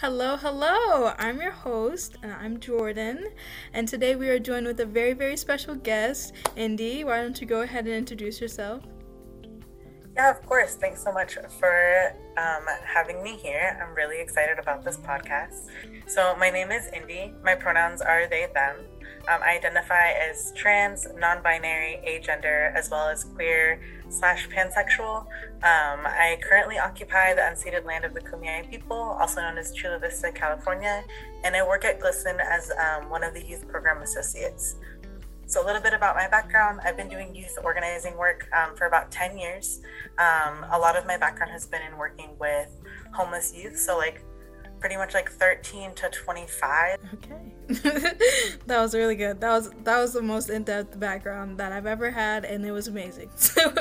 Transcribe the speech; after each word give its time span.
Hello, 0.00 0.36
hello. 0.36 1.12
I'm 1.18 1.40
your 1.40 1.50
host, 1.50 2.18
and 2.22 2.32
I'm 2.32 2.60
Jordan. 2.60 3.30
And 3.72 3.88
today 3.88 4.14
we 4.14 4.28
are 4.28 4.38
joined 4.38 4.64
with 4.68 4.78
a 4.78 4.86
very, 4.86 5.12
very 5.12 5.36
special 5.36 5.74
guest, 5.74 6.34
Indy. 6.54 7.02
Why 7.02 7.20
don't 7.20 7.40
you 7.40 7.48
go 7.48 7.62
ahead 7.62 7.84
and 7.86 7.96
introduce 7.96 8.40
yourself? 8.40 8.84
Yeah, 10.14 10.30
of 10.30 10.40
course. 10.46 10.76
Thanks 10.76 11.02
so 11.02 11.10
much 11.10 11.36
for 11.58 12.14
um, 12.36 12.64
having 12.86 13.24
me 13.24 13.38
here. 13.38 13.76
I'm 13.82 13.92
really 13.92 14.20
excited 14.20 14.60
about 14.60 14.84
this 14.84 14.98
podcast. 14.98 15.66
So, 16.06 16.36
my 16.36 16.48
name 16.48 16.70
is 16.70 16.88
Indy. 16.92 17.34
My 17.42 17.56
pronouns 17.56 18.00
are 18.00 18.28
they, 18.28 18.46
them. 18.54 18.76
Um, 19.28 19.42
I 19.42 19.56
identify 19.56 20.10
as 20.12 20.52
trans, 20.56 21.06
non 21.18 21.42
binary, 21.42 22.00
agender, 22.06 22.74
as 22.74 22.90
well 22.90 23.08
as 23.08 23.24
queer 23.24 23.80
slash 24.08 24.48
pansexual. 24.48 25.26
Um, 25.62 26.06
I 26.06 26.38
currently 26.42 26.78
occupy 26.78 27.34
the 27.34 27.42
unceded 27.42 27.84
land 27.84 28.04
of 28.04 28.14
the 28.14 28.20
Kumeyaay 28.20 28.70
people, 28.70 28.96
also 28.96 29.40
known 29.42 29.58
as 29.58 29.72
Chula 29.72 29.98
Vista, 29.98 30.32
California, 30.32 31.04
and 31.44 31.54
I 31.54 31.66
work 31.66 31.84
at 31.84 32.00
GLSEN 32.00 32.40
as 32.40 32.70
um, 32.70 33.10
one 33.10 33.22
of 33.22 33.34
the 33.34 33.44
youth 33.44 33.68
program 33.68 34.02
associates. 34.02 34.76
So, 35.46 35.64
a 35.64 35.66
little 35.66 35.80
bit 35.80 35.94
about 35.94 36.14
my 36.14 36.28
background 36.28 36.80
I've 36.84 36.96
been 36.96 37.08
doing 37.08 37.34
youth 37.34 37.58
organizing 37.64 38.16
work 38.16 38.48
um, 38.52 38.76
for 38.76 38.86
about 38.86 39.10
10 39.10 39.38
years. 39.38 39.80
Um, 40.18 40.64
a 40.70 40.78
lot 40.78 40.96
of 40.96 41.06
my 41.06 41.16
background 41.16 41.52
has 41.52 41.66
been 41.66 41.82
in 41.82 41.96
working 41.96 42.30
with 42.38 42.68
homeless 43.12 43.54
youth, 43.54 43.78
so 43.78 43.96
like 43.96 44.22
pretty 44.80 44.96
much 44.96 45.14
like 45.14 45.30
13 45.30 45.94
to 45.94 46.08
25. 46.10 46.98
Okay. 47.14 47.52
that 48.66 48.80
was 48.80 48.94
really 48.94 49.16
good. 49.16 49.40
That 49.40 49.50
was 49.50 49.70
that 49.84 49.98
was 49.98 50.12
the 50.12 50.22
most 50.22 50.48
in-depth 50.48 50.98
background 50.98 51.58
that 51.58 51.72
I've 51.72 51.86
ever 51.86 52.10
had 52.10 52.44
and 52.44 52.64
it 52.64 52.72
was 52.72 52.88
amazing. 52.88 53.30
So 53.38 53.72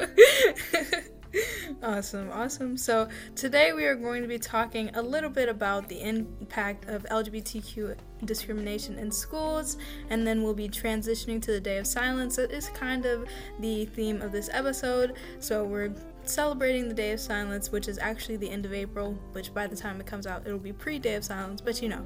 awesome, 1.83 2.29
awesome. 2.31 2.77
So, 2.77 3.07
today 3.35 3.73
we 3.73 3.85
are 3.85 3.95
going 3.95 4.21
to 4.21 4.27
be 4.27 4.39
talking 4.39 4.89
a 4.95 5.01
little 5.01 5.29
bit 5.29 5.49
about 5.49 5.87
the 5.87 6.01
impact 6.01 6.87
of 6.89 7.03
LGBTQ 7.03 7.95
discrimination 8.25 8.97
in 8.97 9.11
schools, 9.11 9.77
and 10.09 10.25
then 10.25 10.43
we'll 10.43 10.53
be 10.53 10.69
transitioning 10.69 11.41
to 11.43 11.51
the 11.51 11.59
Day 11.59 11.77
of 11.77 11.87
Silence. 11.87 12.37
That 12.37 12.51
is 12.51 12.69
kind 12.69 13.05
of 13.05 13.27
the 13.59 13.85
theme 13.85 14.21
of 14.21 14.31
this 14.31 14.49
episode. 14.51 15.17
So, 15.39 15.63
we're 15.63 15.93
celebrating 16.29 16.87
the 16.87 16.93
Day 16.93 17.11
of 17.11 17.19
Silence, 17.19 17.71
which 17.71 17.87
is 17.87 17.97
actually 17.97 18.37
the 18.37 18.49
end 18.49 18.65
of 18.65 18.73
April, 18.73 19.17
which 19.31 19.53
by 19.53 19.67
the 19.67 19.75
time 19.75 19.99
it 19.99 20.05
comes 20.05 20.27
out, 20.27 20.45
it'll 20.45 20.59
be 20.59 20.73
pre 20.73 20.99
Day 20.99 21.15
of 21.15 21.23
Silence, 21.23 21.61
but 21.61 21.81
you 21.81 21.89
know, 21.89 22.05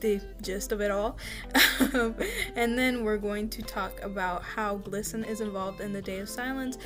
the 0.00 0.20
gist 0.42 0.72
of 0.72 0.80
it 0.80 0.90
all. 0.90 1.16
and 2.56 2.78
then 2.78 3.04
we're 3.04 3.18
going 3.18 3.48
to 3.50 3.62
talk 3.62 4.00
about 4.02 4.42
how 4.42 4.78
GLSEN 4.78 5.28
is 5.28 5.40
involved 5.40 5.80
in 5.80 5.92
the 5.92 6.02
Day 6.02 6.18
of 6.18 6.28
Silence. 6.28 6.78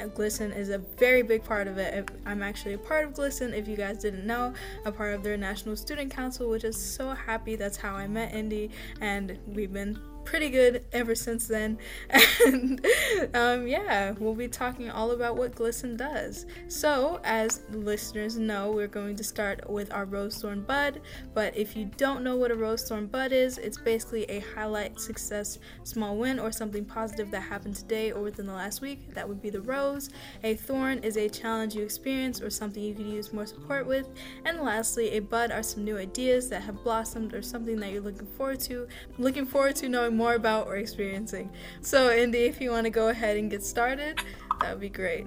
Uh, 0.00 0.04
GLSEN 0.04 0.56
is 0.56 0.70
a 0.70 0.78
very 0.78 1.22
big 1.22 1.44
part 1.44 1.68
of 1.68 1.78
it. 1.78 2.10
I'm 2.24 2.42
actually 2.42 2.74
a 2.74 2.78
part 2.78 3.06
of 3.06 3.14
GLSEN, 3.14 3.52
if 3.52 3.68
you 3.68 3.76
guys 3.76 3.98
didn't 3.98 4.26
know, 4.26 4.54
a 4.84 4.92
part 4.92 5.14
of 5.14 5.22
their 5.22 5.36
National 5.36 5.76
Student 5.76 6.10
Council, 6.10 6.48
which 6.48 6.64
is 6.64 6.76
so 6.76 7.10
happy. 7.10 7.56
That's 7.56 7.76
how 7.76 7.94
I 7.94 8.06
met 8.06 8.34
Indy, 8.34 8.70
and 9.00 9.38
we've 9.46 9.72
been 9.72 9.98
pretty 10.30 10.48
good 10.48 10.84
ever 10.92 11.14
since 11.14 11.48
then. 11.48 11.76
And 12.46 12.86
um, 13.34 13.66
yeah, 13.66 14.12
we'll 14.18 14.34
be 14.34 14.48
talking 14.48 14.90
all 14.90 15.10
about 15.10 15.36
what 15.36 15.54
GLSEN 15.54 15.96
does. 15.96 16.46
So, 16.68 17.20
as 17.24 17.62
listeners 17.70 18.38
know, 18.38 18.70
we're 18.70 18.86
going 18.86 19.16
to 19.16 19.24
start 19.24 19.68
with 19.68 19.92
our 19.92 20.04
Rose 20.04 20.40
Thorn 20.40 20.62
Bud. 20.62 21.00
But 21.34 21.56
if 21.56 21.76
you 21.76 21.90
don't 21.96 22.22
know 22.22 22.36
what 22.36 22.50
a 22.50 22.54
Rose 22.54 22.88
Thorn 22.88 23.08
Bud 23.08 23.32
is, 23.32 23.58
it's 23.58 23.76
basically 23.76 24.24
a 24.24 24.40
highlight, 24.54 25.00
success, 25.00 25.58
small 25.82 26.16
win, 26.16 26.38
or 26.38 26.50
something 26.52 26.84
positive 26.84 27.30
that 27.32 27.40
happened 27.40 27.74
today 27.74 28.12
or 28.12 28.22
within 28.22 28.46
the 28.46 28.54
last 28.54 28.80
week. 28.80 29.12
That 29.14 29.28
would 29.28 29.42
be 29.42 29.50
the 29.50 29.60
rose. 29.60 30.10
A 30.44 30.54
thorn 30.54 31.00
is 31.00 31.16
a 31.16 31.28
challenge 31.28 31.74
you 31.74 31.82
experience 31.82 32.40
or 32.40 32.50
something 32.50 32.82
you 32.82 32.94
could 32.94 33.06
use 33.06 33.32
more 33.32 33.46
support 33.46 33.86
with. 33.86 34.08
And 34.44 34.60
lastly, 34.60 35.10
a 35.10 35.20
bud 35.20 35.50
are 35.50 35.62
some 35.62 35.84
new 35.84 35.98
ideas 35.98 36.48
that 36.50 36.62
have 36.62 36.82
blossomed 36.84 37.34
or 37.34 37.42
something 37.42 37.78
that 37.80 37.92
you're 37.92 38.00
looking 38.00 38.28
forward 38.36 38.60
to. 38.60 38.86
Looking 39.18 39.44
forward 39.44 39.76
to 39.76 39.88
knowing 39.88 40.19
more 40.20 40.34
about 40.34 40.66
or 40.66 40.76
experiencing. 40.76 41.50
So, 41.80 42.14
Indy, 42.14 42.40
if 42.40 42.60
you 42.60 42.70
want 42.70 42.84
to 42.84 42.90
go 42.90 43.08
ahead 43.08 43.38
and 43.38 43.50
get 43.50 43.62
started, 43.64 44.18
that 44.60 44.72
would 44.72 44.80
be 44.80 44.90
great. 44.90 45.26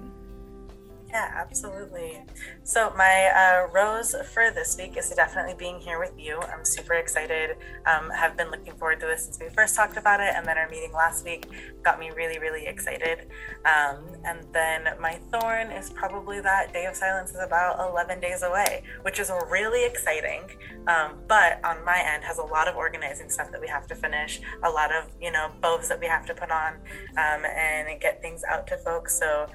Yeah, 1.14 1.30
absolutely. 1.32 2.24
So, 2.64 2.92
my 2.96 3.30
uh, 3.30 3.68
rose 3.72 4.16
for 4.32 4.50
this 4.50 4.76
week 4.76 4.96
is 4.96 5.10
definitely 5.10 5.54
being 5.56 5.78
here 5.78 6.00
with 6.00 6.18
you. 6.18 6.40
I'm 6.40 6.64
super 6.64 6.94
excited. 6.94 7.56
Um, 7.86 8.10
have 8.10 8.36
been 8.36 8.50
looking 8.50 8.72
forward 8.74 8.98
to 8.98 9.06
this 9.06 9.26
since 9.26 9.38
we 9.38 9.48
first 9.50 9.76
talked 9.76 9.96
about 9.96 10.18
it, 10.18 10.32
and 10.34 10.44
then 10.44 10.58
our 10.58 10.68
meeting 10.68 10.92
last 10.92 11.24
week 11.24 11.46
got 11.84 12.00
me 12.00 12.10
really, 12.10 12.40
really 12.40 12.66
excited. 12.66 13.28
Um, 13.64 14.16
and 14.24 14.40
then 14.52 14.88
my 15.00 15.20
thorn 15.30 15.70
is 15.70 15.88
probably 15.90 16.40
that 16.40 16.72
Day 16.72 16.86
of 16.86 16.96
Silence 16.96 17.30
is 17.30 17.38
about 17.40 17.78
11 17.78 18.18
days 18.18 18.42
away, 18.42 18.82
which 19.02 19.20
is 19.20 19.30
really 19.48 19.86
exciting. 19.86 20.42
Um, 20.88 21.18
but 21.28 21.64
on 21.64 21.84
my 21.84 22.02
end, 22.04 22.24
has 22.24 22.38
a 22.38 22.42
lot 22.42 22.66
of 22.66 22.74
organizing 22.74 23.30
stuff 23.30 23.52
that 23.52 23.60
we 23.60 23.68
have 23.68 23.86
to 23.86 23.94
finish, 23.94 24.40
a 24.64 24.68
lot 24.68 24.92
of 24.92 25.04
you 25.20 25.30
know 25.30 25.52
bows 25.62 25.88
that 25.90 26.00
we 26.00 26.06
have 26.06 26.26
to 26.26 26.34
put 26.34 26.50
on, 26.50 26.74
um, 27.16 27.44
and 27.44 28.00
get 28.00 28.20
things 28.20 28.42
out 28.50 28.66
to 28.66 28.76
folks. 28.78 29.16
So 29.16 29.46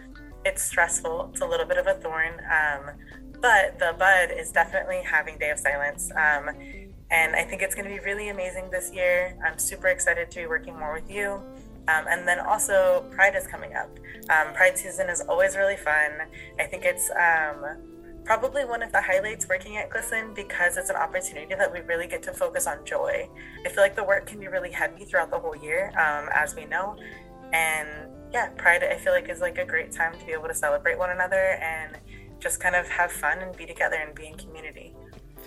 it's 0.45 0.63
stressful. 0.63 1.29
It's 1.31 1.41
a 1.41 1.45
little 1.45 1.65
bit 1.65 1.77
of 1.77 1.87
a 1.87 1.93
thorn. 1.95 2.33
Um, 2.51 2.95
but 3.41 3.79
the 3.79 3.95
bud 3.97 4.31
is 4.37 4.51
definitely 4.51 5.01
having 5.03 5.37
Day 5.37 5.51
of 5.51 5.59
Silence. 5.59 6.11
Um, 6.11 6.49
and 7.11 7.35
I 7.35 7.43
think 7.43 7.61
it's 7.61 7.73
going 7.73 7.87
to 7.87 7.93
be 7.93 7.99
really 7.99 8.29
amazing 8.29 8.69
this 8.69 8.91
year. 8.93 9.37
I'm 9.45 9.57
super 9.57 9.87
excited 9.87 10.29
to 10.31 10.39
be 10.41 10.47
working 10.47 10.77
more 10.77 10.93
with 10.93 11.09
you. 11.09 11.41
Um, 11.87 12.05
and 12.07 12.27
then 12.27 12.39
also, 12.39 13.05
Pride 13.11 13.35
is 13.35 13.47
coming 13.47 13.73
up. 13.75 13.89
Um, 14.29 14.53
Pride 14.53 14.77
season 14.77 15.09
is 15.09 15.21
always 15.21 15.55
really 15.55 15.77
fun. 15.77 16.11
I 16.59 16.65
think 16.65 16.83
it's 16.85 17.09
um, 17.11 17.65
probably 18.25 18.63
one 18.63 18.83
of 18.83 18.91
the 18.91 19.01
highlights 19.01 19.47
working 19.49 19.77
at 19.77 19.89
GLSEN 19.89 20.35
because 20.35 20.77
it's 20.77 20.91
an 20.91 20.97
opportunity 20.97 21.55
that 21.55 21.71
we 21.73 21.79
really 21.79 22.05
get 22.05 22.21
to 22.23 22.33
focus 22.33 22.67
on 22.67 22.85
joy. 22.85 23.27
I 23.65 23.69
feel 23.69 23.81
like 23.81 23.95
the 23.95 24.03
work 24.03 24.27
can 24.27 24.39
be 24.39 24.47
really 24.47 24.71
heavy 24.71 25.05
throughout 25.05 25.31
the 25.31 25.39
whole 25.39 25.55
year, 25.55 25.87
um, 25.97 26.29
as 26.31 26.55
we 26.55 26.65
know. 26.65 26.95
And 27.53 27.89
yeah, 28.31 28.49
Pride 28.57 28.83
I 28.83 28.97
feel 28.97 29.13
like 29.13 29.29
is 29.29 29.41
like 29.41 29.57
a 29.57 29.65
great 29.65 29.91
time 29.91 30.17
to 30.17 30.25
be 30.25 30.33
able 30.33 30.47
to 30.47 30.53
celebrate 30.53 30.97
one 30.97 31.09
another 31.09 31.57
and 31.61 31.97
just 32.39 32.59
kind 32.59 32.75
of 32.75 32.87
have 32.87 33.11
fun 33.11 33.39
and 33.39 33.55
be 33.55 33.65
together 33.65 33.95
and 33.95 34.15
be 34.15 34.27
in 34.27 34.35
community. 34.35 34.93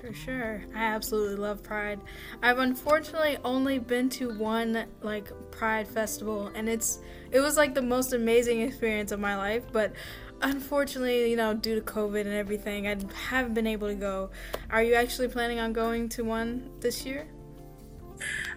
For 0.00 0.12
sure. 0.12 0.64
I 0.74 0.84
absolutely 0.84 1.36
love 1.36 1.62
Pride. 1.62 2.00
I've 2.42 2.58
unfortunately 2.58 3.38
only 3.44 3.78
been 3.78 4.08
to 4.10 4.36
one 4.36 4.86
like 5.00 5.30
Pride 5.52 5.86
festival 5.86 6.50
and 6.54 6.68
it's 6.68 6.98
it 7.30 7.40
was 7.40 7.56
like 7.56 7.74
the 7.74 7.82
most 7.82 8.12
amazing 8.12 8.62
experience 8.62 9.12
of 9.12 9.20
my 9.20 9.36
life, 9.36 9.62
but 9.70 9.92
unfortunately, 10.42 11.30
you 11.30 11.36
know, 11.36 11.54
due 11.54 11.76
to 11.76 11.80
COVID 11.80 12.22
and 12.22 12.34
everything, 12.34 12.88
I 12.88 12.96
haven't 13.28 13.54
been 13.54 13.66
able 13.66 13.88
to 13.88 13.94
go. 13.94 14.30
Are 14.70 14.82
you 14.82 14.94
actually 14.94 15.28
planning 15.28 15.60
on 15.60 15.72
going 15.72 16.08
to 16.10 16.24
one 16.24 16.68
this 16.80 17.06
year? 17.06 17.28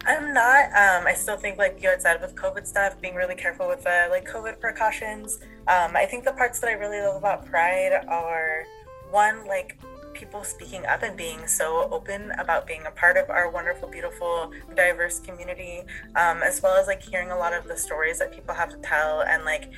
I'm 0.05 0.33
not. 0.33 0.65
Um, 0.65 1.07
I 1.07 1.13
still 1.15 1.37
think 1.37 1.57
like 1.57 1.81
you 1.81 1.89
had 1.89 2.01
said 2.01 2.21
with 2.21 2.35
COVID 2.35 2.67
stuff, 2.67 2.99
being 3.01 3.15
really 3.15 3.35
careful 3.35 3.67
with 3.67 3.83
the 3.83 4.07
like 4.09 4.27
COVID 4.27 4.59
precautions. 4.59 5.39
Um, 5.67 5.95
I 5.95 6.05
think 6.05 6.25
the 6.25 6.33
parts 6.33 6.59
that 6.59 6.69
I 6.69 6.73
really 6.73 7.01
love 7.01 7.15
about 7.15 7.45
Pride 7.45 8.05
are 8.07 8.63
one 9.09 9.45
like 9.45 9.77
people 10.13 10.43
speaking 10.43 10.85
up 10.85 11.03
and 11.03 11.15
being 11.17 11.45
so 11.45 11.89
open 11.91 12.31
about 12.39 12.65
being 12.65 12.85
a 12.87 12.91
part 12.91 13.17
of 13.17 13.29
our 13.29 13.51
wonderful, 13.51 13.87
beautiful, 13.89 14.51
diverse 14.75 15.19
community, 15.19 15.81
um, 16.15 16.41
as 16.41 16.61
well 16.61 16.75
as 16.77 16.87
like 16.87 17.03
hearing 17.03 17.31
a 17.31 17.37
lot 17.37 17.53
of 17.53 17.67
the 17.67 17.77
stories 17.77 18.17
that 18.19 18.31
people 18.31 18.55
have 18.55 18.69
to 18.69 18.77
tell 18.77 19.21
and 19.21 19.43
like 19.43 19.71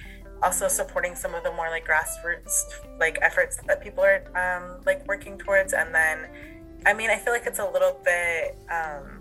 also 0.44 0.68
supporting 0.68 1.16
some 1.16 1.34
of 1.34 1.44
the 1.44 1.52
more 1.54 1.70
like 1.70 1.88
grassroots 1.88 2.66
like 3.00 3.18
efforts 3.22 3.58
that 3.66 3.82
people 3.82 4.04
are 4.04 4.22
um, 4.36 4.82
like 4.86 5.06
working 5.08 5.38
towards. 5.38 5.74
And 5.74 5.94
then, 5.94 6.28
I 6.86 6.94
mean, 6.94 7.10
I 7.10 7.18
feel 7.18 7.34
like 7.34 7.46
it's 7.46 7.60
a 7.60 7.70
little 7.70 8.00
bit. 8.04 8.58
Um, 8.70 9.17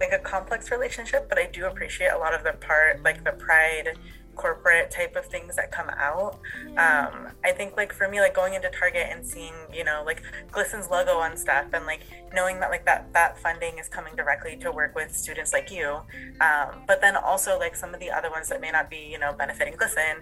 like 0.00 0.12
a 0.12 0.18
complex 0.18 0.70
relationship, 0.70 1.28
but 1.28 1.38
I 1.38 1.46
do 1.46 1.66
appreciate 1.66 2.08
a 2.08 2.18
lot 2.18 2.34
of 2.34 2.44
the 2.44 2.52
part, 2.52 3.02
like 3.02 3.24
the 3.24 3.32
pride 3.32 3.96
corporate 4.34 4.90
type 4.90 5.16
of 5.16 5.26
things 5.26 5.56
that 5.56 5.70
come 5.70 5.88
out. 5.90 6.40
Um, 6.76 7.28
I 7.44 7.52
think 7.52 7.76
like 7.76 7.92
for 7.92 8.08
me, 8.08 8.20
like 8.20 8.34
going 8.34 8.54
into 8.54 8.70
Target 8.70 9.06
and 9.10 9.24
seeing, 9.24 9.54
you 9.72 9.84
know, 9.84 10.02
like 10.04 10.22
GLSEN's 10.52 10.90
logo 10.90 11.12
on 11.12 11.36
stuff 11.36 11.66
and 11.72 11.86
like 11.86 12.02
knowing 12.32 12.60
that 12.60 12.70
like 12.70 12.84
that 12.86 13.12
that 13.12 13.38
funding 13.38 13.78
is 13.78 13.88
coming 13.88 14.14
directly 14.16 14.56
to 14.58 14.72
work 14.72 14.94
with 14.94 15.14
students 15.14 15.52
like 15.52 15.70
you. 15.70 16.00
Um, 16.40 16.82
but 16.86 17.00
then 17.00 17.16
also 17.16 17.58
like 17.58 17.76
some 17.76 17.94
of 17.94 18.00
the 18.00 18.10
other 18.10 18.30
ones 18.30 18.48
that 18.48 18.60
may 18.60 18.70
not 18.70 18.90
be, 18.90 19.08
you 19.10 19.18
know, 19.18 19.32
benefiting 19.32 19.74
GLSEN 19.74 20.16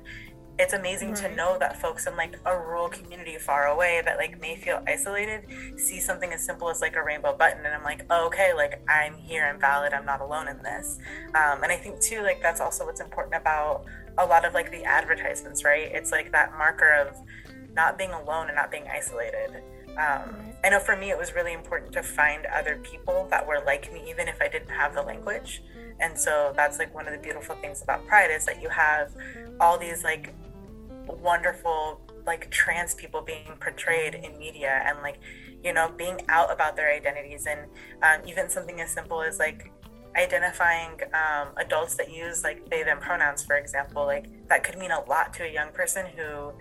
it's 0.59 0.75
amazing 0.75 1.11
right. 1.11 1.31
to 1.31 1.35
know 1.35 1.59
that 1.59 1.81
folks 1.81 2.07
in 2.07 2.17
like 2.17 2.39
a 2.45 2.57
rural 2.57 2.89
community 2.89 3.37
far 3.39 3.69
away 3.69 4.03
that 4.05 4.19
like 4.19 4.41
may 4.41 4.55
feel 4.55 4.83
isolated 4.87 5.45
see 5.77 5.99
something 5.99 6.33
as 6.33 6.45
simple 6.45 6.69
as 6.69 6.81
like 6.81 6.95
a 6.95 7.03
rainbow 7.03 7.35
button 7.37 7.65
and 7.65 7.75
i'm 7.75 7.83
like 7.83 8.05
oh, 8.11 8.27
okay 8.27 8.53
like 8.55 8.83
i'm 8.89 9.17
here 9.17 9.47
i'm 9.47 9.61
valid 9.61 9.93
i'm 9.93 10.05
not 10.05 10.21
alone 10.21 10.49
in 10.49 10.63
this 10.63 10.99
um, 11.35 11.63
and 11.63 11.73
i 11.73 11.77
think 11.77 11.99
too 12.01 12.23
like 12.23 12.41
that's 12.43 12.61
also 12.61 12.85
what's 12.85 13.01
important 13.01 13.35
about 13.35 13.85
a 14.19 14.27
lot 14.27 14.45
of 14.45 14.53
like 14.53 14.71
the 14.71 14.85
advertisements 14.85 15.65
right 15.65 15.91
it's 15.93 16.13
like 16.13 16.31
that 16.33 16.53
marker 16.59 16.93
of 16.93 17.17
not 17.75 17.97
being 17.97 18.11
alone 18.11 18.49
and 18.49 18.57
not 18.57 18.71
being 18.71 18.87
isolated 18.89 19.63
um, 19.97 20.53
I 20.65 20.71
know 20.71 20.79
for 20.79 20.97
me, 20.97 21.11
it 21.11 21.19
was 21.19 21.35
really 21.35 21.53
important 21.53 21.93
to 21.93 22.03
find 22.03 22.47
other 22.47 22.77
people 22.83 23.27
that 23.31 23.47
were 23.47 23.63
like 23.67 23.93
me, 23.93 24.03
even 24.09 24.29
if 24.29 24.41
I 24.41 24.49
didn't 24.49 24.71
have 24.71 24.95
the 24.95 25.03
language. 25.03 25.63
And 26.01 26.19
so 26.19 26.53
that's 26.57 26.79
like 26.79 26.95
one 26.95 27.07
of 27.07 27.13
the 27.13 27.19
beautiful 27.19 27.57
things 27.57 27.83
about 27.83 28.07
Pride 28.07 28.31
is 28.31 28.47
that 28.47 28.63
you 28.63 28.69
have 28.69 29.15
all 29.61 29.77
these 29.77 30.03
like 30.03 30.35
wonderful 31.07 32.01
like 32.27 32.51
trans 32.51 32.95
people 32.95 33.21
being 33.21 33.57
portrayed 33.61 34.15
in 34.15 34.39
media 34.39 34.83
and 34.87 34.99
like 35.03 35.19
you 35.65 35.73
know, 35.73 35.93
being 35.97 36.21
out 36.29 36.53
about 36.53 36.75
their 36.75 36.93
identities, 36.93 37.47
and 37.47 37.61
um, 38.03 38.29
even 38.29 38.51
something 38.51 38.81
as 38.81 38.91
simple 38.91 39.23
as 39.23 39.39
like 39.39 39.71
identifying 40.17 40.99
um, 41.15 41.49
adults 41.57 41.95
that 41.95 42.13
use 42.13 42.43
like 42.43 42.69
they 42.69 42.83
them 42.83 42.99
pronouns 42.99 43.43
for 43.43 43.57
example 43.57 44.05
like 44.05 44.27
that 44.47 44.63
could 44.63 44.77
mean 44.77 44.91
a 44.91 45.01
lot 45.05 45.33
to 45.33 45.43
a 45.43 45.51
young 45.51 45.73
person 45.73 46.05
who 46.15 46.53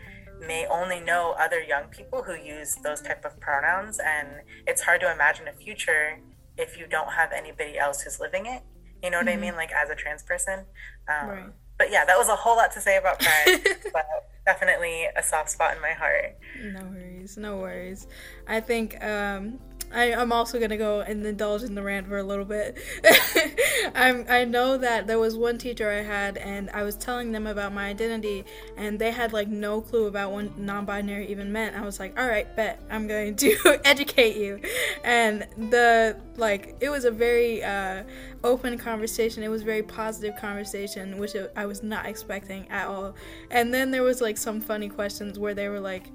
may 0.41 0.65
only 0.67 0.99
know 0.99 1.35
other 1.39 1.61
young 1.61 1.85
people 1.85 2.23
who 2.23 2.35
use 2.35 2.75
those 2.83 3.01
type 3.01 3.23
of 3.23 3.39
pronouns. 3.39 3.99
And 3.99 4.27
it's 4.67 4.81
hard 4.81 5.01
to 5.01 5.11
imagine 5.11 5.47
a 5.47 5.53
future 5.53 6.19
if 6.57 6.77
you 6.77 6.87
don't 6.87 7.13
have 7.13 7.31
anybody 7.31 7.77
else 7.77 8.01
who's 8.01 8.19
living 8.19 8.45
it. 8.47 8.63
You 9.03 9.09
know 9.09 9.17
what 9.17 9.27
mm-hmm. 9.27 9.37
i 9.37 9.41
mean? 9.41 9.55
Like 9.55 9.71
as 9.71 9.89
a 9.89 9.95
trans 9.95 10.23
person. 10.23 10.65
Um, 11.07 11.29
right. 11.29 11.49
But 11.81 11.91
yeah 11.91 12.05
that 12.05 12.15
was 12.15 12.29
a 12.29 12.35
whole 12.35 12.55
lot 12.55 12.71
to 12.71 12.79
say 12.79 12.95
about 12.97 13.19
pride 13.19 13.59
but 13.93 14.05
definitely 14.45 15.07
a 15.15 15.23
soft 15.23 15.49
spot 15.49 15.75
in 15.75 15.81
my 15.81 15.93
heart. 15.93 16.37
No 16.61 16.81
worries 16.85 17.37
no 17.37 17.57
worries. 17.57 18.07
I 18.47 18.59
think 18.59 19.03
um 19.03 19.59
I, 19.93 20.11
am 20.11 20.31
also 20.31 20.59
gonna 20.59 20.77
go 20.77 21.01
and 21.01 21.25
indulge 21.25 21.63
in 21.63 21.75
the 21.75 21.83
rant 21.83 22.07
for 22.07 22.17
a 22.17 22.23
little 22.23 22.45
bit. 22.45 22.77
I'm, 23.95 24.25
I 24.29 24.45
know 24.45 24.77
that 24.77 25.07
there 25.07 25.19
was 25.19 25.35
one 25.35 25.57
teacher 25.57 25.89
I 25.89 26.01
had, 26.01 26.37
and 26.37 26.69
I 26.71 26.83
was 26.83 26.95
telling 26.95 27.31
them 27.31 27.47
about 27.47 27.73
my 27.73 27.87
identity, 27.87 28.45
and 28.77 28.99
they 28.99 29.11
had 29.11 29.33
like 29.33 29.47
no 29.47 29.81
clue 29.81 30.07
about 30.07 30.31
what 30.31 30.57
non-binary 30.57 31.27
even 31.27 31.51
meant. 31.51 31.75
I 31.75 31.81
was 31.81 31.99
like, 31.99 32.19
"All 32.19 32.27
right, 32.27 32.53
bet 32.55 32.81
I'm 32.89 33.07
going 33.07 33.35
to 33.37 33.79
educate 33.85 34.37
you," 34.37 34.59
and 35.03 35.47
the 35.57 36.17
like 36.37 36.75
it 36.79 36.89
was 36.89 37.05
a 37.05 37.11
very 37.11 37.63
uh, 37.63 38.03
open 38.43 38.77
conversation. 38.77 39.43
It 39.43 39.49
was 39.49 39.63
very 39.63 39.83
positive 39.83 40.35
conversation, 40.37 41.17
which 41.17 41.35
I 41.55 41.65
was 41.65 41.83
not 41.83 42.05
expecting 42.05 42.67
at 42.69 42.87
all. 42.87 43.15
And 43.49 43.73
then 43.73 43.91
there 43.91 44.03
was 44.03 44.21
like 44.21 44.37
some 44.37 44.61
funny 44.61 44.89
questions 44.89 45.37
where 45.37 45.53
they 45.53 45.69
were 45.69 45.79
like 45.79 46.11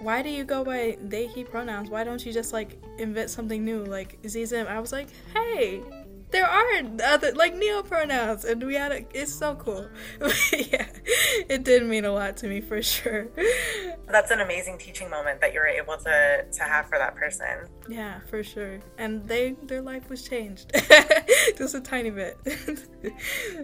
why 0.00 0.22
do 0.22 0.28
you 0.28 0.44
go 0.44 0.64
by 0.64 0.98
they 1.02 1.26
he 1.26 1.44
pronouns? 1.44 1.90
Why 1.90 2.04
don't 2.04 2.24
you 2.24 2.32
just 2.32 2.52
like 2.52 2.78
invent 2.98 3.30
something 3.30 3.64
new? 3.64 3.84
Like 3.84 4.18
zim 4.28 4.66
i 4.66 4.78
was 4.78 4.92
like 4.92 5.08
hey 5.32 5.82
there 6.36 6.46
are 6.46 6.82
other 7.04 7.32
like 7.32 7.56
neo 7.56 7.82
pronouns 7.82 8.44
and 8.44 8.62
we 8.62 8.74
had 8.74 8.92
a, 8.92 9.06
it's 9.14 9.34
so 9.34 9.54
cool. 9.54 9.88
Yeah 10.52 10.86
it 11.48 11.64
did 11.64 11.84
mean 11.84 12.04
a 12.04 12.12
lot 12.12 12.36
to 12.38 12.48
me 12.48 12.60
for 12.60 12.82
sure. 12.82 13.28
That's 14.08 14.30
an 14.30 14.40
amazing 14.40 14.78
teaching 14.78 15.08
moment 15.10 15.40
that 15.40 15.52
you 15.52 15.60
were 15.60 15.66
able 15.66 15.96
to 15.98 16.44
to 16.50 16.62
have 16.62 16.88
for 16.88 16.98
that 16.98 17.14
person. 17.14 17.68
Yeah 17.88 18.20
for 18.28 18.42
sure. 18.42 18.80
And 18.98 19.26
they 19.28 19.52
their 19.62 19.82
life 19.82 20.08
was 20.08 20.26
changed. 20.28 20.72
Just 21.56 21.74
a 21.74 21.80
tiny 21.80 22.10
bit. 22.10 22.38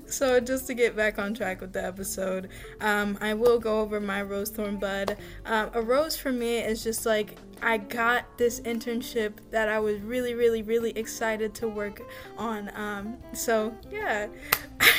So 0.06 0.38
just 0.38 0.68
to 0.68 0.74
get 0.74 0.94
back 0.94 1.18
on 1.18 1.34
track 1.34 1.60
with 1.60 1.72
the 1.72 1.84
episode 1.84 2.48
um, 2.80 3.18
i 3.20 3.34
will 3.34 3.58
go 3.58 3.80
over 3.80 3.98
my 3.98 4.22
rose 4.22 4.50
thorn 4.50 4.78
bud. 4.78 5.16
Um, 5.44 5.70
a 5.74 5.82
rose 5.82 6.16
for 6.16 6.30
me 6.30 6.58
is 6.58 6.84
just 6.84 7.04
like 7.04 7.36
I 7.62 7.78
got 7.78 8.38
this 8.38 8.60
internship 8.60 9.34
that 9.50 9.68
I 9.68 9.78
was 9.78 10.00
really, 10.00 10.34
really, 10.34 10.62
really 10.62 10.90
excited 10.98 11.54
to 11.54 11.68
work 11.68 12.02
on. 12.36 12.70
Um, 12.74 13.18
so, 13.32 13.72
yeah, 13.90 14.26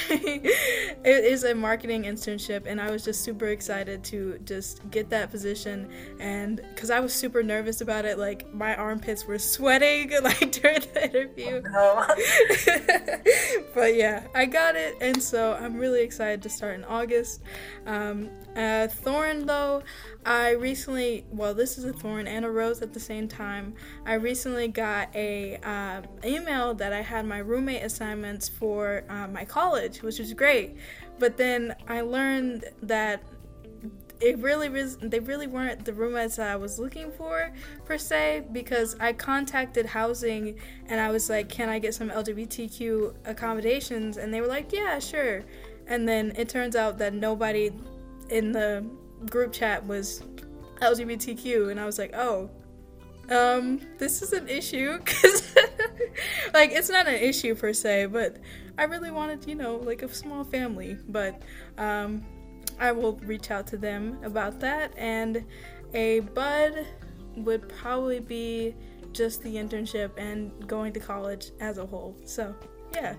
it 1.03 1.25
is 1.25 1.43
a 1.43 1.53
marketing 1.53 2.03
internship, 2.03 2.65
and 2.65 2.81
I 2.81 2.91
was 2.91 3.03
just 3.03 3.23
super 3.23 3.47
excited 3.47 4.03
to 4.05 4.39
just 4.45 4.81
get 4.91 5.09
that 5.09 5.31
position. 5.31 5.89
And 6.19 6.61
because 6.73 6.89
I 6.89 6.99
was 6.99 7.13
super 7.13 7.43
nervous 7.43 7.81
about 7.81 8.05
it, 8.05 8.17
like 8.17 8.51
my 8.53 8.75
armpits 8.75 9.25
were 9.25 9.39
sweating 9.39 10.11
like 10.23 10.51
during 10.51 10.81
the 10.93 11.03
interview. 11.05 11.61
Oh, 11.75 12.07
but 13.73 13.95
yeah, 13.95 14.27
I 14.35 14.45
got 14.45 14.75
it, 14.75 14.95
and 15.01 15.21
so 15.21 15.57
I'm 15.59 15.77
really 15.77 16.01
excited 16.01 16.41
to 16.43 16.49
start 16.49 16.75
in 16.75 16.83
August. 16.85 17.41
Um, 17.85 18.29
uh, 18.55 18.87
Thorn, 18.87 19.45
though, 19.45 19.83
I 20.25 20.51
recently, 20.51 21.25
well, 21.31 21.53
this 21.53 21.77
is 21.77 21.83
a 21.83 21.91
thorn 21.91 22.27
and 22.27 22.45
a 22.45 22.49
rose 22.49 22.81
at 22.81 22.93
the 22.93 22.99
same 22.99 23.27
time. 23.27 23.73
I 24.05 24.13
recently 24.13 24.69
got 24.69 25.13
a 25.13 25.57
uh, 25.57 26.01
email 26.23 26.73
that 26.75 26.93
I 26.93 27.01
had 27.01 27.25
my 27.25 27.39
roommate 27.39 27.83
assignments 27.83 28.47
for 28.47 29.03
uh, 29.09 29.27
my 29.27 29.43
college, 29.43 29.92
which 30.01 30.19
was 30.19 30.33
great. 30.33 30.75
But 31.19 31.37
then 31.37 31.75
I 31.87 32.01
learned 32.01 32.65
that 32.81 33.23
it 34.19 34.37
really 34.39 34.69
was 34.69 34.97
they 34.97 35.19
really 35.19 35.47
weren't 35.47 35.83
the 35.83 35.91
roommates 35.91 36.37
that 36.37 36.49
I 36.49 36.55
was 36.55 36.79
looking 36.79 37.11
for 37.11 37.51
per 37.83 37.97
se 37.97 38.45
because 38.53 38.95
I 38.99 39.11
contacted 39.11 39.85
housing 39.85 40.57
and 40.87 40.99
I 40.99 41.11
was 41.11 41.29
like, 41.29 41.49
"Can 41.49 41.67
I 41.69 41.79
get 41.79 41.93
some 41.93 42.09
LGBTQ 42.09 43.15
accommodations?" 43.25 44.17
and 44.17 44.33
they 44.33 44.39
were 44.39 44.47
like, 44.47 44.71
"Yeah, 44.71 44.99
sure." 44.99 45.43
And 45.87 46.07
then 46.07 46.31
it 46.37 46.47
turns 46.47 46.75
out 46.75 46.97
that 46.99 47.13
nobody 47.13 47.71
in 48.29 48.53
the 48.53 48.85
group 49.29 49.51
chat 49.53 49.85
was 49.85 50.23
LGBTQ, 50.81 51.71
and 51.71 51.79
I 51.79 51.85
was 51.85 51.97
like, 51.97 52.13
oh, 52.15 52.49
um, 53.29 53.79
this 53.97 54.21
is 54.21 54.33
an 54.33 54.47
issue 54.47 54.97
because, 55.03 55.55
like, 56.53 56.71
it's 56.71 56.89
not 56.89 57.07
an 57.07 57.15
issue 57.15 57.55
per 57.55 57.73
se, 57.73 58.07
but 58.07 58.37
I 58.77 58.83
really 58.83 59.11
wanted, 59.11 59.47
you 59.47 59.55
know, 59.55 59.77
like 59.77 60.01
a 60.01 60.13
small 60.13 60.43
family. 60.43 60.97
But 61.07 61.41
um, 61.77 62.23
I 62.79 62.91
will 62.91 63.17
reach 63.17 63.51
out 63.51 63.67
to 63.67 63.77
them 63.77 64.17
about 64.23 64.59
that, 64.61 64.93
and 64.97 65.43
a 65.93 66.21
bud 66.21 66.85
would 67.35 67.69
probably 67.69 68.19
be 68.19 68.75
just 69.11 69.43
the 69.43 69.55
internship 69.55 70.11
and 70.17 70.67
going 70.67 70.93
to 70.93 70.99
college 70.99 71.51
as 71.59 71.77
a 71.77 71.85
whole. 71.85 72.15
So, 72.25 72.55
yeah, 72.93 73.15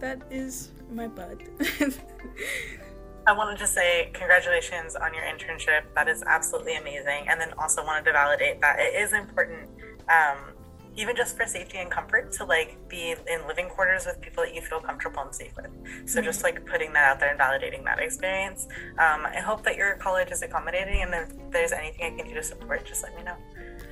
that 0.00 0.22
is 0.30 0.72
my 0.90 1.06
bud. 1.06 1.44
I 3.26 3.32
wanted 3.32 3.58
to 3.58 3.66
say 3.66 4.10
congratulations 4.12 4.96
on 4.96 5.14
your 5.14 5.22
internship. 5.22 5.82
That 5.94 6.08
is 6.08 6.22
absolutely 6.26 6.76
amazing. 6.76 7.28
And 7.28 7.40
then 7.40 7.52
also 7.58 7.84
wanted 7.84 8.04
to 8.06 8.12
validate 8.12 8.60
that 8.60 8.80
it 8.80 8.94
is 8.94 9.12
important, 9.12 9.68
um, 10.08 10.38
even 10.96 11.16
just 11.16 11.36
for 11.36 11.46
safety 11.46 11.78
and 11.78 11.90
comfort, 11.90 12.32
to 12.32 12.44
like 12.44 12.76
be 12.88 13.12
in 13.12 13.46
living 13.46 13.68
quarters 13.68 14.06
with 14.06 14.20
people 14.20 14.44
that 14.44 14.54
you 14.54 14.60
feel 14.60 14.80
comfortable 14.80 15.22
and 15.22 15.34
safe 15.34 15.54
with. 15.56 15.70
So 16.06 16.18
mm-hmm. 16.18 16.24
just 16.24 16.42
like 16.42 16.64
putting 16.66 16.92
that 16.92 17.08
out 17.10 17.20
there 17.20 17.30
and 17.30 17.38
validating 17.38 17.84
that 17.84 17.98
experience. 17.98 18.68
Um, 18.98 19.26
I 19.26 19.40
hope 19.40 19.62
that 19.64 19.76
your 19.76 19.96
college 19.96 20.30
is 20.30 20.42
accommodating, 20.42 21.02
and 21.02 21.14
if 21.14 21.50
there's 21.50 21.72
anything 21.72 22.14
I 22.14 22.16
can 22.16 22.28
do 22.28 22.34
to 22.34 22.42
support, 22.42 22.84
just 22.84 23.02
let 23.02 23.16
me 23.16 23.22
know. 23.22 23.36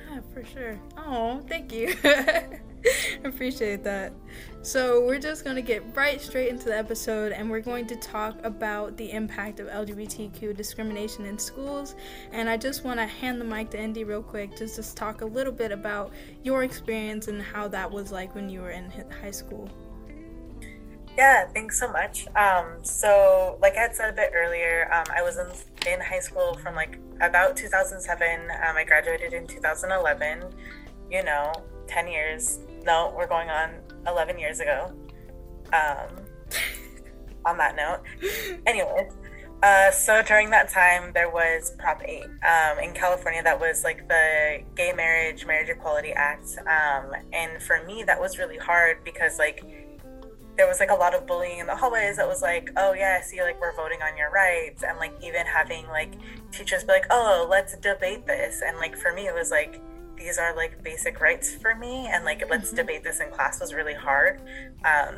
Yeah, 0.09 0.21
for 0.33 0.43
sure. 0.43 0.79
Oh, 0.97 1.41
thank 1.47 1.71
you. 1.71 1.95
Appreciate 3.23 3.83
that. 3.83 4.13
So, 4.61 5.05
we're 5.05 5.19
just 5.19 5.43
going 5.43 5.55
to 5.55 5.61
get 5.61 5.83
right 5.95 6.19
straight 6.19 6.49
into 6.49 6.65
the 6.65 6.77
episode 6.77 7.31
and 7.31 7.49
we're 7.49 7.59
going 7.59 7.85
to 7.87 7.95
talk 7.97 8.35
about 8.43 8.97
the 8.97 9.11
impact 9.11 9.59
of 9.59 9.67
LGBTQ 9.67 10.55
discrimination 10.55 11.25
in 11.25 11.37
schools. 11.37 11.95
And 12.31 12.49
I 12.49 12.57
just 12.57 12.83
want 12.83 12.99
to 12.99 13.05
hand 13.05 13.39
the 13.39 13.45
mic 13.45 13.69
to 13.71 13.79
Indy 13.79 14.03
real 14.03 14.23
quick 14.23 14.57
just 14.57 14.75
to 14.75 14.95
talk 14.95 15.21
a 15.21 15.25
little 15.25 15.53
bit 15.53 15.71
about 15.71 16.11
your 16.43 16.63
experience 16.63 17.27
and 17.27 17.41
how 17.41 17.67
that 17.67 17.91
was 17.91 18.11
like 18.11 18.33
when 18.33 18.49
you 18.49 18.61
were 18.61 18.71
in 18.71 18.91
high 19.21 19.31
school. 19.31 19.69
Yeah, 21.19 21.47
thanks 21.47 21.77
so 21.77 21.91
much. 21.91 22.27
Um, 22.37 22.81
so, 22.81 23.57
like 23.61 23.75
I 23.75 23.81
had 23.81 23.93
said 23.93 24.09
a 24.09 24.13
bit 24.13 24.31
earlier, 24.33 24.89
um, 24.93 25.03
I 25.13 25.21
was 25.21 25.35
in, 25.35 25.47
in 25.91 25.99
high 25.99 26.21
school 26.21 26.57
from 26.63 26.75
like 26.75 26.97
about 27.19 27.57
2007. 27.57 28.39
Um, 28.39 28.77
I 28.77 28.85
graduated 28.85 29.33
in 29.33 29.45
2011. 29.45 30.45
You 31.11 31.23
know, 31.25 31.51
10 31.87 32.07
years. 32.07 32.59
No, 32.85 33.13
we're 33.17 33.27
going 33.27 33.49
on 33.49 33.71
11 34.07 34.39
years 34.39 34.61
ago. 34.61 34.93
Um, 35.73 36.23
on 37.45 37.57
that 37.57 37.75
note, 37.75 37.99
anyways, 38.65 39.11
uh, 39.61 39.91
so 39.91 40.21
during 40.21 40.49
that 40.51 40.69
time, 40.69 41.11
there 41.13 41.29
was 41.29 41.75
Prop 41.77 42.01
8 42.01 42.23
um, 42.23 42.79
in 42.79 42.93
California. 42.93 43.43
That 43.43 43.59
was 43.59 43.83
like 43.83 44.07
the 44.07 44.63
Gay 44.73 44.93
Marriage, 44.93 45.45
Marriage 45.45 45.67
Equality 45.67 46.13
Act. 46.13 46.57
Um, 46.59 47.11
and 47.33 47.61
for 47.61 47.83
me, 47.85 48.03
that 48.03 48.17
was 48.21 48.39
really 48.39 48.57
hard 48.57 49.03
because, 49.03 49.37
like, 49.37 49.88
there 50.59 50.67
was 50.67 50.81
like 50.81 50.91
a 50.91 50.95
lot 50.95 51.15
of 51.15 51.25
bullying 51.25 51.59
in 51.59 51.67
the 51.67 51.75
hallways 51.75 52.17
that 52.17 52.27
was 52.27 52.41
like, 52.41 52.69
oh 52.75 52.91
yeah, 52.91 53.17
I 53.17 53.23
see 53.23 53.41
like 53.41 53.61
we're 53.61 53.73
voting 53.77 54.01
on 54.01 54.17
your 54.17 54.29
rights, 54.29 54.83
and 54.83 54.97
like 54.97 55.13
even 55.23 55.45
having 55.45 55.87
like 55.87 56.15
teachers 56.51 56.83
be 56.83 56.91
like, 56.91 57.05
oh, 57.09 57.47
let's 57.49 57.77
debate 57.77 58.27
this, 58.27 58.61
and 58.61 58.77
like 58.77 58.97
for 58.97 59.13
me 59.13 59.25
it 59.25 59.33
was 59.33 59.51
like 59.51 59.79
these 60.17 60.37
are 60.37 60.53
like 60.57 60.83
basic 60.83 61.21
rights 61.21 61.55
for 61.55 61.75
me, 61.75 62.07
and 62.07 62.25
like 62.25 62.43
let's 62.49 62.67
mm-hmm. 62.67 62.75
debate 62.75 63.05
this 63.05 63.21
in 63.21 63.31
class 63.31 63.61
was 63.61 63.73
really 63.73 63.93
hard. 63.93 64.41
Um, 64.83 65.15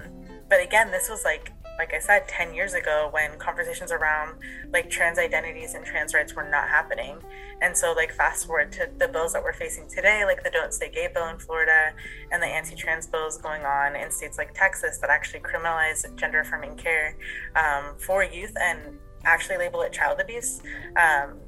but 0.47 0.61
again, 0.61 0.91
this 0.91 1.09
was 1.09 1.25
like 1.25 1.51
like 1.77 1.93
I 1.93 1.99
said, 1.99 2.27
10 2.27 2.53
years 2.53 2.73
ago 2.73 3.09
when 3.11 3.37
conversations 3.37 3.91
around 3.91 4.37
like 4.71 4.89
trans 4.89 5.17
identities 5.17 5.73
and 5.73 5.85
trans 5.85 6.13
rights 6.13 6.33
were 6.35 6.47
not 6.47 6.69
happening. 6.69 7.17
And 7.61 7.77
so, 7.77 7.93
like, 7.93 8.11
fast 8.11 8.47
forward 8.47 8.71
to 8.73 8.89
the 8.97 9.07
bills 9.07 9.33
that 9.33 9.43
we're 9.43 9.53
facing 9.53 9.87
today, 9.87 10.25
like 10.25 10.43
the 10.43 10.49
Don't 10.49 10.73
Say 10.73 10.89
Gay 10.89 11.07
bill 11.13 11.27
in 11.27 11.37
Florida 11.37 11.93
and 12.31 12.41
the 12.41 12.47
anti 12.47 12.75
trans 12.75 13.05
bills 13.07 13.37
going 13.37 13.63
on 13.65 13.95
in 13.95 14.09
states 14.11 14.37
like 14.37 14.53
Texas 14.53 14.97
that 14.99 15.09
actually 15.09 15.41
criminalize 15.41 16.03
gender 16.15 16.39
affirming 16.39 16.75
care 16.75 17.15
um, 17.55 17.95
for 17.99 18.23
youth 18.23 18.53
and 18.59 18.97
actually 19.25 19.57
label 19.57 19.81
it 19.81 19.93
child 19.93 20.19
abuse. 20.19 20.61
Um, 20.97 21.39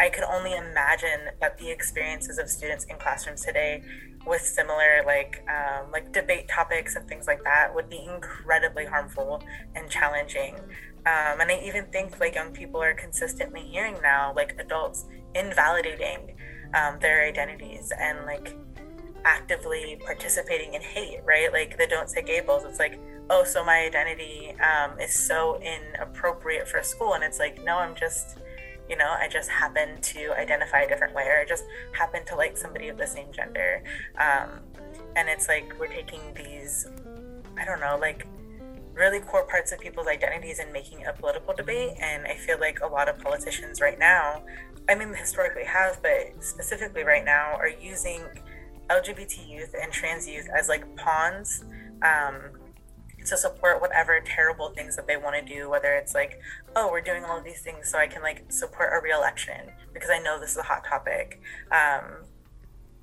I 0.00 0.08
could 0.08 0.24
only 0.24 0.54
imagine 0.54 1.30
that 1.40 1.58
the 1.58 1.70
experiences 1.70 2.38
of 2.38 2.48
students 2.48 2.84
in 2.84 2.96
classrooms 2.98 3.44
today 3.44 3.82
with 4.28 4.42
similar 4.42 5.02
like 5.06 5.44
um, 5.48 5.90
like 5.90 6.12
debate 6.12 6.48
topics 6.48 6.96
and 6.96 7.08
things 7.08 7.26
like 7.26 7.42
that 7.44 7.74
would 7.74 7.88
be 7.88 8.06
incredibly 8.14 8.84
harmful 8.84 9.42
and 9.74 9.90
challenging. 9.90 10.54
Um, 11.06 11.40
and 11.40 11.50
I 11.50 11.62
even 11.64 11.86
think 11.86 12.20
like 12.20 12.34
young 12.34 12.52
people 12.52 12.82
are 12.82 12.94
consistently 12.94 13.62
hearing 13.62 13.96
now 14.02 14.32
like 14.34 14.56
adults 14.58 15.06
invalidating 15.34 16.36
um, 16.74 16.98
their 17.00 17.24
identities 17.24 17.92
and 17.98 18.26
like 18.26 18.54
actively 19.24 19.98
participating 20.04 20.74
in 20.74 20.82
hate, 20.82 21.20
right? 21.24 21.52
Like 21.52 21.76
the 21.78 21.86
Don't 21.86 22.08
Say 22.08 22.22
Gay 22.22 22.40
bills. 22.40 22.64
It's 22.64 22.78
like, 22.78 22.98
oh, 23.30 23.44
so 23.44 23.64
my 23.64 23.78
identity 23.78 24.54
um, 24.60 24.98
is 24.98 25.14
so 25.14 25.60
inappropriate 25.60 26.68
for 26.68 26.82
school. 26.82 27.14
And 27.14 27.24
it's 27.24 27.38
like, 27.38 27.62
no, 27.64 27.78
I'm 27.78 27.94
just, 27.94 28.38
you 28.88 28.96
know, 28.96 29.14
I 29.18 29.28
just 29.28 29.50
happen 29.50 30.00
to 30.00 30.32
identify 30.38 30.82
a 30.82 30.88
different 30.88 31.14
way 31.14 31.26
or 31.26 31.40
I 31.40 31.44
just 31.44 31.64
happen 31.92 32.24
to 32.26 32.36
like 32.36 32.56
somebody 32.56 32.88
of 32.88 32.96
the 32.96 33.06
same 33.06 33.32
gender. 33.32 33.82
Um, 34.18 34.60
and 35.16 35.28
it's 35.28 35.48
like 35.48 35.74
we're 35.78 35.88
taking 35.88 36.20
these, 36.34 36.86
I 37.58 37.64
don't 37.64 37.80
know, 37.80 37.98
like 38.00 38.26
really 38.94 39.20
core 39.20 39.44
parts 39.44 39.72
of 39.72 39.78
people's 39.78 40.08
identities 40.08 40.58
and 40.58 40.72
making 40.72 41.06
a 41.06 41.12
political 41.12 41.54
debate. 41.54 41.94
And 42.00 42.26
I 42.26 42.34
feel 42.34 42.58
like 42.58 42.80
a 42.80 42.86
lot 42.86 43.08
of 43.08 43.18
politicians 43.18 43.80
right 43.80 43.98
now, 43.98 44.42
I 44.88 44.94
mean, 44.94 45.14
historically 45.14 45.64
have, 45.64 46.02
but 46.02 46.42
specifically 46.42 47.04
right 47.04 47.24
now, 47.24 47.54
are 47.54 47.68
using 47.68 48.22
LGBT 48.88 49.48
youth 49.48 49.74
and 49.80 49.92
trans 49.92 50.26
youth 50.26 50.48
as 50.56 50.68
like 50.68 50.84
pawns 50.96 51.64
um, 52.02 52.40
to 53.26 53.36
support 53.36 53.80
whatever 53.80 54.20
terrible 54.20 54.70
things 54.70 54.96
that 54.96 55.06
they 55.06 55.16
want 55.16 55.36
to 55.36 55.54
do. 55.54 55.68
Whether 55.68 55.94
it's 55.94 56.14
like, 56.14 56.40
oh, 56.76 56.90
we're 56.90 57.00
doing 57.00 57.24
all 57.24 57.38
of 57.38 57.44
these 57.44 57.60
things 57.60 57.88
so 57.90 57.98
I 57.98 58.06
can 58.06 58.22
like 58.22 58.50
support 58.50 58.90
a 58.92 59.02
re-election 59.02 59.70
because 59.92 60.10
I 60.10 60.18
know 60.18 60.38
this 60.38 60.52
is 60.52 60.58
a 60.58 60.62
hot 60.62 60.84
topic. 60.84 61.40
Um, 61.70 62.24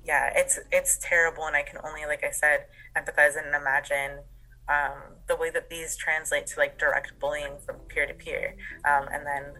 yeah, 0.04 0.30
it's 0.34 0.58
it's 0.70 0.98
terrible, 1.02 1.46
and 1.46 1.56
I 1.56 1.62
can 1.62 1.78
only, 1.84 2.06
like 2.06 2.24
I 2.24 2.30
said, 2.30 2.66
empathize 2.96 3.36
and 3.36 3.54
imagine 3.54 4.20
um, 4.68 5.16
the 5.26 5.36
way 5.36 5.50
that 5.50 5.68
these 5.68 5.96
translate 5.96 6.46
to 6.48 6.60
like 6.60 6.78
direct 6.78 7.18
bullying 7.18 7.58
from 7.64 7.76
peer 7.88 8.06
to 8.06 8.14
peer, 8.14 8.54
um, 8.84 9.08
and 9.12 9.26
then 9.26 9.54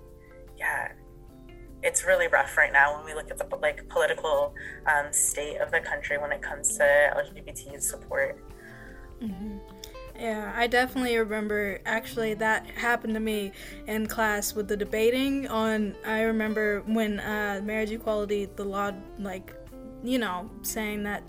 yeah, 0.57 0.93
it's 1.83 2.05
really 2.05 2.29
rough 2.29 2.57
right 2.57 2.73
now 2.73 2.97
when 2.97 3.05
we 3.05 3.15
look 3.15 3.31
at 3.31 3.39
the 3.39 3.57
like 3.57 3.89
political 3.89 4.55
um, 4.87 5.13
state 5.13 5.59
of 5.59 5.71
the 5.71 5.81
country 5.81 6.19
when 6.19 6.33
it 6.33 6.43
comes 6.43 6.77
to 6.79 6.83
LGBT 6.85 7.81
support. 7.81 8.43
Mm-hmm. 9.23 9.56
Yeah, 10.19 10.53
I 10.57 10.67
definitely 10.67 11.17
remember 11.19 11.79
actually 11.85 12.35
that 12.35 12.67
happened 12.71 13.15
to 13.15 13.21
me 13.21 13.53
in 13.87 14.07
class 14.07 14.55
with 14.55 14.69
the 14.69 14.77
debating 14.77 15.47
on. 15.49 15.95
I 16.07 16.23
remember 16.23 16.83
when 16.87 17.21
uh, 17.21 17.61
marriage 17.63 17.91
equality, 17.91 18.49
the 18.57 18.65
law, 18.65 18.93
like, 19.19 19.53
you 20.03 20.19
know, 20.19 20.51
saying 20.63 21.03
that 21.03 21.23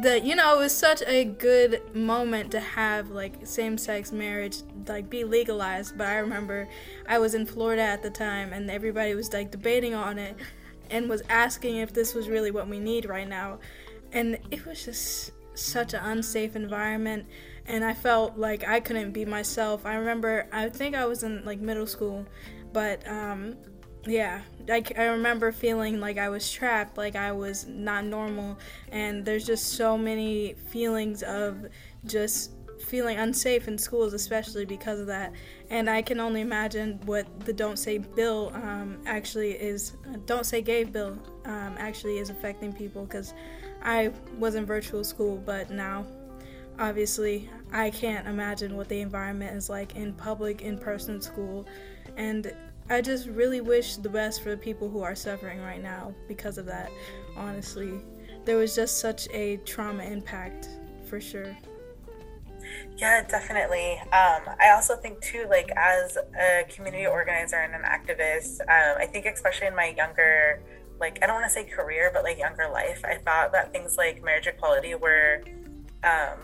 that 0.00 0.24
you 0.24 0.34
know 0.34 0.56
it 0.56 0.58
was 0.58 0.74
such 0.74 1.02
a 1.06 1.24
good 1.24 1.94
moment 1.94 2.50
to 2.50 2.58
have 2.58 3.10
like 3.10 3.46
same-sex 3.46 4.10
marriage 4.10 4.62
like 4.88 5.10
be 5.10 5.22
legalized 5.22 5.98
but 5.98 6.06
i 6.06 6.16
remember 6.16 6.66
i 7.06 7.18
was 7.18 7.34
in 7.34 7.44
florida 7.44 7.82
at 7.82 8.02
the 8.02 8.08
time 8.08 8.54
and 8.54 8.70
everybody 8.70 9.14
was 9.14 9.30
like 9.34 9.50
debating 9.50 9.92
on 9.92 10.18
it 10.18 10.34
and 10.88 11.10
was 11.10 11.22
asking 11.28 11.76
if 11.76 11.92
this 11.92 12.14
was 12.14 12.26
really 12.26 12.50
what 12.50 12.66
we 12.68 12.80
need 12.80 13.04
right 13.04 13.28
now 13.28 13.58
and 14.12 14.38
it 14.50 14.64
was 14.64 14.82
just 14.82 15.32
such 15.54 15.94
an 15.94 16.00
unsafe 16.04 16.56
environment 16.56 17.26
and 17.66 17.84
i 17.84 17.92
felt 17.94 18.36
like 18.36 18.66
i 18.66 18.80
couldn't 18.80 19.12
be 19.12 19.24
myself. 19.24 19.84
I 19.86 19.94
remember 19.94 20.46
i 20.52 20.68
think 20.68 20.94
i 20.94 21.04
was 21.04 21.22
in 21.22 21.44
like 21.44 21.60
middle 21.60 21.86
school 21.86 22.26
but 22.72 23.06
um 23.08 23.56
yeah 24.06 24.40
I, 24.68 24.82
I 24.96 25.04
remember 25.04 25.52
feeling 25.52 26.00
like 26.00 26.18
i 26.18 26.28
was 26.28 26.50
trapped 26.50 26.96
like 26.96 27.14
i 27.14 27.30
was 27.30 27.66
not 27.66 28.04
normal 28.04 28.58
and 28.90 29.24
there's 29.24 29.46
just 29.46 29.74
so 29.74 29.96
many 29.96 30.54
feelings 30.70 31.22
of 31.22 31.66
just 32.04 32.52
feeling 32.80 33.16
unsafe 33.18 33.68
in 33.68 33.78
schools 33.78 34.12
especially 34.12 34.64
because 34.64 34.98
of 34.98 35.06
that 35.06 35.32
and 35.70 35.88
i 35.88 36.02
can 36.02 36.18
only 36.18 36.40
imagine 36.40 37.00
what 37.04 37.26
the 37.44 37.52
don't 37.52 37.78
say 37.78 37.98
bill 37.98 38.50
um, 38.54 38.98
actually 39.06 39.52
is 39.52 39.92
don't 40.26 40.46
say 40.46 40.60
gay 40.60 40.82
bill 40.82 41.16
um, 41.44 41.74
actually 41.78 42.18
is 42.18 42.28
affecting 42.28 42.72
people 42.72 43.04
because 43.04 43.34
i 43.82 44.10
was 44.38 44.54
in 44.54 44.64
virtual 44.64 45.04
school 45.04 45.36
but 45.44 45.70
now 45.70 46.04
obviously 46.78 47.48
i 47.72 47.90
can't 47.90 48.26
imagine 48.26 48.76
what 48.76 48.88
the 48.88 49.00
environment 49.00 49.56
is 49.56 49.68
like 49.68 49.96
in 49.96 50.12
public 50.14 50.62
in-person 50.62 51.20
school 51.20 51.66
and 52.16 52.52
I 52.90 53.00
just 53.00 53.28
really 53.28 53.60
wish 53.60 53.96
the 53.96 54.08
best 54.08 54.42
for 54.42 54.50
the 54.50 54.56
people 54.56 54.88
who 54.88 55.02
are 55.02 55.14
suffering 55.14 55.60
right 55.60 55.82
now 55.82 56.14
because 56.28 56.58
of 56.58 56.66
that. 56.66 56.90
Honestly, 57.36 58.00
there 58.44 58.56
was 58.56 58.74
just 58.74 58.98
such 58.98 59.28
a 59.30 59.58
trauma 59.58 60.02
impact 60.02 60.68
for 61.06 61.20
sure. 61.20 61.56
Yeah, 62.96 63.26
definitely. 63.26 63.98
Um, 64.12 64.42
I 64.60 64.72
also 64.74 64.96
think 64.96 65.20
too, 65.20 65.46
like 65.48 65.70
as 65.76 66.16
a 66.38 66.64
community 66.68 67.06
organizer 67.06 67.56
and 67.56 67.74
an 67.74 67.82
activist, 67.82 68.60
um, 68.62 68.98
I 68.98 69.06
think 69.06 69.26
especially 69.26 69.68
in 69.68 69.76
my 69.76 69.94
younger, 69.96 70.60
like 71.02 71.18
I 71.20 71.26
don't 71.26 71.34
want 71.34 71.46
to 71.46 71.52
say 71.52 71.64
career, 71.64 72.10
but 72.14 72.22
like 72.22 72.38
younger 72.38 72.70
life, 72.72 73.04
I 73.04 73.16
thought 73.16 73.52
that 73.52 73.72
things 73.72 73.98
like 73.98 74.24
marriage 74.24 74.46
equality 74.46 74.94
were 74.94 75.42
um, 76.02 76.38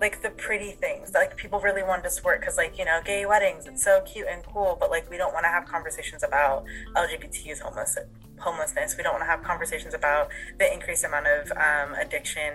like 0.00 0.20
the 0.20 0.30
pretty 0.30 0.72
things 0.72 1.12
like 1.14 1.36
people 1.36 1.60
really 1.60 1.82
wanted 1.82 2.02
to 2.02 2.10
support 2.10 2.40
because 2.40 2.56
like 2.56 2.76
you 2.78 2.84
know 2.84 3.00
gay 3.04 3.24
weddings 3.24 3.66
it's 3.66 3.84
so 3.84 4.00
cute 4.02 4.26
and 4.28 4.44
cool 4.44 4.76
but 4.78 4.90
like 4.90 5.08
we 5.10 5.16
don't 5.16 5.32
want 5.32 5.44
to 5.44 5.48
have 5.48 5.64
conversations 5.64 6.22
about 6.22 6.64
lgbtq's 6.96 7.60
homeless 7.60 7.96
homelessness. 8.42 8.96
We 8.96 9.04
don't 9.04 9.12
want 9.12 9.22
to 9.22 9.30
have 9.30 9.42
conversations 9.42 9.94
about 9.94 10.30
the 10.58 10.72
increased 10.72 11.04
amount 11.04 11.26
of 11.28 11.52
um, 11.52 11.94
addiction 11.94 12.52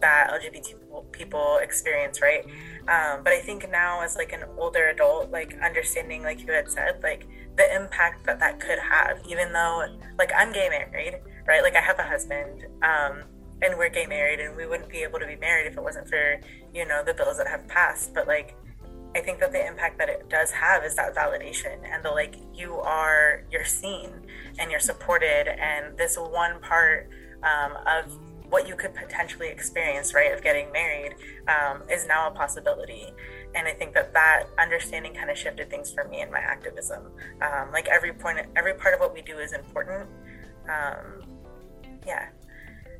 that 0.00 0.30
lgbt 0.30 1.12
people 1.12 1.58
experience 1.62 2.20
right? 2.22 2.44
Um, 2.88 3.22
but 3.22 3.32
i 3.32 3.40
think 3.40 3.70
now 3.70 4.02
as 4.02 4.16
like 4.16 4.32
an 4.32 4.44
older 4.58 4.88
adult 4.88 5.30
like 5.30 5.56
understanding 5.62 6.22
like 6.22 6.40
you 6.40 6.52
had 6.52 6.70
said 6.70 7.02
like 7.02 7.26
the 7.60 7.76
impact 7.76 8.24
that 8.24 8.40
that 8.40 8.58
could 8.58 8.78
have 8.78 9.20
even 9.28 9.52
though 9.52 9.84
like 10.18 10.32
i'm 10.36 10.52
gay 10.52 10.68
married 10.70 11.20
right? 11.46 11.62
Like 11.62 11.76
i 11.76 11.80
have 11.80 11.98
a 11.98 12.04
husband 12.04 12.66
um, 12.82 13.24
and 13.62 13.76
we're 13.76 13.90
gay 13.90 14.06
married 14.06 14.40
and 14.40 14.56
we 14.56 14.66
wouldn't 14.66 14.88
be 14.88 14.98
able 14.98 15.18
to 15.18 15.26
be 15.26 15.36
married 15.36 15.66
if 15.66 15.76
it 15.76 15.82
wasn't 15.82 16.08
for 16.08 16.40
you 16.72 16.86
know 16.86 17.02
the 17.04 17.12
bills 17.12 17.36
that 17.38 17.48
have 17.48 17.66
passed. 17.68 18.14
But 18.14 18.26
like 18.26 18.56
i 19.16 19.20
think 19.20 19.40
that 19.40 19.50
the 19.50 19.66
impact 19.66 19.98
that 19.98 20.08
it 20.08 20.28
does 20.28 20.52
have 20.52 20.84
is 20.84 20.94
that 20.94 21.14
validation 21.16 21.78
and 21.92 22.04
the 22.04 22.10
like 22.10 22.36
you 22.54 22.74
are 22.76 23.42
you're 23.50 23.64
seen 23.64 24.10
and 24.60 24.70
you're 24.70 24.78
supported 24.78 25.48
and 25.48 25.98
this 25.98 26.16
one 26.16 26.60
part 26.60 27.10
um, 27.42 27.72
of 27.86 28.16
what 28.48 28.68
you 28.68 28.76
could 28.76 28.94
potentially 28.94 29.48
experience 29.48 30.14
right 30.14 30.32
of 30.32 30.42
getting 30.42 30.70
married 30.70 31.16
um, 31.48 31.82
is 31.90 32.06
now 32.06 32.28
a 32.28 32.30
possibility 32.30 33.06
and 33.54 33.66
i 33.66 33.72
think 33.72 33.92
that 33.94 34.12
that 34.12 34.44
understanding 34.58 35.14
kind 35.14 35.30
of 35.30 35.36
shifted 35.36 35.68
things 35.70 35.92
for 35.92 36.04
me 36.08 36.20
in 36.20 36.30
my 36.30 36.38
activism 36.38 37.02
um, 37.42 37.70
like 37.72 37.88
every 37.88 38.12
point 38.12 38.38
every 38.56 38.74
part 38.74 38.94
of 38.94 39.00
what 39.00 39.12
we 39.12 39.22
do 39.22 39.38
is 39.38 39.52
important 39.52 40.08
um, 40.68 41.22
yeah 42.06 42.28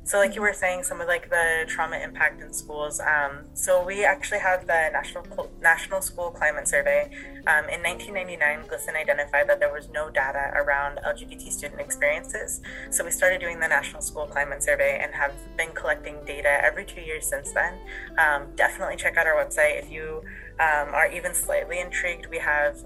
so, 0.03 0.17
like 0.17 0.33
you 0.33 0.41
were 0.41 0.53
saying, 0.53 0.83
some 0.83 0.99
of 0.99 1.07
like 1.07 1.29
the 1.29 1.65
trauma 1.67 1.97
impact 1.97 2.41
in 2.41 2.51
schools. 2.51 2.99
Um, 2.99 3.45
so 3.53 3.85
we 3.85 4.03
actually 4.03 4.39
have 4.39 4.65
the 4.65 4.89
National 4.91 5.49
National 5.61 6.01
School 6.01 6.31
Climate 6.31 6.67
Survey. 6.67 7.11
Um, 7.45 7.69
in 7.69 7.83
1999, 7.83 8.67
GLSEN 8.67 8.95
identified 8.95 9.47
that 9.47 9.59
there 9.59 9.71
was 9.71 9.89
no 9.89 10.09
data 10.09 10.51
around 10.55 10.99
LGBT 11.05 11.51
student 11.51 11.79
experiences. 11.79 12.61
So 12.89 13.05
we 13.05 13.11
started 13.11 13.41
doing 13.41 13.59
the 13.59 13.67
National 13.67 14.01
School 14.01 14.25
Climate 14.25 14.63
Survey 14.63 14.99
and 15.03 15.13
have 15.13 15.35
been 15.55 15.71
collecting 15.73 16.15
data 16.25 16.63
every 16.63 16.85
two 16.85 17.01
years 17.01 17.27
since 17.27 17.51
then. 17.51 17.75
Um, 18.17 18.47
definitely 18.55 18.95
check 18.95 19.17
out 19.17 19.27
our 19.27 19.35
website 19.35 19.83
if 19.83 19.91
you 19.91 20.23
um, 20.61 20.93
are 20.93 21.11
even 21.11 21.33
slightly 21.33 21.79
intrigued. 21.79 22.27
We 22.27 22.37
have 22.37 22.77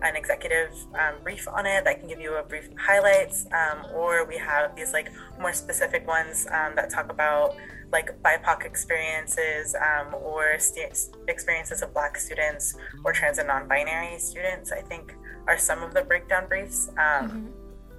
an 0.00 0.16
executive 0.16 0.72
um, 0.94 1.16
brief 1.22 1.46
on 1.48 1.66
it 1.66 1.84
that 1.84 1.98
can 1.98 2.08
give 2.08 2.20
you 2.20 2.36
a 2.36 2.42
brief 2.42 2.70
highlights, 2.78 3.46
um, 3.52 3.84
or 3.94 4.24
we 4.24 4.38
have 4.38 4.74
these 4.74 4.92
like 4.92 5.10
more 5.38 5.52
specific 5.52 6.06
ones 6.06 6.46
um, 6.52 6.74
that 6.76 6.88
talk 6.88 7.10
about 7.10 7.54
like 7.92 8.20
BIPOC 8.22 8.64
experiences 8.64 9.74
um, 9.74 10.14
or 10.14 10.58
st- 10.58 11.08
experiences 11.26 11.82
of 11.82 11.92
Black 11.92 12.16
students 12.18 12.74
or 13.04 13.12
trans 13.12 13.38
and 13.38 13.48
non-binary 13.48 14.18
students. 14.18 14.72
I 14.72 14.80
think 14.80 15.14
are 15.46 15.58
some 15.58 15.82
of 15.82 15.92
the 15.94 16.02
breakdown 16.02 16.46
briefs. 16.48 16.88
Um, 16.90 16.96
mm-hmm. 16.96 17.46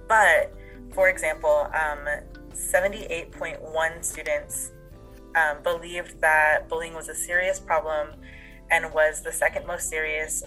But 0.08 0.54
for 0.92 1.08
example, 1.08 1.68
78.1 2.52 3.62
um, 3.62 4.02
students 4.02 4.72
believed 5.62 6.20
that 6.20 6.68
bullying 6.68 6.94
was 6.94 7.08
a 7.08 7.14
serious 7.14 7.60
problem 7.60 8.08
and 8.70 8.92
was 8.92 9.22
the 9.22 9.32
second 9.32 9.66
most 9.66 9.88
serious 9.88 10.42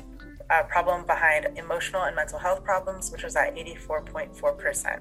uh, 0.49 0.63
problem 0.63 1.05
behind 1.05 1.57
emotional 1.57 2.03
and 2.03 2.15
mental 2.15 2.39
health 2.39 2.63
problems, 2.63 3.11
which 3.11 3.23
was 3.23 3.35
at 3.35 3.55
84.4%. 3.55 4.99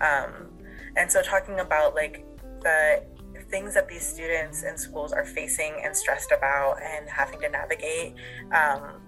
Um, 0.00 0.50
and 0.96 1.10
so, 1.10 1.22
talking 1.22 1.60
about 1.60 1.94
like 1.94 2.24
the 2.62 3.04
things 3.50 3.74
that 3.74 3.88
these 3.88 4.06
students 4.06 4.62
in 4.62 4.76
schools 4.76 5.12
are 5.12 5.24
facing 5.24 5.74
and 5.84 5.96
stressed 5.96 6.32
about 6.32 6.76
and 6.82 7.08
having 7.08 7.40
to 7.40 7.48
navigate, 7.48 8.14
um, 8.52 9.00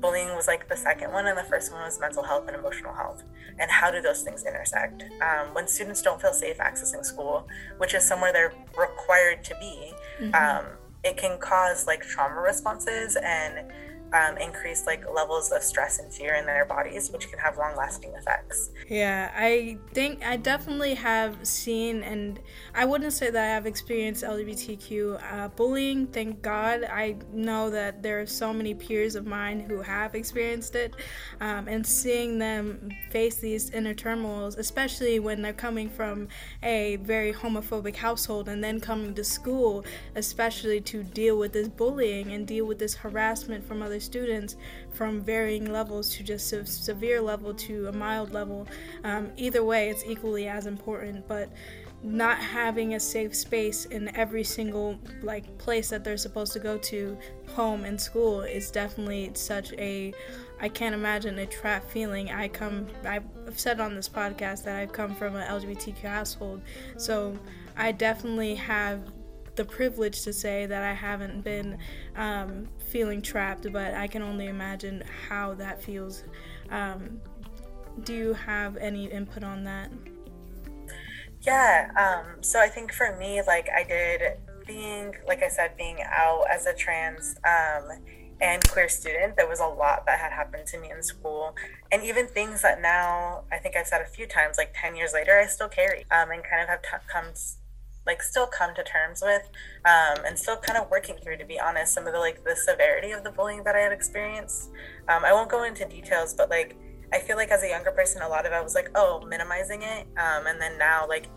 bullying 0.00 0.34
was 0.34 0.46
like 0.46 0.68
the 0.68 0.76
second 0.76 1.12
one, 1.12 1.26
and 1.26 1.38
the 1.38 1.44
first 1.44 1.72
one 1.72 1.82
was 1.82 1.98
mental 2.00 2.22
health 2.22 2.46
and 2.46 2.56
emotional 2.56 2.92
health. 2.92 3.22
And 3.58 3.70
how 3.70 3.90
do 3.90 4.02
those 4.02 4.22
things 4.22 4.44
intersect? 4.44 5.04
Um, 5.22 5.54
when 5.54 5.66
students 5.66 6.02
don't 6.02 6.20
feel 6.20 6.32
safe 6.32 6.58
accessing 6.58 7.04
school, 7.04 7.48
which 7.78 7.94
is 7.94 8.06
somewhere 8.06 8.32
they're 8.32 8.54
required 8.78 9.44
to 9.44 9.54
be, 9.60 9.92
mm-hmm. 10.20 10.34
It 11.04 11.16
can 11.16 11.38
cause 11.38 11.86
like 11.86 12.02
trauma 12.02 12.40
responses 12.40 13.16
and 13.22 13.70
um, 14.14 14.38
increased 14.38 14.86
like 14.86 15.04
levels 15.12 15.50
of 15.50 15.62
stress 15.62 15.98
and 15.98 16.12
fear 16.12 16.36
in 16.36 16.46
their 16.46 16.64
bodies, 16.64 17.10
which 17.10 17.28
can 17.28 17.38
have 17.40 17.58
long 17.58 17.74
lasting 17.76 18.12
effects. 18.14 18.70
Yeah, 18.88 19.32
I 19.34 19.76
think 19.92 20.24
I 20.24 20.36
definitely 20.36 20.94
have 20.94 21.44
seen, 21.44 22.02
and 22.04 22.38
I 22.74 22.84
wouldn't 22.84 23.12
say 23.12 23.30
that 23.30 23.44
I 23.44 23.48
have 23.48 23.66
experienced 23.66 24.22
LGBTQ 24.22 25.20
uh, 25.32 25.48
bullying. 25.48 26.06
Thank 26.06 26.42
God. 26.42 26.84
I 26.84 27.16
know 27.32 27.70
that 27.70 28.02
there 28.02 28.20
are 28.20 28.26
so 28.26 28.52
many 28.52 28.72
peers 28.72 29.16
of 29.16 29.26
mine 29.26 29.58
who 29.58 29.82
have 29.82 30.14
experienced 30.14 30.76
it, 30.76 30.94
um, 31.40 31.66
and 31.66 31.84
seeing 31.84 32.38
them 32.38 32.90
face 33.10 33.36
these 33.36 33.70
inner 33.70 33.94
turmoils, 33.94 34.56
especially 34.56 35.18
when 35.18 35.42
they're 35.42 35.52
coming 35.52 35.88
from 35.88 36.28
a 36.62 36.96
very 36.96 37.32
homophobic 37.32 37.96
household 37.96 38.48
and 38.48 38.62
then 38.62 38.78
coming 38.78 39.12
to 39.14 39.24
school, 39.24 39.84
especially 40.14 40.80
to 40.80 41.02
deal 41.02 41.36
with 41.36 41.52
this 41.52 41.68
bullying 41.68 42.30
and 42.30 42.46
deal 42.46 42.64
with 42.64 42.78
this 42.78 42.94
harassment 42.94 43.66
from 43.66 43.82
other 43.82 43.98
students 44.04 44.56
from 44.92 45.20
varying 45.20 45.72
levels 45.72 46.10
to 46.16 46.22
just 46.22 46.52
a 46.52 46.64
severe 46.66 47.20
level 47.20 47.54
to 47.54 47.88
a 47.88 47.92
mild 47.92 48.32
level. 48.32 48.66
Um, 49.02 49.32
either 49.36 49.64
way, 49.64 49.88
it's 49.88 50.04
equally 50.04 50.46
as 50.48 50.66
important, 50.66 51.26
but 51.26 51.50
not 52.04 52.36
having 52.36 52.94
a 52.94 53.00
safe 53.00 53.34
space 53.34 53.86
in 53.86 54.14
every 54.14 54.44
single 54.44 54.98
like 55.22 55.56
place 55.56 55.88
that 55.88 56.04
they're 56.04 56.18
supposed 56.18 56.52
to 56.52 56.58
go 56.58 56.76
to 56.76 57.16
home 57.48 57.84
and 57.84 57.98
school 57.98 58.42
is 58.42 58.70
definitely 58.70 59.30
such 59.32 59.72
a 59.72 60.12
I 60.60 60.68
can't 60.68 60.94
imagine 60.94 61.38
a 61.38 61.46
trapped 61.46 61.90
feeling. 61.90 62.30
I 62.30 62.48
come 62.48 62.86
I've 63.06 63.24
said 63.54 63.80
on 63.80 63.94
this 63.94 64.08
podcast 64.08 64.64
that 64.64 64.76
I've 64.76 64.92
come 64.92 65.14
from 65.14 65.34
an 65.34 65.48
LGBTQ 65.48 66.02
household. 66.02 66.60
So 66.98 67.38
I 67.76 67.92
definitely 67.92 68.54
have 68.56 69.00
the 69.56 69.64
privilege 69.64 70.22
to 70.22 70.32
say 70.32 70.66
that 70.66 70.82
I 70.82 70.92
haven't 70.92 71.42
been 71.42 71.78
um, 72.16 72.68
feeling 72.94 73.20
trapped, 73.20 73.72
but 73.72 73.92
I 73.92 74.06
can 74.06 74.22
only 74.22 74.46
imagine 74.46 75.02
how 75.28 75.52
that 75.54 75.82
feels. 75.82 76.22
Um, 76.70 77.20
do 78.04 78.14
you 78.14 78.32
have 78.34 78.76
any 78.76 79.06
input 79.06 79.42
on 79.42 79.64
that? 79.64 79.90
Yeah, 81.40 81.90
um, 81.98 82.40
so 82.40 82.60
I 82.60 82.68
think 82.68 82.92
for 82.92 83.16
me, 83.18 83.42
like 83.44 83.68
I 83.68 83.82
did 83.82 84.38
being, 84.64 85.12
like 85.26 85.42
I 85.42 85.48
said, 85.48 85.76
being 85.76 85.98
out 86.04 86.44
as 86.48 86.66
a 86.66 86.72
trans 86.72 87.34
um, 87.44 87.98
and 88.40 88.62
queer 88.68 88.88
student, 88.88 89.36
there 89.36 89.48
was 89.48 89.58
a 89.58 89.66
lot 89.66 90.06
that 90.06 90.20
had 90.20 90.30
happened 90.30 90.68
to 90.68 90.78
me 90.78 90.92
in 90.92 91.02
school. 91.02 91.56
And 91.90 92.00
even 92.04 92.28
things 92.28 92.62
that 92.62 92.80
now, 92.80 93.42
I 93.50 93.58
think 93.58 93.74
I've 93.76 93.88
said 93.88 94.02
a 94.02 94.06
few 94.06 94.28
times, 94.28 94.56
like 94.56 94.72
10 94.80 94.94
years 94.94 95.12
later, 95.12 95.36
I 95.36 95.46
still 95.46 95.68
carry 95.68 96.06
um, 96.12 96.30
and 96.30 96.44
kind 96.44 96.62
of 96.62 96.68
have 96.68 96.82
t- 96.82 97.06
come 97.12 97.32
like 98.06 98.22
still 98.22 98.46
come 98.46 98.74
to 98.74 98.84
terms 98.84 99.22
with 99.22 99.48
um, 99.84 100.24
and 100.26 100.38
still 100.38 100.56
kind 100.56 100.78
of 100.78 100.90
working 100.90 101.16
through 101.22 101.36
to 101.36 101.44
be 101.44 101.60
honest 101.60 101.92
some 101.92 102.06
of 102.06 102.12
the 102.12 102.18
like 102.18 102.42
the 102.44 102.56
severity 102.56 103.10
of 103.10 103.22
the 103.22 103.30
bullying 103.30 103.62
that 103.64 103.76
i 103.76 103.80
had 103.80 103.92
experienced. 103.92 104.70
Um, 105.08 105.24
i 105.24 105.32
won't 105.32 105.50
go 105.50 105.64
into 105.64 105.84
details 105.86 106.34
but 106.34 106.50
like 106.50 106.76
i 107.12 107.18
feel 107.18 107.36
like 107.36 107.50
as 107.50 107.62
a 107.62 107.68
younger 107.68 107.90
person 107.90 108.22
a 108.22 108.28
lot 108.28 108.46
of 108.46 108.52
it 108.52 108.62
was 108.62 108.74
like 108.74 108.90
oh 108.94 109.24
minimizing 109.28 109.82
it. 109.82 110.06
Um, 110.16 110.46
and 110.46 110.60
then 110.60 110.78
now 110.78 111.06
like 111.08 111.28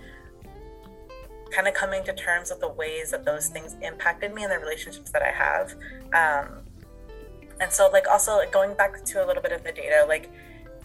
kind 1.52 1.68
of 1.68 1.74
coming 1.74 2.04
to 2.04 2.14
terms 2.14 2.50
with 2.50 2.60
the 2.60 2.70
ways 2.70 3.12
that 3.12 3.24
those 3.24 3.48
things 3.48 3.78
impacted 3.82 4.34
me 4.34 4.44
and 4.44 4.52
the 4.52 4.60
relationships 4.60 5.12
that 5.12 5.22
i 5.22 5.32
have. 5.32 5.74
Um, 6.14 6.64
and 7.60 7.72
so 7.72 7.90
like 7.92 8.08
also 8.08 8.38
like 8.38 8.52
going 8.52 8.76
back 8.76 9.04
to 9.04 9.24
a 9.24 9.26
little 9.26 9.42
bit 9.42 9.52
of 9.52 9.64
the 9.64 9.72
data 9.72 10.06
like 10.08 10.30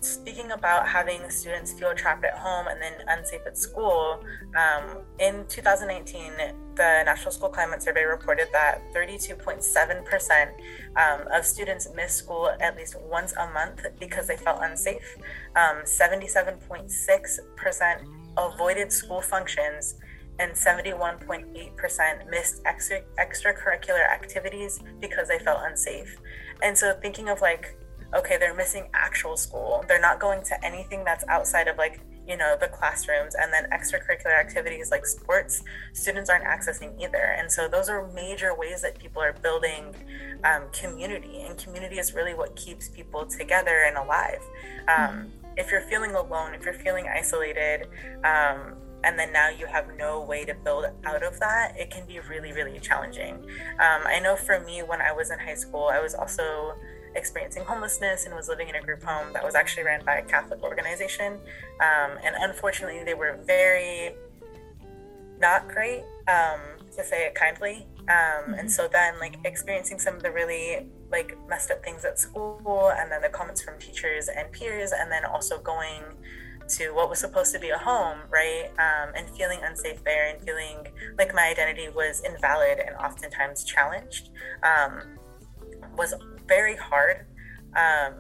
speaking 0.05 0.51
about 0.51 0.89
having 0.89 1.29
students 1.31 1.73
feel 1.73 1.95
trapped 1.95 2.25
at 2.25 2.37
home 2.37 2.67
and 2.67 2.81
then 2.81 2.93
unsafe 3.09 3.41
at 3.47 3.57
school, 3.57 4.23
um, 4.57 4.99
in 5.19 5.47
2019, 5.49 6.33
the 6.77 7.03
National 7.05 7.31
School 7.31 7.49
Climate 7.49 7.83
Survey 7.83 8.05
reported 8.05 8.49
that 8.53 8.83
32.7% 8.95 10.49
um, 10.97 11.27
of 11.33 11.45
students 11.45 11.89
missed 11.95 12.19
school 12.19 12.51
at 12.61 12.77
least 12.77 12.97
once 13.01 13.33
a 13.39 13.49
month 13.51 13.87
because 13.99 14.27
they 14.27 14.37
felt 14.37 14.61
unsafe. 14.63 15.17
Um, 15.57 15.83
77.6% 15.85 18.07
avoided 18.37 18.93
school 18.93 19.21
functions 19.21 19.97
and 20.39 20.53
71.8% 20.53 22.31
missed 22.31 22.63
extra, 22.65 23.03
extracurricular 23.19 24.09
activities 24.11 24.81
because 25.01 25.29
they 25.29 25.39
felt 25.39 25.61
unsafe. 25.63 26.17
And 26.63 26.77
so 26.77 26.95
thinking 27.01 27.29
of 27.29 27.41
like 27.41 27.77
okay, 28.15 28.37
they're 28.37 28.55
missing 28.55 28.89
actual 28.95 29.37
school. 29.37 29.85
They're 29.89 30.01
not 30.01 30.21
going 30.21 30.43
to 30.45 30.65
anything 30.65 31.05
that's 31.05 31.25
outside 31.29 31.69
of 31.69 31.79
like, 31.79 32.01
you 32.27 32.37
know, 32.37 32.57
the 32.61 32.69
classrooms 32.69 33.35
and 33.35 33.53
then 33.53 33.69
extracurricular 33.71 34.39
activities 34.39 34.91
like 34.91 35.05
sports, 35.05 35.63
students 35.93 36.31
aren't 36.31 36.45
accessing 36.45 37.01
either. 37.03 37.37
And 37.39 37.51
so 37.51 37.69
those 37.69 37.89
are 37.89 38.07
major 38.13 38.55
ways 38.57 38.83
that 38.83 38.99
people 38.99 39.21
are 39.23 39.33
building 39.33 39.95
um, 40.45 40.65
community. 40.73 41.43
And 41.43 41.59
community 41.59 41.99
is 41.99 42.15
really 42.15 42.35
what 42.35 42.55
keeps 42.55 42.89
people 42.89 43.27
together 43.27 43.85
and 43.87 43.97
alive. 43.97 44.43
Um, 44.89 45.33
if 45.57 45.71
you're 45.71 45.83
feeling 45.83 46.15
alone, 46.15 46.55
if 46.55 46.65
you're 46.65 46.75
feeling 46.75 47.09
isolated, 47.09 47.89
um, 48.25 48.75
and 49.05 49.19
then 49.19 49.33
now 49.33 49.49
you 49.49 49.67
have 49.67 49.87
no 49.99 50.23
way 50.23 50.45
to 50.45 50.55
build 50.55 50.87
out 51.05 51.23
of 51.23 51.39
that, 51.41 51.75
it 51.77 51.91
can 51.91 52.07
be 52.07 52.21
really, 52.21 52.53
really 52.53 52.79
challenging. 52.79 53.35
Um, 53.35 54.03
I 54.07 54.21
know 54.21 54.37
for 54.37 54.61
me, 54.61 54.83
when 54.83 55.01
I 55.01 55.13
was 55.13 55.31
in 55.31 55.39
high 55.39 55.57
school, 55.57 55.91
I 55.93 56.01
was 56.01 56.15
also 56.15 56.75
experiencing 57.15 57.65
homelessness 57.65 58.27
and 58.27 58.35
was 58.35 58.49
living 58.49 58.69
in 58.69 58.77
a 58.77 58.83
group 58.83 59.03
home 59.03 59.33
that 59.33 59.45
was 59.45 59.55
actually 59.55 59.85
ran 59.85 60.05
by 60.05 60.17
a 60.17 60.23
Catholic 60.23 60.63
organization. 60.63 61.35
Um, 61.81 62.19
and 62.25 62.35
unfortunately, 62.39 63.05
they 63.05 63.15
were 63.15 63.39
very 63.47 64.15
not 65.39 65.69
great, 65.69 66.05
um, 66.29 66.61
to 66.97 67.05
say 67.05 67.27
it 67.27 67.35
kindly. 67.35 67.87
Um, 68.01 68.07
mm-hmm. 68.07 68.55
And 68.55 68.73
so 68.73 68.89
then, 68.89 69.19
like, 69.19 69.37
experiencing 69.45 69.99
some 69.99 70.15
of 70.17 70.23
the 70.23 70.31
really 70.31 70.89
like 71.11 71.37
messed 71.47 71.71
up 71.71 71.85
things 71.85 72.05
at 72.05 72.19
school, 72.19 72.91
and 72.97 73.13
then 73.13 73.21
the 73.21 73.29
comments 73.29 73.61
from 73.61 73.79
teachers 73.79 74.29
and 74.29 74.51
peers, 74.51 74.93
and 74.93 75.13
then 75.13 75.25
also 75.25 75.61
going 75.61 76.03
to 76.69 76.91
what 76.93 77.11
was 77.11 77.19
supposed 77.19 77.53
to 77.53 77.59
be 77.59 77.71
a 77.71 77.79
home, 77.79 78.19
right? 78.31 78.71
Um, 78.79 79.13
and 79.15 79.29
feeling 79.31 79.61
unsafe 79.63 80.03
there 80.05 80.31
and 80.31 80.43
feeling 80.43 80.87
like 81.19 81.35
my 81.35 81.49
identity 81.49 81.89
was 81.89 82.23
invalid 82.25 82.79
and 82.79 82.97
oftentimes 82.97 83.65
challenged 83.65 84.31
um, 84.63 85.19
was 85.97 86.15
very 86.53 86.77
hard. 86.77 87.25
Um, 87.85 88.15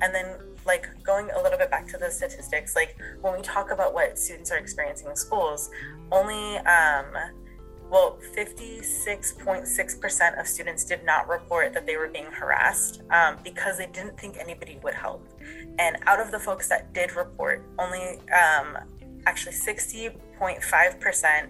and 0.00 0.14
then, 0.14 0.38
like, 0.64 0.88
going 1.04 1.28
a 1.38 1.42
little 1.42 1.58
bit 1.58 1.70
back 1.70 1.86
to 1.88 1.98
the 1.98 2.10
statistics, 2.10 2.74
like, 2.74 2.96
when 3.20 3.36
we 3.36 3.42
talk 3.42 3.70
about 3.70 3.92
what 3.92 4.18
students 4.18 4.50
are 4.50 4.56
experiencing 4.56 5.08
in 5.08 5.16
schools, 5.16 5.68
only, 6.10 6.56
um, 6.78 7.04
well, 7.90 8.16
56.6% 8.34 10.40
of 10.40 10.46
students 10.46 10.84
did 10.84 11.04
not 11.04 11.28
report 11.28 11.74
that 11.74 11.84
they 11.86 11.98
were 11.98 12.08
being 12.08 12.32
harassed 12.40 13.02
um, 13.10 13.36
because 13.44 13.76
they 13.76 13.84
didn't 13.86 14.18
think 14.18 14.38
anybody 14.38 14.78
would 14.82 14.94
help. 14.94 15.28
And 15.78 15.98
out 16.06 16.20
of 16.20 16.30
the 16.30 16.38
folks 16.38 16.68
that 16.68 16.94
did 16.94 17.14
report, 17.16 17.62
only 17.78 18.18
um, 18.30 18.78
actually 19.26 19.52
60.5% 19.52 21.48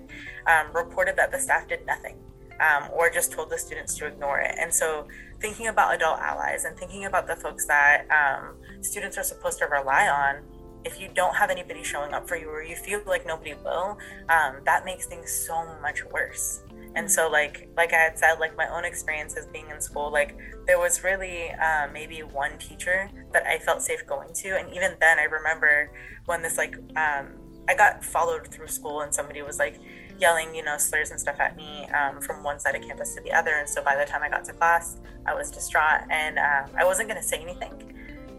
um, 0.48 0.66
reported 0.74 1.14
that 1.16 1.30
the 1.30 1.38
staff 1.38 1.68
did 1.68 1.86
nothing 1.86 2.16
um, 2.60 2.88
or 2.92 3.10
just 3.10 3.32
told 3.32 3.50
the 3.50 3.58
students 3.58 3.96
to 3.98 4.06
ignore 4.06 4.40
it. 4.40 4.54
And 4.58 4.72
so, 4.72 5.06
thinking 5.40 5.68
about 5.68 5.94
adult 5.94 6.20
allies 6.20 6.64
and 6.64 6.76
thinking 6.76 7.06
about 7.06 7.26
the 7.26 7.36
folks 7.36 7.66
that 7.66 8.06
um, 8.10 8.54
students 8.80 9.18
are 9.18 9.24
supposed 9.24 9.58
to 9.58 9.66
rely 9.66 10.08
on, 10.08 10.42
if 10.84 11.00
you 11.00 11.08
don't 11.14 11.34
have 11.36 11.50
anybody 11.50 11.82
showing 11.84 12.12
up 12.12 12.28
for 12.28 12.36
you 12.36 12.48
or 12.48 12.62
you 12.62 12.76
feel 12.76 13.00
like 13.06 13.26
nobody 13.26 13.54
will, 13.64 13.98
um, 14.28 14.56
that 14.64 14.84
makes 14.84 15.06
things 15.06 15.30
so 15.30 15.64
much 15.80 16.04
worse. 16.06 16.62
And 16.94 17.10
so, 17.10 17.30
like 17.30 17.70
like 17.76 17.92
I 17.92 17.96
had 17.96 18.18
said, 18.18 18.34
like 18.38 18.56
my 18.56 18.68
own 18.68 18.84
experiences 18.84 19.46
being 19.52 19.70
in 19.70 19.80
school, 19.80 20.12
like 20.12 20.36
there 20.66 20.78
was 20.78 21.02
really 21.02 21.50
uh, 21.52 21.88
maybe 21.92 22.20
one 22.20 22.58
teacher 22.58 23.10
that 23.32 23.46
I 23.46 23.58
felt 23.58 23.82
safe 23.82 24.06
going 24.06 24.32
to, 24.34 24.58
and 24.58 24.72
even 24.74 24.96
then, 25.00 25.18
I 25.18 25.24
remember 25.24 25.90
when 26.26 26.42
this 26.42 26.58
like 26.58 26.76
um, 26.96 27.38
I 27.68 27.74
got 27.74 28.04
followed 28.04 28.48
through 28.48 28.68
school, 28.68 29.00
and 29.00 29.14
somebody 29.14 29.40
was 29.40 29.58
like, 29.58 29.80
yelling, 30.22 30.54
you 30.54 30.62
know, 30.62 30.78
slurs 30.78 31.11
and 31.11 31.20
stuff 31.20 31.38
at 31.40 31.56
me 31.56 31.87
um, 31.88 32.20
from 32.22 32.42
one 32.42 32.58
side 32.58 32.74
of 32.74 32.82
campus 32.82 33.14
to 33.14 33.20
the 33.22 33.32
other. 33.32 33.56
And 33.56 33.68
so 33.68 33.82
by 33.82 33.96
the 33.96 34.04
time 34.04 34.22
I 34.22 34.30
got 34.30 34.44
to 34.44 34.52
class, 34.52 35.00
I 35.26 35.35
was 35.35 35.50
distraught 35.50 36.02
and 36.08 36.38
uh, 36.38 36.66
I 36.78 36.85
wasn't 36.85 37.08
going 37.08 37.20
to 37.20 37.26
say 37.26 37.38
anything. 37.38 37.74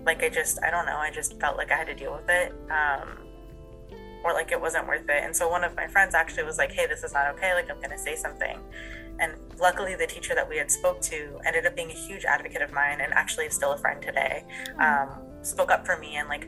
Like, 0.06 0.24
I 0.24 0.30
just, 0.30 0.58
I 0.63 0.72
don't 0.72 0.86
know, 0.86 0.98
I 0.98 1.12
just 1.12 1.39
felt 1.39 1.58
like 1.58 1.72
I 1.72 1.76
had 1.76 1.88
to 1.88 1.96
deal 1.96 2.13
with 2.13 2.30
it. 2.30 2.54
Um, 2.72 3.19
or 4.24 4.34
like 4.34 4.54
it 4.54 4.60
wasn't 4.60 4.88
worth 4.88 5.10
it. 5.10 5.22
And 5.24 5.36
so 5.36 5.50
one 5.50 5.65
of 5.65 5.76
my 5.76 5.86
friends 5.86 6.15
actually 6.15 6.43
was 6.43 6.58
like, 6.58 6.72
hey, 6.72 6.88
this 6.88 7.04
is 7.04 7.12
not 7.13 7.28
okay. 7.36 7.54
Like, 7.54 7.69
I'm 7.69 7.78
going 7.78 7.91
to 7.91 7.98
say 7.98 8.15
something. 8.15 8.58
And 9.19 9.34
luckily, 9.60 9.96
the 9.96 10.08
teacher 10.08 10.34
that 10.34 10.48
we 10.48 10.58
had 10.58 10.72
spoke 10.72 11.02
to 11.02 11.39
ended 11.46 11.65
up 11.65 11.76
being 11.76 11.91
a 11.91 11.93
huge 12.08 12.24
advocate 12.24 12.62
of 12.62 12.72
mine 12.72 13.02
and 13.02 13.13
actually 13.13 13.46
is 13.46 13.54
still 13.54 13.74
a 13.74 13.78
friend 13.78 14.02
today. 14.02 14.46
Um, 14.80 15.10
spoke 15.41 15.72
up 15.72 15.86
for 15.86 15.98
me 15.98 16.15
and 16.15 16.30
like 16.30 16.48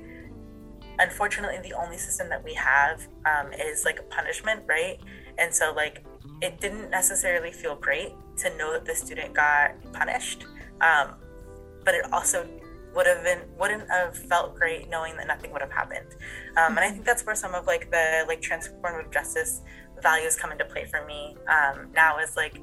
unfortunately 1.00 1.58
the 1.68 1.76
only 1.76 1.98
system 1.98 2.30
that 2.30 2.44
we 2.44 2.54
have 2.54 3.08
um, 3.26 3.52
is 3.54 3.86
like 3.86 4.10
punishment 4.10 4.64
right 4.68 5.00
and 5.38 5.54
so, 5.54 5.74
like, 5.76 6.06
it 6.42 6.60
didn't 6.60 6.90
necessarily 6.90 7.52
feel 7.52 7.76
great 7.76 8.14
to 8.38 8.58
know 8.58 8.74
that 8.74 8.86
the 8.86 8.96
student 8.96 9.34
got 9.34 9.72
punished, 9.94 10.46
um, 10.82 11.16
but 11.84 11.96
it 11.96 12.12
also 12.12 12.48
would 12.94 13.06
have 13.06 13.24
been 13.24 13.42
wouldn't 13.60 13.90
have 13.90 14.18
felt 14.18 14.56
great 14.56 14.90
knowing 14.90 15.18
that 15.18 15.28
nothing 15.28 15.52
would 15.52 15.62
have 15.62 15.72
happened. 15.72 16.08
Um, 16.58 16.78
and 16.78 16.80
I 16.80 16.90
think 16.92 17.06
that's 17.06 17.26
where 17.26 17.36
some 17.36 17.54
of 17.54 17.68
like 17.68 17.92
the 17.92 18.24
like 18.28 18.42
transformative 18.42 19.12
justice 19.12 19.62
values 20.02 20.36
come 20.38 20.52
into 20.52 20.66
play 20.66 20.86
for 20.86 21.06
me 21.06 21.36
um, 21.48 21.90
now 21.94 22.20
is 22.20 22.38
like 22.38 22.60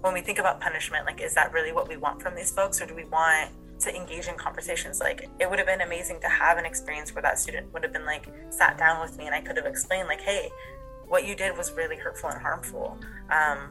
when 0.00 0.14
we 0.14 0.20
think 0.20 0.38
about 0.38 0.60
punishment, 0.60 1.06
like, 1.06 1.20
is 1.20 1.34
that 1.34 1.52
really 1.52 1.72
what 1.72 1.88
we 1.88 1.96
want 1.96 2.22
from 2.22 2.34
these 2.34 2.52
folks, 2.52 2.80
or 2.80 2.86
do 2.86 2.94
we 2.94 3.04
want 3.04 3.50
to 3.80 3.94
engage 3.94 4.28
in 4.28 4.36
conversations? 4.36 5.00
Like, 5.00 5.28
it 5.40 5.48
would 5.48 5.58
have 5.58 5.66
been 5.66 5.80
amazing 5.80 6.20
to 6.20 6.28
have 6.28 6.58
an 6.58 6.64
experience 6.64 7.14
where 7.14 7.22
that 7.22 7.38
student 7.38 7.72
would 7.72 7.82
have 7.82 7.92
been 7.92 8.06
like 8.06 8.26
sat 8.50 8.78
down 8.78 9.00
with 9.00 9.16
me 9.18 9.26
and 9.26 9.34
I 9.34 9.40
could 9.40 9.56
have 9.56 9.66
explained, 9.66 10.08
like, 10.08 10.20
hey, 10.20 10.50
what 11.08 11.26
you 11.26 11.34
did 11.34 11.56
was 11.56 11.72
really 11.72 11.96
hurtful 11.96 12.30
and 12.30 12.40
harmful. 12.40 12.98
Um, 13.30 13.70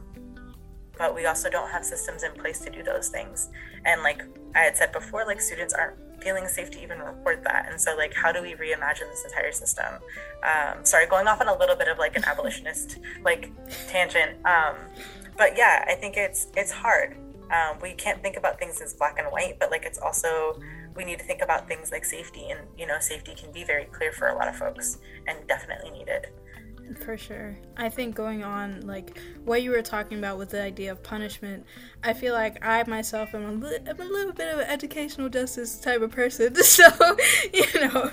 but 0.97 1.13
we 1.13 1.25
also 1.25 1.49
don't 1.49 1.69
have 1.69 1.83
systems 1.83 2.23
in 2.23 2.31
place 2.33 2.59
to 2.61 2.69
do 2.69 2.81
those 2.81 3.09
things. 3.09 3.49
And 3.85 4.01
like 4.01 4.21
I 4.55 4.59
had 4.59 4.77
said 4.77 4.91
before, 4.91 5.25
like 5.25 5.41
students 5.41 5.73
aren't 5.73 5.97
feeling 6.21 6.47
safe 6.47 6.71
to 6.71 6.81
even 6.81 6.99
report 6.99 7.43
that. 7.43 7.67
And 7.69 7.79
so, 7.79 7.95
like, 7.95 8.13
how 8.13 8.31
do 8.31 8.41
we 8.41 8.53
reimagine 8.53 9.09
this 9.11 9.25
entire 9.25 9.51
system? 9.51 9.95
Um, 10.43 10.83
sorry, 10.83 11.07
going 11.07 11.27
off 11.27 11.41
on 11.41 11.47
a 11.47 11.57
little 11.57 11.75
bit 11.75 11.87
of 11.87 11.97
like 11.97 12.15
an 12.15 12.23
abolitionist 12.25 12.99
like 13.23 13.51
tangent. 13.87 14.37
Um, 14.45 14.75
but 15.37 15.57
yeah, 15.57 15.85
I 15.87 15.95
think 15.95 16.17
it's 16.17 16.47
it's 16.55 16.71
hard. 16.71 17.17
Um, 17.51 17.77
we 17.81 17.93
can't 17.93 18.21
think 18.23 18.37
about 18.37 18.57
things 18.57 18.81
as 18.81 18.93
black 18.93 19.19
and 19.19 19.27
white, 19.31 19.59
but 19.59 19.69
like 19.69 19.85
it's 19.85 19.99
also 19.99 20.59
we 20.95 21.03
need 21.03 21.19
to 21.19 21.25
think 21.25 21.41
about 21.41 21.67
things 21.67 21.91
like 21.91 22.05
safety, 22.05 22.49
and 22.49 22.61
you 22.77 22.87
know, 22.87 22.99
safety 22.99 23.35
can 23.35 23.51
be 23.51 23.63
very 23.63 23.85
clear 23.85 24.11
for 24.11 24.29
a 24.29 24.35
lot 24.35 24.47
of 24.47 24.55
folks 24.55 24.97
and 25.27 25.37
definitely 25.47 25.91
needed. 25.91 26.27
For 27.03 27.17
sure. 27.17 27.57
I 27.77 27.89
think 27.89 28.15
going 28.15 28.43
on, 28.43 28.81
like 28.81 29.19
what 29.43 29.63
you 29.63 29.71
were 29.71 29.81
talking 29.81 30.19
about 30.19 30.37
with 30.37 30.49
the 30.49 30.61
idea 30.61 30.91
of 30.91 31.01
punishment, 31.01 31.65
I 32.03 32.13
feel 32.13 32.33
like 32.33 32.63
I 32.63 32.83
myself 32.87 33.33
am 33.33 33.45
a, 33.45 33.51
li- 33.51 33.79
am 33.87 33.99
a 33.99 34.03
little 34.03 34.33
bit 34.33 34.53
of 34.53 34.59
an 34.59 34.67
educational 34.67 35.29
justice 35.29 35.79
type 35.79 36.01
of 36.01 36.11
person. 36.11 36.55
So, 36.75 36.89
you 37.53 37.65
know, 37.75 38.11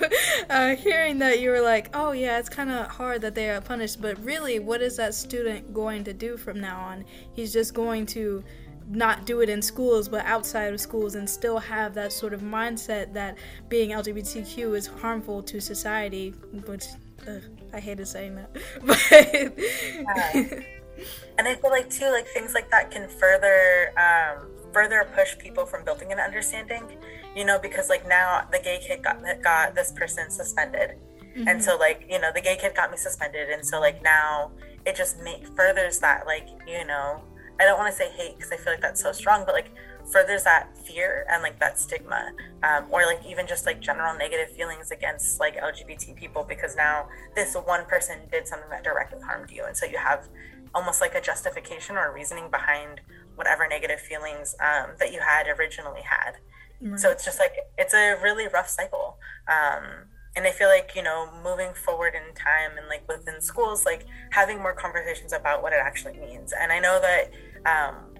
uh, 0.49 0.75
hearing 0.75 1.19
that 1.19 1.41
you 1.41 1.49
were 1.49 1.59
like, 1.59 1.89
oh, 1.93 2.13
yeah, 2.13 2.39
it's 2.39 2.47
kind 2.47 2.71
of 2.71 2.87
hard 2.87 3.21
that 3.21 3.35
they 3.35 3.49
are 3.49 3.59
punished, 3.59 4.01
but 4.01 4.17
really, 4.23 4.59
what 4.59 4.81
is 4.81 4.95
that 4.97 5.13
student 5.13 5.73
going 5.73 6.05
to 6.05 6.13
do 6.13 6.37
from 6.37 6.61
now 6.61 6.79
on? 6.79 7.03
He's 7.33 7.51
just 7.51 7.73
going 7.73 8.05
to 8.07 8.43
not 8.89 9.25
do 9.25 9.41
it 9.41 9.49
in 9.49 9.61
schools 9.61 10.09
but 10.09 10.25
outside 10.25 10.73
of 10.73 10.79
schools 10.79 11.15
and 11.15 11.29
still 11.29 11.57
have 11.57 11.93
that 11.93 12.11
sort 12.11 12.33
of 12.33 12.41
mindset 12.41 13.13
that 13.13 13.37
being 13.69 13.91
LGBTQ 13.91 14.75
is 14.75 14.87
harmful 14.87 15.41
to 15.43 15.59
society, 15.59 16.29
which 16.65 16.85
Ugh, 17.27 17.41
I 17.73 17.79
hated 17.79 18.07
saying 18.07 18.35
that, 18.35 18.53
but 18.83 18.99
yeah. 19.11 20.59
and 21.37 21.47
I 21.47 21.55
feel 21.55 21.71
like 21.71 21.89
too, 21.89 22.09
like 22.11 22.27
things 22.27 22.53
like 22.53 22.69
that 22.71 22.91
can 22.91 23.09
further 23.09 23.93
um, 23.97 24.47
further 24.71 25.07
push 25.15 25.37
people 25.37 25.65
from 25.65 25.83
building 25.83 26.11
an 26.11 26.19
understanding. 26.19 26.83
You 27.35 27.45
know, 27.45 27.57
because 27.59 27.89
like 27.89 28.07
now 28.07 28.47
the 28.51 28.59
gay 28.59 28.79
kid 28.85 29.03
got 29.03 29.19
got 29.41 29.73
this 29.73 29.91
person 29.91 30.29
suspended, 30.29 30.97
mm-hmm. 31.35 31.47
and 31.47 31.63
so 31.63 31.77
like 31.77 32.05
you 32.09 32.19
know 32.19 32.31
the 32.33 32.41
gay 32.41 32.57
kid 32.57 32.75
got 32.75 32.91
me 32.91 32.97
suspended, 32.97 33.49
and 33.49 33.65
so 33.65 33.79
like 33.79 34.03
now 34.03 34.51
it 34.85 34.95
just 34.95 35.19
make 35.21 35.47
furthers 35.55 35.99
that 35.99 36.27
like 36.27 36.47
you 36.67 36.85
know 36.85 37.23
I 37.59 37.65
don't 37.65 37.77
want 37.77 37.91
to 37.91 37.97
say 37.97 38.09
hate 38.09 38.35
because 38.37 38.51
I 38.51 38.57
feel 38.57 38.73
like 38.73 38.81
that's 38.81 39.01
so 39.01 39.11
strong, 39.11 39.43
but 39.45 39.53
like 39.55 39.71
furthers 40.11 40.43
that 40.43 40.77
fear 40.85 41.25
and 41.29 41.41
like 41.41 41.59
that 41.59 41.79
stigma 41.79 42.31
um, 42.63 42.85
or 42.91 43.05
like 43.05 43.25
even 43.25 43.47
just 43.47 43.65
like 43.65 43.79
general 43.79 44.17
negative 44.17 44.49
feelings 44.55 44.91
against 44.91 45.39
like 45.39 45.55
lgbt 45.55 46.15
people 46.15 46.43
because 46.43 46.75
now 46.75 47.07
this 47.35 47.55
one 47.55 47.85
person 47.85 48.17
did 48.31 48.47
something 48.47 48.69
that 48.69 48.83
directly 48.83 49.21
harmed 49.21 49.49
you. 49.49 49.63
And 49.65 49.75
so 49.75 49.85
you 49.85 49.97
have 49.97 50.27
almost 50.75 51.01
like 51.01 51.15
a 51.15 51.21
justification 51.21 51.95
or 51.95 52.13
reasoning 52.13 52.49
behind 52.49 53.01
whatever 53.35 53.67
negative 53.67 53.99
feelings 53.99 54.55
um, 54.59 54.91
that 54.99 55.11
you 55.13 55.19
had 55.19 55.47
originally 55.47 56.01
had. 56.01 56.33
Right. 56.81 56.99
so 56.99 57.09
it's 57.11 57.23
just 57.23 57.39
like 57.39 57.53
it's 57.77 57.93
a 57.93 58.17
really 58.21 58.47
rough 58.49 58.67
cycle 58.67 59.17
um, 59.47 60.09
and 60.35 60.45
i 60.45 60.51
feel 60.51 60.67
like 60.67 60.91
you 60.97 61.03
know 61.03 61.29
moving 61.41 61.73
forward 61.73 62.13
in 62.13 62.35
time 62.35 62.77
and 62.77 62.89
like 62.89 63.07
within 63.07 63.39
schools 63.39 63.85
like 63.85 64.05
having 64.31 64.57
more 64.57 64.73
conversations 64.73 65.31
about 65.31 65.61
what 65.61 65.71
it 65.71 65.79
actually 65.81 66.17
means. 66.17 66.51
And 66.59 66.73
i 66.73 66.79
know 66.79 66.99
that 66.99 67.31
um, 67.65 68.12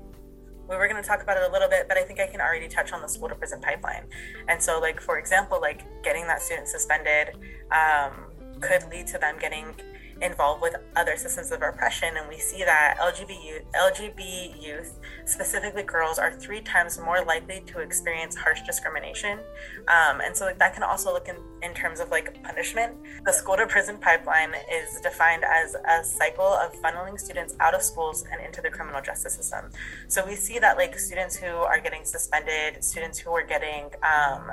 we 0.70 0.76
were 0.76 0.88
going 0.88 1.02
to 1.02 1.08
talk 1.08 1.22
about 1.22 1.38
it 1.38 1.44
a 1.44 1.52
little 1.52 1.70
bit, 1.70 1.88
but 1.88 1.98
I 1.98 2.04
think 2.04 2.20
I 2.20 2.28
can 2.28 2.42
already 2.42 2.68
touch 2.68 2.94
on 2.94 3.02
the 3.02 3.08
school 3.08 3.30
to 3.30 3.36
prison 3.36 3.60
pipeline. 3.60 4.06
And 4.48 4.62
so, 4.62 4.80
like, 4.80 5.02
for 5.02 5.18
example, 5.18 5.60
like 5.60 5.84
getting 6.04 6.26
that 6.28 6.42
student 6.42 6.68
suspended 6.68 7.36
um, 7.72 8.26
could 8.62 8.90
lead 8.90 9.08
to 9.08 9.18
them 9.18 9.38
getting 9.40 9.76
involved 10.24 10.62
with 10.62 10.76
other 10.96 11.18
systems 11.18 11.52
of 11.52 11.62
oppression. 11.62 12.18
And 12.18 12.28
we 12.28 12.40
see 12.40 12.64
that 12.64 12.98
LGBT 13.00 13.46
youth, 13.46 13.64
LGBT 13.76 14.64
youth, 14.64 15.00
specifically 15.26 15.84
girls, 15.84 16.18
are 16.18 16.32
three 16.32 16.62
times 16.62 17.00
more 17.00 17.24
likely 17.24 17.62
to 17.68 17.80
experience 17.80 18.36
harsh 18.36 18.62
discrimination. 18.62 19.40
Um, 19.88 20.22
and 20.22 20.36
so 20.36 20.46
like, 20.46 20.60
that 20.60 20.74
can 20.74 20.84
also 20.84 21.12
look 21.14 21.28
in, 21.28 21.36
in 21.62 21.74
terms 21.74 22.00
of 22.00 22.10
like 22.10 22.42
punishment. 22.44 22.96
The 23.26 23.34
school 23.34 23.58
to 23.58 23.68
prison 23.68 23.98
pipeline 23.98 24.54
is 24.72 25.02
defined 25.02 25.44
as 25.44 25.76
a 25.76 26.04
cycle 26.04 26.46
of 26.46 26.74
funneling 26.82 27.20
students 27.20 27.56
out 27.60 27.76
of 27.76 27.82
schools 27.82 28.26
and 28.32 28.44
into 28.44 28.62
the 28.62 28.70
criminal 28.70 29.02
justice 29.02 29.36
system. 29.36 29.70
So 30.08 30.26
we 30.26 30.36
see 30.36 30.60
that 30.60 30.78
like 30.78 30.98
students 30.98 31.36
who 31.36 31.48
are 31.48 31.80
getting 31.80 32.06
suspended, 32.06 32.84
students 32.84 33.20
who 33.20 33.32
are 33.32 33.46
getting 33.46 33.92
um, 34.04 34.50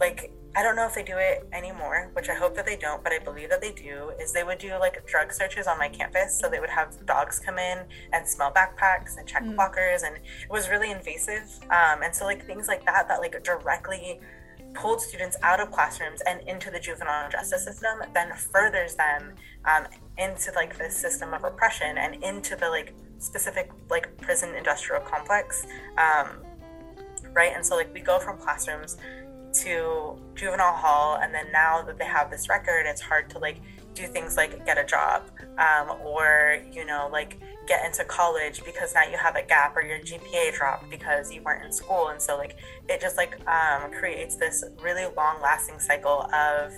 like 0.00 0.32
I 0.58 0.62
don't 0.64 0.74
know 0.74 0.86
if 0.86 0.94
they 0.96 1.04
do 1.04 1.16
it 1.18 1.46
anymore, 1.52 2.10
which 2.14 2.28
I 2.28 2.34
hope 2.34 2.56
that 2.56 2.66
they 2.66 2.74
don't, 2.74 3.04
but 3.04 3.12
I 3.12 3.20
believe 3.20 3.48
that 3.50 3.60
they 3.60 3.70
do, 3.70 4.10
is 4.20 4.32
they 4.32 4.42
would 4.42 4.58
do 4.58 4.76
like 4.80 5.06
drug 5.06 5.32
searches 5.32 5.68
on 5.68 5.78
my 5.78 5.88
campus. 5.88 6.36
So 6.36 6.50
they 6.50 6.58
would 6.58 6.68
have 6.68 7.06
dogs 7.06 7.38
come 7.38 7.58
in 7.58 7.84
and 8.12 8.26
smell 8.26 8.52
backpacks 8.52 9.18
and 9.18 9.24
check 9.24 9.44
mm. 9.44 9.56
lockers, 9.56 10.02
and 10.02 10.16
it 10.16 10.50
was 10.50 10.68
really 10.68 10.90
invasive. 10.90 11.44
Um, 11.70 12.02
and 12.02 12.12
so, 12.12 12.24
like, 12.24 12.44
things 12.44 12.66
like 12.66 12.84
that, 12.86 13.06
that 13.06 13.20
like 13.20 13.40
directly 13.44 14.18
pulled 14.74 15.00
students 15.00 15.36
out 15.44 15.60
of 15.60 15.70
classrooms 15.70 16.22
and 16.26 16.40
into 16.48 16.72
the 16.72 16.80
juvenile 16.80 17.30
justice 17.30 17.62
system, 17.62 18.00
then 18.12 18.32
furthers 18.34 18.96
them 18.96 19.34
um, 19.64 19.86
into 20.18 20.50
like 20.56 20.76
this 20.76 20.96
system 20.96 21.34
of 21.34 21.44
oppression 21.44 21.98
and 21.98 22.20
into 22.24 22.56
the 22.56 22.68
like 22.68 22.94
specific 23.18 23.70
like 23.90 24.16
prison 24.16 24.56
industrial 24.56 25.02
complex. 25.02 25.68
Um, 25.96 26.42
right. 27.32 27.52
And 27.54 27.64
so, 27.64 27.76
like, 27.76 27.94
we 27.94 28.00
go 28.00 28.18
from 28.18 28.38
classrooms 28.38 28.96
to 29.52 30.18
juvenile 30.34 30.74
hall 30.74 31.18
and 31.22 31.34
then 31.34 31.46
now 31.52 31.82
that 31.82 31.98
they 31.98 32.04
have 32.04 32.30
this 32.30 32.48
record 32.48 32.86
it's 32.86 33.00
hard 33.00 33.30
to 33.30 33.38
like 33.38 33.60
do 33.94 34.06
things 34.06 34.36
like 34.36 34.64
get 34.64 34.78
a 34.78 34.84
job 34.84 35.30
um, 35.58 35.96
or 36.04 36.62
you 36.72 36.84
know 36.84 37.08
like 37.10 37.40
get 37.68 37.84
into 37.84 38.02
college 38.04 38.64
because 38.64 38.94
now 38.94 39.02
you 39.04 39.18
have 39.18 39.36
a 39.36 39.42
gap 39.42 39.76
or 39.76 39.82
your 39.82 39.98
gpa 39.98 40.52
dropped 40.54 40.88
because 40.88 41.30
you 41.30 41.42
weren't 41.42 41.64
in 41.64 41.70
school. 41.70 42.08
And 42.08 42.20
so 42.20 42.36
like 42.36 42.56
it 42.88 43.00
just 43.00 43.16
like 43.16 43.38
um, 43.46 43.92
creates 43.92 44.36
this 44.36 44.64
really 44.82 45.04
long 45.16 45.40
lasting 45.42 45.78
cycle 45.78 46.22
of 46.32 46.72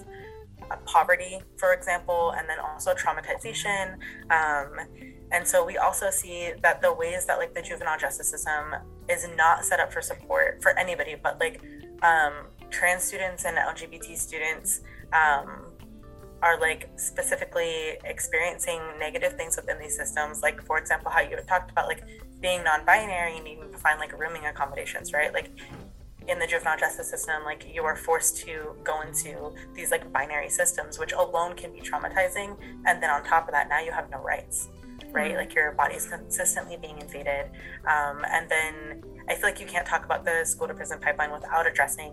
uh, 0.68 0.76
poverty 0.84 1.40
for 1.56 1.72
example 1.72 2.34
and 2.36 2.48
then 2.48 2.58
also 2.58 2.92
traumatization. 2.94 3.94
Um, 4.30 4.80
and 5.30 5.46
so 5.46 5.64
we 5.64 5.78
also 5.78 6.10
see 6.10 6.52
that 6.62 6.82
the 6.82 6.92
ways 6.92 7.24
that 7.26 7.38
like 7.38 7.54
the 7.54 7.62
juvenile 7.62 7.98
justice 7.98 8.28
system 8.28 8.74
is 9.08 9.28
not 9.36 9.64
set 9.64 9.78
up 9.78 9.92
for 9.92 10.02
support 10.02 10.60
for 10.60 10.76
anybody 10.76 11.14
but 11.22 11.38
like 11.38 11.60
um, 12.02 12.32
trans 12.70 13.04
students 13.04 13.44
and 13.44 13.56
LGBT 13.56 14.16
students 14.16 14.80
um, 15.12 15.66
are 16.42 16.58
like 16.58 16.88
specifically 16.96 17.98
experiencing 18.04 18.80
negative 18.98 19.34
things 19.34 19.56
within 19.56 19.78
these 19.78 19.96
systems. 19.96 20.42
Like, 20.42 20.62
for 20.64 20.78
example, 20.78 21.10
how 21.10 21.20
you 21.20 21.36
talked 21.46 21.70
about 21.70 21.86
like 21.86 22.02
being 22.40 22.64
non 22.64 22.84
binary 22.84 23.36
and 23.36 23.44
needing 23.44 23.70
to 23.70 23.78
find 23.78 23.98
like 23.98 24.18
rooming 24.18 24.46
accommodations, 24.46 25.12
right? 25.12 25.32
Like, 25.32 25.50
in 26.28 26.38
the 26.38 26.46
juvenile 26.46 26.78
justice 26.78 27.10
system, 27.10 27.44
like 27.44 27.66
you 27.72 27.82
are 27.82 27.96
forced 27.96 28.36
to 28.38 28.74
go 28.84 29.00
into 29.00 29.52
these 29.74 29.90
like 29.90 30.12
binary 30.12 30.48
systems, 30.48 30.98
which 30.98 31.12
alone 31.12 31.56
can 31.56 31.72
be 31.72 31.80
traumatizing. 31.80 32.56
And 32.86 33.02
then 33.02 33.10
on 33.10 33.24
top 33.24 33.48
of 33.48 33.52
that, 33.52 33.68
now 33.68 33.80
you 33.80 33.90
have 33.90 34.10
no 34.10 34.18
rights, 34.18 34.68
right? 35.10 35.30
Mm-hmm. 35.30 35.38
Like 35.38 35.54
your 35.54 35.72
body 35.72 35.96
is 35.96 36.06
consistently 36.06 36.76
being 36.76 37.00
invaded. 37.00 37.46
Um, 37.86 38.24
and 38.30 38.48
then 38.48 39.02
I 39.28 39.34
feel 39.34 39.44
like 39.44 39.60
you 39.60 39.66
can't 39.66 39.86
talk 39.86 40.04
about 40.04 40.24
the 40.24 40.44
school 40.44 40.68
to 40.68 40.74
prison 40.74 41.00
pipeline 41.00 41.32
without 41.32 41.66
addressing 41.66 42.12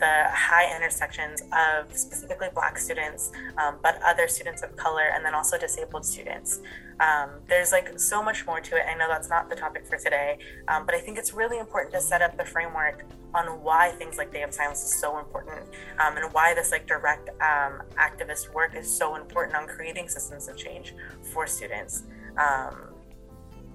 the 0.00 0.24
high 0.30 0.74
intersections 0.74 1.42
of 1.52 1.96
specifically 1.96 2.48
Black 2.54 2.78
students, 2.78 3.30
um, 3.58 3.76
but 3.82 4.00
other 4.04 4.26
students 4.26 4.62
of 4.62 4.74
color, 4.76 5.10
and 5.14 5.24
then 5.24 5.34
also 5.34 5.58
disabled 5.58 6.04
students. 6.04 6.60
Um, 7.00 7.40
there's 7.48 7.72
like 7.72 7.98
so 7.98 8.22
much 8.22 8.46
more 8.46 8.60
to 8.60 8.76
it. 8.76 8.84
I 8.88 8.94
know 8.94 9.08
that's 9.08 9.30
not 9.30 9.48
the 9.48 9.56
topic 9.56 9.86
for 9.86 9.96
today, 9.96 10.38
um, 10.68 10.84
but 10.84 10.94
I 10.94 11.00
think 11.00 11.18
it's 11.18 11.32
really 11.32 11.58
important 11.58 11.94
to 11.94 12.00
set 12.00 12.20
up 12.20 12.36
the 12.36 12.44
framework 12.44 13.04
on 13.34 13.62
why 13.62 13.90
things 13.92 14.18
like 14.18 14.32
Day 14.32 14.42
of 14.42 14.52
Silence 14.52 14.82
is 14.82 14.98
so 14.98 15.18
important 15.18 15.68
um, 15.98 16.16
and 16.16 16.32
why 16.32 16.52
this 16.52 16.72
like 16.72 16.86
direct 16.86 17.28
um, 17.40 17.82
activist 17.96 18.52
work 18.52 18.74
is 18.74 18.90
so 18.90 19.14
important 19.14 19.56
on 19.56 19.66
creating 19.66 20.08
systems 20.08 20.48
of 20.48 20.56
change 20.56 20.94
for 21.32 21.46
students. 21.46 22.04
Um, 22.36 22.94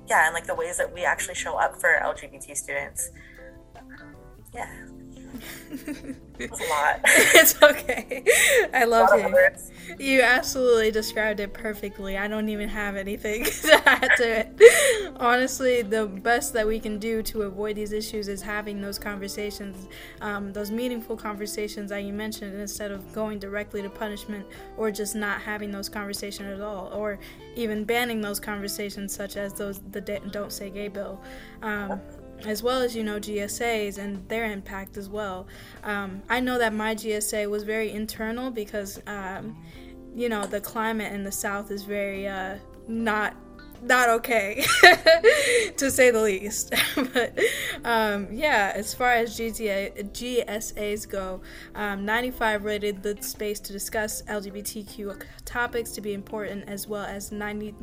yeah, 0.08 0.26
and 0.26 0.34
like 0.34 0.46
the 0.46 0.56
ways 0.56 0.78
that 0.78 0.94
we 0.94 1.04
actually 1.04 1.36
show 1.36 1.58
up 1.58 1.80
for 1.80 2.00
LGBT 2.04 2.56
students. 2.56 3.10
Yeah. 4.54 4.70
It's 6.40 6.60
a 6.60 6.70
lot. 6.70 7.02
it's 7.06 7.62
okay. 7.62 8.24
I 8.74 8.86
love 8.86 9.10
you. 9.18 9.36
You 10.00 10.22
absolutely 10.22 10.92
described 10.92 11.40
it 11.40 11.54
perfectly. 11.54 12.18
I 12.18 12.28
don't 12.28 12.50
even 12.50 12.70
have 12.70 12.96
anything 12.96 13.44
to 13.64 13.90
add 13.90 14.12
to 14.18 14.40
it. 14.40 15.14
Honestly, 15.18 15.82
the 15.82 16.08
best 16.08 16.54
that 16.54 16.66
we 16.66 16.80
can 16.80 17.00
do 17.00 17.22
to 17.24 17.44
avoid 17.44 17.76
these 17.76 17.92
issues 17.92 18.28
is 18.28 18.42
having 18.42 18.82
those 18.82 18.98
conversations, 18.98 19.88
um, 20.22 20.52
those 20.54 20.72
meaningful 20.72 21.16
conversations 21.16 21.90
that 21.90 22.04
you 22.04 22.14
mentioned, 22.14 22.60
instead 22.60 22.92
of 22.92 23.14
going 23.14 23.40
directly 23.40 23.82
to 23.82 23.90
punishment 23.90 24.46
or 24.78 24.92
just 24.92 25.16
not 25.16 25.42
having 25.42 25.72
those 25.72 25.90
conversations 25.90 26.60
at 26.60 26.62
all, 26.62 26.92
or 26.94 27.20
even 27.56 27.84
banning 27.84 28.22
those 28.22 28.40
conversations, 28.40 29.14
such 29.14 29.38
as 29.38 29.54
those 29.54 29.80
the 29.92 30.02
"Don't 30.02 30.52
Say 30.52 30.70
Gay" 30.70 30.88
bill. 30.88 31.22
Um, 31.62 32.02
as 32.44 32.62
well 32.62 32.82
as 32.82 32.96
you 32.96 33.04
know 33.04 33.20
GSAs 33.20 33.98
and 33.98 34.28
their 34.30 34.46
impact 34.52 34.98
as 34.98 35.10
well. 35.10 35.48
Um, 35.84 36.22
I 36.30 36.40
know 36.40 36.58
that 36.58 36.74
my 36.74 36.96
GSA 36.96 37.50
was 37.50 37.64
very 37.64 37.92
internal 37.92 38.52
because 38.52 39.02
um, 39.08 39.56
you 40.16 40.30
know 40.30 40.46
the 40.46 40.62
climate 40.62 41.14
in 41.14 41.24
the 41.24 41.32
South 41.32 41.72
is 41.72 41.84
very 41.84 42.28
uh, 42.28 42.58
not 42.88 43.36
not 43.82 44.10
okay 44.10 44.66
to 45.78 45.92
say 45.92 46.10
the 46.10 46.22
least 46.22 46.74
but 47.14 47.38
um, 47.84 48.28
yeah 48.32 48.72
as 48.74 48.94
far 48.94 49.12
as 49.12 49.38
GTA, 49.38 50.12
gsas 50.12 51.10
go 51.10 51.42
um, 51.76 52.06
95 52.06 52.64
rated 52.64 53.04
the 53.04 53.18
space 53.22 53.60
to 53.60 53.74
discuss 53.74 54.22
lgbtq 54.24 55.22
topics 55.44 55.92
to 55.92 56.02
be 56.02 56.14
important 56.14 56.68
as 56.68 56.88
well 56.88 57.06
as 57.06 57.32
90 57.32 57.76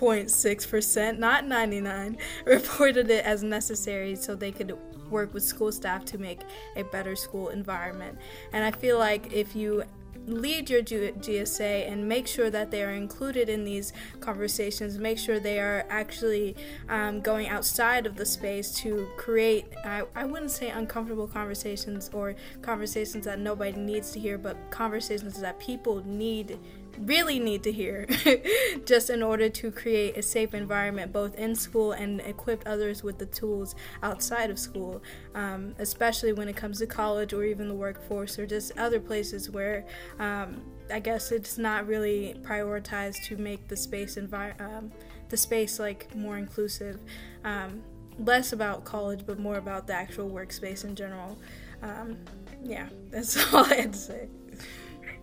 79.6% 0.00 1.18
not 1.18 1.46
99 1.46 2.16
reported 2.44 3.10
it 3.10 3.24
as 3.24 3.42
necessary 3.42 4.16
so 4.16 4.34
they 4.34 4.52
could 4.52 4.76
work 5.10 5.34
with 5.34 5.42
school 5.42 5.72
staff 5.72 6.04
to 6.04 6.18
make 6.18 6.40
a 6.76 6.84
better 6.84 7.16
school 7.16 7.48
environment 7.48 8.18
and 8.52 8.64
i 8.64 8.70
feel 8.70 8.98
like 8.98 9.32
if 9.32 9.54
you 9.56 9.84
lead 10.26 10.70
your 10.70 10.82
GSA 10.82 11.90
and 11.90 12.06
make 12.06 12.26
sure 12.26 12.50
that 12.50 12.70
they 12.70 12.82
are 12.82 12.92
included 12.92 13.48
in 13.48 13.64
these 13.64 13.92
conversations. 14.20 14.98
Make 14.98 15.18
sure 15.18 15.40
they 15.40 15.58
are 15.58 15.86
actually 15.88 16.56
um, 16.88 17.20
going 17.20 17.48
outside 17.48 18.06
of 18.06 18.16
the 18.16 18.26
space 18.26 18.74
to 18.76 19.08
create, 19.16 19.66
I, 19.84 20.02
I 20.14 20.24
wouldn't 20.24 20.50
say 20.50 20.70
uncomfortable 20.70 21.26
conversations 21.26 22.10
or 22.12 22.34
conversations 22.62 23.24
that 23.24 23.38
nobody 23.38 23.78
needs 23.78 24.12
to 24.12 24.20
hear, 24.20 24.38
but 24.38 24.56
conversations 24.70 25.40
that 25.40 25.58
people 25.58 26.02
need 26.06 26.58
really 26.98 27.38
need 27.38 27.62
to 27.62 27.72
hear 27.72 28.06
just 28.84 29.10
in 29.10 29.22
order 29.22 29.48
to 29.48 29.70
create 29.70 30.16
a 30.16 30.22
safe 30.22 30.54
environment 30.54 31.12
both 31.12 31.34
in 31.36 31.54
school 31.54 31.92
and 31.92 32.20
equip 32.20 32.62
others 32.66 33.02
with 33.02 33.18
the 33.18 33.26
tools 33.26 33.74
outside 34.02 34.50
of 34.50 34.58
school 34.58 35.02
um, 35.34 35.74
especially 35.78 36.32
when 36.32 36.48
it 36.48 36.56
comes 36.56 36.78
to 36.78 36.86
college 36.86 37.32
or 37.32 37.44
even 37.44 37.68
the 37.68 37.74
workforce 37.74 38.38
or 38.38 38.46
just 38.46 38.76
other 38.78 39.00
places 39.00 39.50
where 39.50 39.84
um, 40.18 40.62
i 40.92 40.98
guess 40.98 41.32
it's 41.32 41.58
not 41.58 41.86
really 41.86 42.34
prioritized 42.42 43.24
to 43.24 43.36
make 43.36 43.66
the 43.68 43.76
space 43.76 44.18
um, 44.18 44.90
the 45.28 45.36
space 45.36 45.78
like 45.78 46.14
more 46.14 46.38
inclusive 46.38 46.98
um, 47.44 47.82
less 48.18 48.52
about 48.52 48.84
college 48.84 49.24
but 49.26 49.38
more 49.38 49.56
about 49.56 49.86
the 49.86 49.94
actual 49.94 50.28
workspace 50.28 50.84
in 50.84 50.94
general. 50.94 51.38
Um, 51.82 52.18
yeah 52.62 52.88
that's 53.10 53.52
all 53.54 53.64
i 53.64 53.74
had 53.74 53.92
to 53.94 53.98
say 53.98 54.28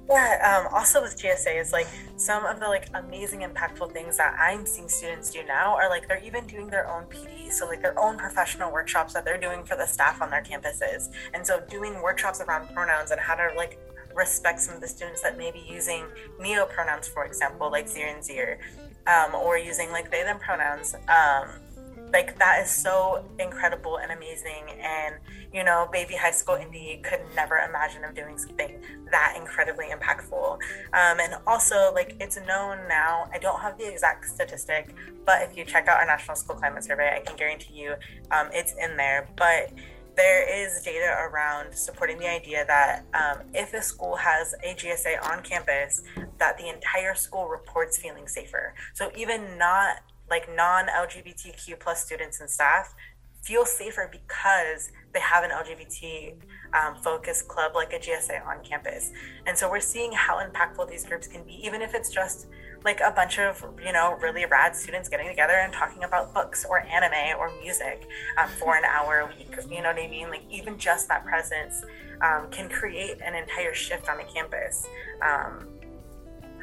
yeah, 0.09 0.63
um, 0.65 0.73
also 0.73 1.01
with 1.01 1.17
GSA 1.17 1.59
is 1.59 1.73
like 1.73 1.87
some 2.15 2.45
of 2.45 2.59
the 2.59 2.67
like 2.67 2.89
amazing 2.93 3.41
impactful 3.41 3.91
things 3.91 4.17
that 4.17 4.35
I'm 4.39 4.65
seeing 4.65 4.87
students 4.87 5.31
do 5.31 5.43
now 5.45 5.75
are 5.75 5.89
like 5.89 6.07
they're 6.07 6.23
even 6.23 6.47
doing 6.47 6.67
their 6.67 6.87
own 6.89 7.05
PD, 7.05 7.51
so 7.51 7.67
like 7.67 7.81
their 7.81 7.97
own 7.99 8.17
professional 8.17 8.71
workshops 8.71 9.13
that 9.13 9.25
they're 9.25 9.39
doing 9.39 9.65
for 9.65 9.75
the 9.75 9.85
staff 9.85 10.21
on 10.21 10.29
their 10.29 10.43
campuses. 10.43 11.09
And 11.33 11.45
so 11.45 11.61
doing 11.69 12.01
workshops 12.01 12.39
around 12.39 12.73
pronouns 12.73 13.11
and 13.11 13.19
how 13.19 13.35
to 13.35 13.49
like 13.55 13.79
respect 14.15 14.61
some 14.61 14.75
of 14.75 14.81
the 14.81 14.87
students 14.87 15.21
that 15.23 15.37
may 15.37 15.51
be 15.51 15.63
using 15.67 16.05
neo 16.39 16.65
pronouns, 16.65 17.07
for 17.07 17.25
example, 17.25 17.69
like 17.69 17.87
zir 17.89 18.07
and 18.07 18.23
zir, 18.23 18.59
um, 19.07 19.35
or 19.35 19.57
using 19.57 19.91
like 19.91 20.09
they 20.09 20.23
them 20.23 20.39
pronouns. 20.39 20.95
Um, 21.07 21.49
like 22.13 22.37
that 22.39 22.61
is 22.63 22.69
so 22.69 23.23
incredible 23.39 23.97
and 23.97 24.11
amazing. 24.11 24.63
And 24.79 25.15
you 25.53 25.63
know 25.63 25.87
baby 25.91 26.15
high 26.15 26.31
school 26.31 26.55
Indy 26.55 26.99
could 27.03 27.21
never 27.35 27.57
imagine 27.57 28.03
of 28.03 28.13
doing 28.13 28.37
something 28.37 28.81
that 29.11 29.35
incredibly 29.37 29.87
impactful. 29.87 30.53
Um, 30.93 31.19
and 31.19 31.35
also 31.45 31.91
like 31.93 32.15
it's 32.19 32.37
known 32.37 32.77
now 32.87 33.29
i 33.33 33.37
don't 33.37 33.59
have 33.61 33.77
the 33.77 33.89
exact 33.89 34.25
statistic 34.25 34.93
but 35.25 35.41
if 35.41 35.57
you 35.57 35.63
check 35.63 35.87
out 35.87 35.97
our 35.97 36.05
national 36.05 36.35
school 36.35 36.55
climate 36.55 36.83
survey 36.83 37.15
i 37.15 37.19
can 37.19 37.35
guarantee 37.37 37.73
you 37.73 37.95
um, 38.31 38.49
it's 38.53 38.73
in 38.73 38.97
there. 38.97 39.29
But 39.35 39.71
there 40.15 40.65
is 40.65 40.81
data 40.81 41.15
around 41.19 41.73
supporting 41.73 42.17
the 42.17 42.27
idea 42.29 42.65
that 42.65 43.05
um, 43.13 43.43
if 43.53 43.73
a 43.73 43.81
school 43.81 44.15
has 44.15 44.55
a 44.63 44.73
GSA 44.73 45.23
on 45.31 45.43
campus, 45.43 46.01
that 46.39 46.57
the 46.57 46.67
entire 46.67 47.13
school 47.13 47.47
reports 47.47 47.97
feeling 47.97 48.27
safer. 48.27 48.73
So 48.93 49.11
even 49.15 49.57
not 49.57 49.97
like 50.29 50.53
non-LGBTQ 50.53 51.79
plus 51.79 52.03
students 52.03 52.39
and 52.39 52.49
staff 52.49 52.93
feel 53.47 53.65
safer 53.65 54.09
because 54.11 54.91
they 55.13 55.19
have 55.21 55.43
an 55.43 55.51
LGBT 55.51 56.35
um, 56.73 57.01
focused 57.01 57.47
club 57.47 57.71
like 57.75 57.93
a 57.93 57.99
GSA 57.99 58.45
on 58.45 58.61
campus. 58.63 59.11
And 59.45 59.57
so 59.57 59.69
we're 59.69 59.79
seeing 59.79 60.11
how 60.11 60.45
impactful 60.45 60.89
these 60.89 61.05
groups 61.05 61.27
can 61.27 61.43
be, 61.43 61.53
even 61.65 61.81
if 61.81 61.93
it's 61.93 62.09
just 62.09 62.47
like 62.83 62.99
a 62.99 63.11
bunch 63.11 63.39
of, 63.39 63.63
you 63.83 63.93
know, 63.93 64.17
really 64.21 64.45
rad 64.45 64.75
students 64.75 65.07
getting 65.07 65.27
together 65.29 65.53
and 65.53 65.71
talking 65.71 66.03
about 66.03 66.33
books 66.33 66.65
or 66.69 66.81
anime 66.81 67.39
or 67.39 67.49
music 67.61 68.07
um, 68.37 68.49
for 68.49 68.75
an 68.75 68.83
hour 68.83 69.19
a 69.19 69.27
week. 69.27 69.55
You 69.69 69.81
know 69.81 69.93
what 69.93 70.01
I 70.01 70.07
mean? 70.07 70.29
Like 70.29 70.43
even 70.49 70.77
just 70.77 71.07
that 71.07 71.25
presence 71.25 71.83
um, 72.21 72.49
can 72.51 72.69
create 72.69 73.21
an 73.21 73.33
entire 73.33 73.73
shift 73.73 74.09
on 74.09 74.19
a 74.19 74.25
campus. 74.25 74.85
Um, 75.21 75.67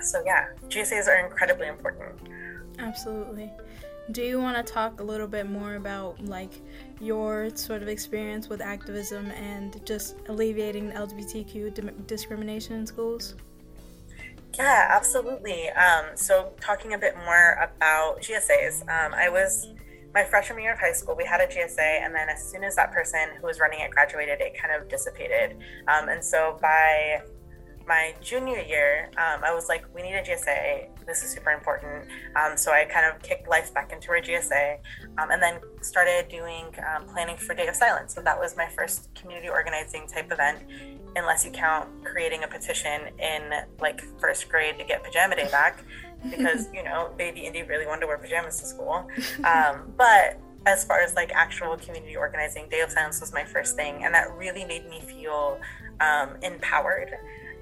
so 0.03 0.23
yeah, 0.27 0.49
GSAs 0.69 1.09
are 1.09 1.25
incredibly 1.25 1.69
important. 1.69 2.19
Absolutely. 2.79 3.51
Do 4.11 4.23
you 4.23 4.39
want 4.39 4.65
to 4.65 4.73
talk 4.73 5.01
a 5.01 5.03
little 5.03 5.27
bit 5.27 5.49
more 5.49 5.77
about 5.77 6.23
like 6.23 6.61
your 7.01 7.51
sort 7.55 7.83
of 7.83 7.89
experience 7.89 8.49
with 8.49 8.61
activism 8.61 9.31
and 9.31 9.85
just 9.87 10.17
alleviating 10.29 10.91
LGBTQ 10.91 11.75
di- 11.75 11.91
discrimination 12.07 12.77
in 12.77 12.87
schools? 12.87 13.35
Yeah, 14.59 14.89
absolutely. 14.91 15.69
Um, 15.71 16.05
so, 16.15 16.53
talking 16.61 16.95
a 16.95 16.99
bit 16.99 17.17
more 17.17 17.59
about 17.61 18.21
GSAs, 18.21 18.83
um, 18.83 19.13
I 19.15 19.29
was 19.29 19.69
my 20.15 20.23
freshman 20.25 20.63
year 20.63 20.75
of 20.75 20.79
high 20.79 20.93
school. 20.93 21.17
We 21.17 21.25
had 21.25 21.41
a 21.41 21.47
GSA, 21.47 22.05
and 22.05 22.15
then 22.15 22.29
as 22.29 22.49
soon 22.49 22.63
as 22.63 22.77
that 22.77 22.93
person 22.93 23.31
who 23.41 23.47
was 23.47 23.59
running 23.59 23.81
it 23.81 23.91
graduated, 23.91 24.41
it 24.41 24.57
kind 24.57 24.81
of 24.81 24.89
dissipated. 24.89 25.57
Um, 25.89 26.09
and 26.09 26.23
so, 26.23 26.59
by 26.63 27.23
my 27.87 28.15
junior 28.21 28.61
year, 28.61 29.11
um, 29.17 29.45
I 29.45 29.53
was 29.53 29.69
like, 29.69 29.85
we 29.95 30.03
need 30.03 30.15
a 30.15 30.23
GSA. 30.23 30.89
This 31.07 31.23
is 31.23 31.31
super 31.31 31.51
important. 31.51 32.09
Um, 32.37 32.57
so 32.57 32.73
I 32.73 32.85
kind 32.85 33.07
of 33.07 33.21
kicked 33.23 33.49
life 33.49 33.73
back 33.75 33.93
into 33.93 34.11
our 34.11 34.21
GSA 34.21 34.79
um, 35.19 35.31
and 35.31 35.43
then 35.43 35.61
started 35.83 36.29
doing 36.29 36.67
um, 36.95 37.07
planning 37.07 37.37
for 37.37 37.55
Day 37.55 37.67
of 37.67 37.75
Silence. 37.75 38.15
So 38.15 38.23
that 38.23 38.39
was 38.39 38.57
my 38.57 38.69
first 38.69 39.15
community 39.15 39.49
organizing 39.49 40.07
type 40.07 40.33
event, 40.33 40.59
unless 41.17 41.45
you 41.45 41.51
count 41.51 41.89
creating 42.05 42.45
a 42.45 42.49
petition 42.49 43.03
in 43.19 43.51
like 43.81 44.03
first 44.19 44.49
grade 44.49 44.79
to 44.79 44.85
get 44.85 45.05
Pajama 45.05 45.37
Day 45.37 45.51
back 45.51 45.85
because, 46.31 46.69
you 46.73 46.83
know, 46.83 47.13
baby 47.19 47.41
Indy 47.41 47.63
really 47.63 47.87
wanted 47.87 48.03
to 48.03 48.07
wear 48.07 48.19
pajamas 48.19 48.59
to 48.61 48.67
school. 48.67 49.07
Um, 49.45 49.93
but 49.99 50.41
as 50.67 50.85
far 50.85 51.01
as 51.01 51.15
like 51.15 51.33
actual 51.35 51.77
community 51.77 52.17
organizing, 52.17 52.69
Day 52.71 52.81
of 52.81 52.91
Silence 52.91 53.21
was 53.21 53.33
my 53.33 53.45
first 53.45 53.77
thing. 53.77 54.05
And 54.05 54.15
that 54.15 54.33
really 54.33 54.65
made 54.65 54.89
me 54.89 55.01
feel 55.01 55.61
um, 56.01 56.37
empowered 56.43 57.15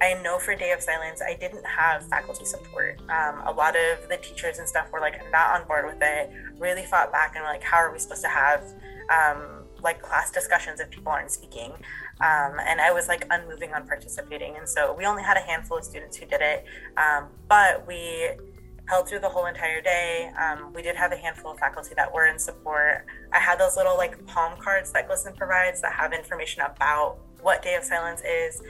I 0.02 0.14
know 0.14 0.40
for 0.40 0.56
Day 0.56 0.72
of 0.72 0.82
Silence, 0.82 1.22
I 1.22 1.34
didn't 1.34 1.64
have 1.64 2.04
faculty 2.08 2.44
support. 2.44 3.00
Um, 3.02 3.40
a 3.46 3.52
lot 3.52 3.76
of 3.76 4.08
the 4.08 4.16
teachers 4.16 4.58
and 4.58 4.68
stuff 4.68 4.90
were 4.90 4.98
like 4.98 5.14
not 5.30 5.60
on 5.60 5.66
board 5.68 5.86
with 5.86 5.98
it, 6.00 6.32
really 6.58 6.84
fought 6.84 7.12
back 7.12 7.36
and 7.36 7.44
were 7.44 7.48
like, 7.48 7.62
how 7.62 7.76
are 7.76 7.92
we 7.92 8.00
supposed 8.00 8.22
to 8.22 8.28
have 8.28 8.64
um, 9.10 9.62
like 9.80 10.02
class 10.02 10.32
discussions 10.32 10.80
if 10.80 10.90
people 10.90 11.12
aren't 11.12 11.30
speaking? 11.30 11.70
Um, 12.20 12.58
and 12.66 12.80
I 12.80 12.90
was 12.92 13.06
like 13.06 13.28
unmoving 13.30 13.72
on 13.74 13.86
participating. 13.86 14.56
And 14.56 14.68
so 14.68 14.92
we 14.92 15.06
only 15.06 15.22
had 15.22 15.36
a 15.36 15.40
handful 15.40 15.78
of 15.78 15.84
students 15.84 16.16
who 16.16 16.26
did 16.26 16.40
it, 16.40 16.64
um, 16.96 17.28
but 17.48 17.86
we 17.86 18.30
held 18.88 19.08
through 19.08 19.20
the 19.20 19.28
whole 19.28 19.46
entire 19.46 19.80
day. 19.80 20.32
Um, 20.36 20.72
we 20.72 20.82
did 20.82 20.96
have 20.96 21.12
a 21.12 21.16
handful 21.16 21.52
of 21.52 21.60
faculty 21.60 21.94
that 21.94 22.12
were 22.12 22.26
in 22.26 22.40
support. 22.40 23.06
I 23.32 23.38
had 23.38 23.60
those 23.60 23.76
little 23.76 23.96
like 23.96 24.26
palm 24.26 24.58
cards 24.58 24.90
that 24.94 25.08
GLSEN 25.08 25.36
provides 25.36 25.80
that 25.82 25.92
have 25.92 26.12
information 26.12 26.62
about 26.62 27.18
what 27.40 27.62
Day 27.62 27.76
of 27.76 27.84
Silence 27.84 28.20
is. 28.22 28.60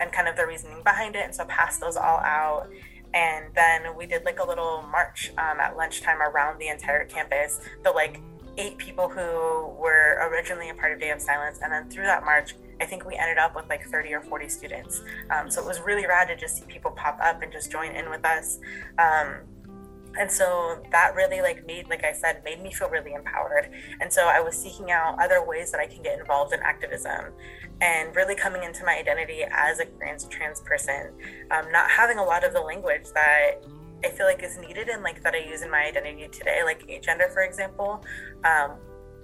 And 0.00 0.12
kind 0.12 0.28
of 0.28 0.36
the 0.36 0.46
reasoning 0.46 0.82
behind 0.84 1.16
it. 1.16 1.24
And 1.24 1.34
so 1.34 1.44
passed 1.44 1.80
those 1.80 1.96
all 1.96 2.18
out. 2.18 2.68
And 3.14 3.46
then 3.54 3.96
we 3.96 4.06
did 4.06 4.24
like 4.24 4.38
a 4.38 4.44
little 4.44 4.82
march 4.82 5.32
um, 5.38 5.60
at 5.60 5.76
lunchtime 5.76 6.20
around 6.20 6.58
the 6.58 6.68
entire 6.68 7.04
campus. 7.04 7.60
The 7.82 7.90
like 7.90 8.20
eight 8.58 8.76
people 8.76 9.08
who 9.08 9.68
were 9.80 10.18
originally 10.30 10.68
a 10.68 10.74
part 10.74 10.92
of 10.92 11.00
Day 11.00 11.10
of 11.10 11.20
Silence. 11.20 11.60
And 11.62 11.72
then 11.72 11.88
through 11.88 12.04
that 12.04 12.24
march, 12.24 12.54
I 12.80 12.84
think 12.84 13.06
we 13.06 13.16
ended 13.16 13.38
up 13.38 13.56
with 13.56 13.68
like 13.68 13.84
30 13.86 14.12
or 14.12 14.20
40 14.20 14.48
students. 14.48 15.00
Um, 15.30 15.50
so 15.50 15.62
it 15.62 15.66
was 15.66 15.80
really 15.80 16.06
rad 16.06 16.28
to 16.28 16.36
just 16.36 16.58
see 16.58 16.64
people 16.66 16.90
pop 16.90 17.18
up 17.22 17.42
and 17.42 17.52
just 17.52 17.70
join 17.70 17.92
in 17.92 18.10
with 18.10 18.24
us. 18.24 18.58
Um, 18.98 19.38
and 20.18 20.30
so 20.30 20.82
that 20.90 21.14
really 21.14 21.40
like 21.40 21.66
made 21.66 21.88
like 21.88 22.04
i 22.04 22.12
said 22.12 22.42
made 22.44 22.62
me 22.62 22.72
feel 22.72 22.88
really 22.88 23.14
empowered. 23.14 23.70
And 24.00 24.12
so 24.12 24.26
i 24.26 24.40
was 24.40 24.56
seeking 24.56 24.90
out 24.90 25.16
other 25.22 25.44
ways 25.44 25.70
that 25.72 25.80
i 25.80 25.86
can 25.86 26.02
get 26.02 26.18
involved 26.18 26.52
in 26.52 26.60
activism 26.60 27.32
and 27.80 28.14
really 28.16 28.34
coming 28.34 28.64
into 28.64 28.84
my 28.84 28.98
identity 28.98 29.42
as 29.50 29.78
a 29.78 29.84
trans 30.28 30.60
person 30.62 31.12
um, 31.50 31.70
not 31.70 31.88
having 31.90 32.18
a 32.18 32.24
lot 32.24 32.44
of 32.44 32.52
the 32.52 32.60
language 32.60 33.04
that 33.14 33.62
i 34.04 34.08
feel 34.08 34.26
like 34.26 34.42
is 34.42 34.58
needed 34.58 34.88
and 34.88 35.02
like 35.02 35.22
that 35.22 35.34
i 35.34 35.38
use 35.38 35.62
in 35.62 35.70
my 35.70 35.84
identity 35.84 36.28
today 36.28 36.62
like 36.64 36.86
gender 37.02 37.28
for 37.32 37.42
example. 37.42 38.04
Um, 38.44 38.76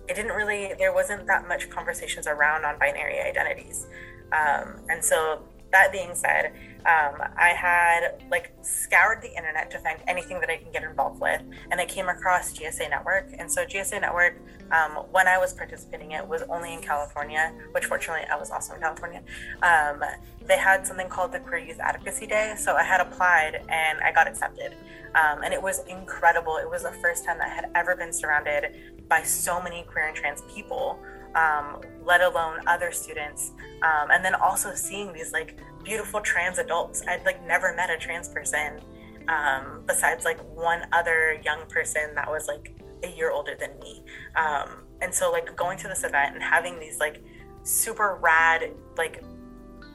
it 0.09 0.15
didn't 0.15 0.33
really 0.33 0.75
there 0.79 0.93
wasn't 0.93 1.27
that 1.27 1.49
much 1.49 1.71
conversations 1.71 2.27
around 2.27 2.63
non-binary 2.63 3.21
identities. 3.21 3.87
Um, 4.33 4.81
and 4.89 5.03
so 5.03 5.43
that 5.75 5.91
being 5.91 6.15
said, 6.15 6.53
um, 6.87 7.21
I 7.37 7.49
had 7.49 8.23
like 8.31 8.53
scoured 8.63 9.23
the 9.23 9.35
internet 9.35 9.71
to 9.73 9.79
find 9.79 9.99
anything 10.07 10.39
that 10.41 10.49
I 10.51 10.59
can 10.59 10.71
get 10.71 10.85
involved 10.85 11.21
with, 11.21 11.43
and 11.71 11.81
I 11.81 11.87
came 11.87 12.09
across 12.09 12.53
GSA 12.57 12.91
Network. 12.91 13.35
And 13.39 13.51
so 13.51 13.65
GSA 13.65 14.01
Network, 14.01 14.37
um, 14.71 15.05
when 15.11 15.27
I 15.27 15.37
was 15.37 15.53
participating, 15.53 16.13
it 16.13 16.27
was 16.27 16.43
only 16.43 16.75
in 16.75 16.81
California, 16.81 17.53
which 17.73 17.87
fortunately 17.87 18.25
I 18.31 18.37
was 18.37 18.51
also 18.51 18.75
in 18.75 18.81
California. 18.81 19.23
Um, 19.63 20.05
they 20.47 20.59
had 20.59 20.87
something 20.87 21.09
called 21.09 21.33
the 21.33 21.41
Queer 21.41 21.59
Youth 21.59 21.81
Advocacy 21.81 22.27
Day, 22.27 22.55
so 22.57 22.77
I 22.77 22.85
had 22.85 23.01
applied 23.01 23.65
and 23.69 23.99
I 24.01 24.13
got 24.13 24.29
accepted, 24.29 24.77
um, 25.15 25.43
and 25.43 25.53
it 25.53 25.61
was 25.61 25.81
incredible. 25.89 26.59
It 26.59 26.71
was 26.71 26.83
the 26.83 26.93
first 26.93 27.25
time 27.25 27.39
that 27.39 27.51
I 27.51 27.55
had 27.55 27.71
ever 27.75 27.97
been 27.97 28.13
surrounded 28.13 29.09
by 29.09 29.23
so 29.23 29.61
many 29.61 29.83
queer 29.83 30.07
and 30.07 30.17
trans 30.17 30.43
people 30.55 31.01
um, 31.35 31.81
let 32.05 32.21
alone 32.21 32.61
other 32.67 32.93
students. 32.93 33.53
Um, 33.83 34.11
and 34.11 34.25
then 34.25 34.35
also 34.35 34.75
seeing 34.75 35.13
these 35.13 35.33
like 35.33 35.59
beautiful 35.83 36.21
trans 36.21 36.59
adults. 36.59 37.03
I'd 37.07 37.25
like 37.25 37.45
never 37.47 37.75
met 37.75 37.91
a 37.91 37.97
trans 37.97 38.29
person 38.29 38.81
um, 39.29 39.83
besides 39.87 40.25
like 40.25 40.39
one 40.55 40.87
other 40.93 41.41
young 41.45 41.67
person 41.69 42.15
that 42.15 42.29
was 42.29 42.47
like 42.49 42.75
a 43.03 43.09
year 43.09 43.31
older 43.31 43.57
than 43.59 43.79
me. 43.81 44.03
Um, 44.37 44.85
and 45.01 45.15
so 45.15 45.31
like 45.31 45.55
going 45.57 45.79
to 45.79 45.89
this 45.89 46.05
event 46.05 46.35
and 46.35 46.43
having 46.43 46.79
these 46.79 46.99
like 46.99 47.23
super 47.63 48.19
rad 48.21 48.71
like 48.97 49.23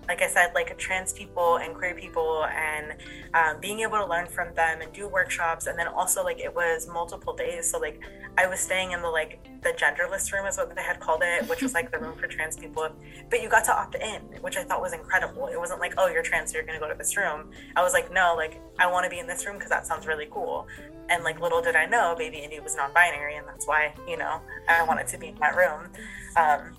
like 0.09 0.23
I 0.23 0.27
said, 0.27 0.53
like 0.55 0.75
trans 0.79 1.13
people 1.13 1.57
and 1.57 1.75
queer 1.75 1.93
people, 1.93 2.45
and 2.45 2.95
um, 3.35 3.61
being 3.61 3.81
able 3.81 3.99
to 3.99 4.05
learn 4.07 4.25
from 4.25 4.53
them 4.55 4.81
and 4.81 4.91
do 4.91 5.07
workshops, 5.07 5.67
and 5.67 5.77
then 5.77 5.87
also 5.87 6.23
like 6.23 6.39
it 6.39 6.53
was 6.53 6.87
multiple 6.87 7.35
days. 7.35 7.69
So 7.69 7.77
like 7.77 8.01
I 8.35 8.47
was 8.47 8.59
staying 8.59 8.91
in 8.91 9.03
the 9.03 9.07
like 9.07 9.39
the 9.61 9.69
genderless 9.69 10.33
room 10.33 10.47
is 10.47 10.57
what 10.57 10.75
they 10.75 10.81
had 10.81 10.99
called 10.99 11.21
it, 11.23 11.47
which 11.47 11.61
was 11.61 11.73
like 11.77 11.91
the 11.91 11.99
room 11.99 12.17
for 12.17 12.25
trans 12.25 12.57
people. 12.57 12.89
But 13.29 13.43
you 13.43 13.49
got 13.49 13.63
to 13.65 13.71
opt 13.71 13.95
in, 13.95 14.21
which 14.41 14.57
I 14.57 14.63
thought 14.63 14.81
was 14.81 14.93
incredible. 14.93 15.45
It 15.45 15.59
wasn't 15.59 15.79
like, 15.79 15.93
oh, 15.99 16.07
you're 16.07 16.23
trans, 16.23 16.51
so 16.51 16.57
you're 16.57 16.65
gonna 16.65 16.79
go 16.79 16.89
to 16.89 16.97
this 16.97 17.15
room. 17.15 17.51
I 17.75 17.83
was 17.83 17.93
like, 17.93 18.11
no, 18.11 18.33
like 18.35 18.59
I 18.79 18.91
want 18.91 19.03
to 19.03 19.11
be 19.11 19.19
in 19.19 19.27
this 19.27 19.45
room 19.45 19.57
because 19.57 19.69
that 19.69 19.85
sounds 19.85 20.07
really 20.07 20.27
cool. 20.31 20.67
And 21.09 21.23
like 21.23 21.39
little 21.39 21.61
did 21.61 21.75
I 21.75 21.85
know, 21.85 22.15
baby 22.17 22.37
Indy 22.37 22.59
was 22.59 22.75
non-binary, 22.75 23.35
and 23.35 23.47
that's 23.47 23.67
why 23.67 23.93
you 24.07 24.17
know 24.17 24.41
I 24.67 24.81
wanted 24.83 25.05
to 25.07 25.19
be 25.19 25.27
in 25.27 25.35
that 25.35 25.55
room. 25.55 25.87
Um, 26.35 26.78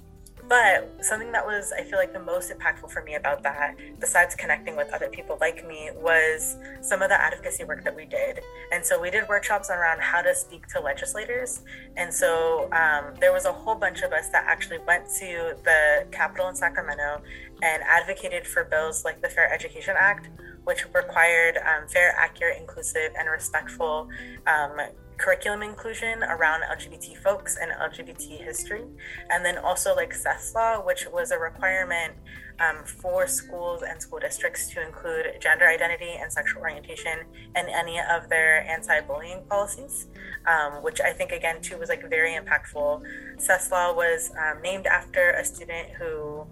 but 0.51 0.93
something 1.01 1.31
that 1.31 1.47
was, 1.47 1.73
I 1.73 1.85
feel 1.85 1.97
like, 1.97 2.13
the 2.13 2.19
most 2.19 2.51
impactful 2.51 2.91
for 2.91 3.05
me 3.05 3.15
about 3.15 3.45
that, 3.45 3.77
besides 4.01 4.35
connecting 4.35 4.75
with 4.75 4.93
other 4.93 5.09
people 5.09 5.39
like 5.41 5.65
me, 5.65 5.91
was 5.95 6.57
some 6.81 7.03
of 7.03 7.09
the 7.09 7.15
advocacy 7.15 7.63
work 7.63 7.85
that 7.85 7.95
we 7.95 8.05
did. 8.05 8.41
And 8.73 8.85
so 8.85 9.01
we 9.01 9.13
did 9.13 9.29
workshops 9.29 9.71
around 9.71 10.01
how 10.01 10.23
to 10.23 10.35
speak 10.35 10.67
to 10.69 10.81
legislators. 10.81 11.63
And 11.97 12.13
so 12.13 12.69
um, 12.73 13.15
there 13.21 13.33
was 13.33 13.45
a 13.45 13.53
whole 13.53 13.77
bunch 13.77 14.03
of 14.03 14.13
us 14.13 14.29
that 14.31 14.45
actually 14.49 14.79
went 14.89 15.05
to 15.21 15.55
the 15.63 16.09
Capitol 16.11 16.49
in 16.49 16.57
Sacramento 16.57 17.23
and 17.63 17.85
advocated 17.85 18.45
for 18.45 18.65
bills 18.65 19.05
like 19.05 19.23
the 19.23 19.29
Fair 19.29 19.53
Education 19.55 19.95
Act, 19.97 20.31
which 20.65 20.85
required 20.93 21.59
um, 21.59 21.87
fair, 21.87 22.13
accurate, 22.19 22.59
inclusive, 22.59 23.13
and 23.17 23.31
respectful 23.31 24.09
um, 24.49 24.81
curriculum 25.21 25.63
inclusion 25.63 26.23
around 26.23 26.63
LGBT 26.63 27.17
folks 27.19 27.59
and 27.61 27.71
LGBT 27.73 28.43
history. 28.43 28.85
And 29.29 29.45
then 29.45 29.59
also 29.59 29.95
like 29.95 30.15
Seth's 30.15 30.55
law, 30.55 30.81
which 30.81 31.07
was 31.07 31.31
a 31.31 31.39
requirement 31.39 32.15
um, 32.59 32.85
for 32.85 33.27
schools 33.27 33.83
and 33.83 34.01
school 34.01 34.19
districts 34.19 34.71
to 34.71 34.83
include 34.85 35.27
gender 35.41 35.67
identity 35.67 36.13
and 36.21 36.33
sexual 36.33 36.63
orientation 36.63 37.21
in 37.57 37.69
any 37.69 38.01
of 38.01 38.29
their 38.29 38.67
anti-bullying 38.67 39.43
policies, 39.49 40.09
um, 40.47 40.83
which 40.83 41.01
I 41.01 41.13
think 41.13 41.33
again 41.33 41.61
too 41.61 41.77
was 41.79 41.91
like 41.91 42.09
very 42.09 42.33
impactful. 42.33 43.03
Seth's 43.39 43.71
law 43.71 43.95
was 43.95 44.31
um, 44.39 44.63
named 44.63 44.87
after 44.87 45.33
a 45.33 45.45
student 45.45 45.89
who 45.99 46.47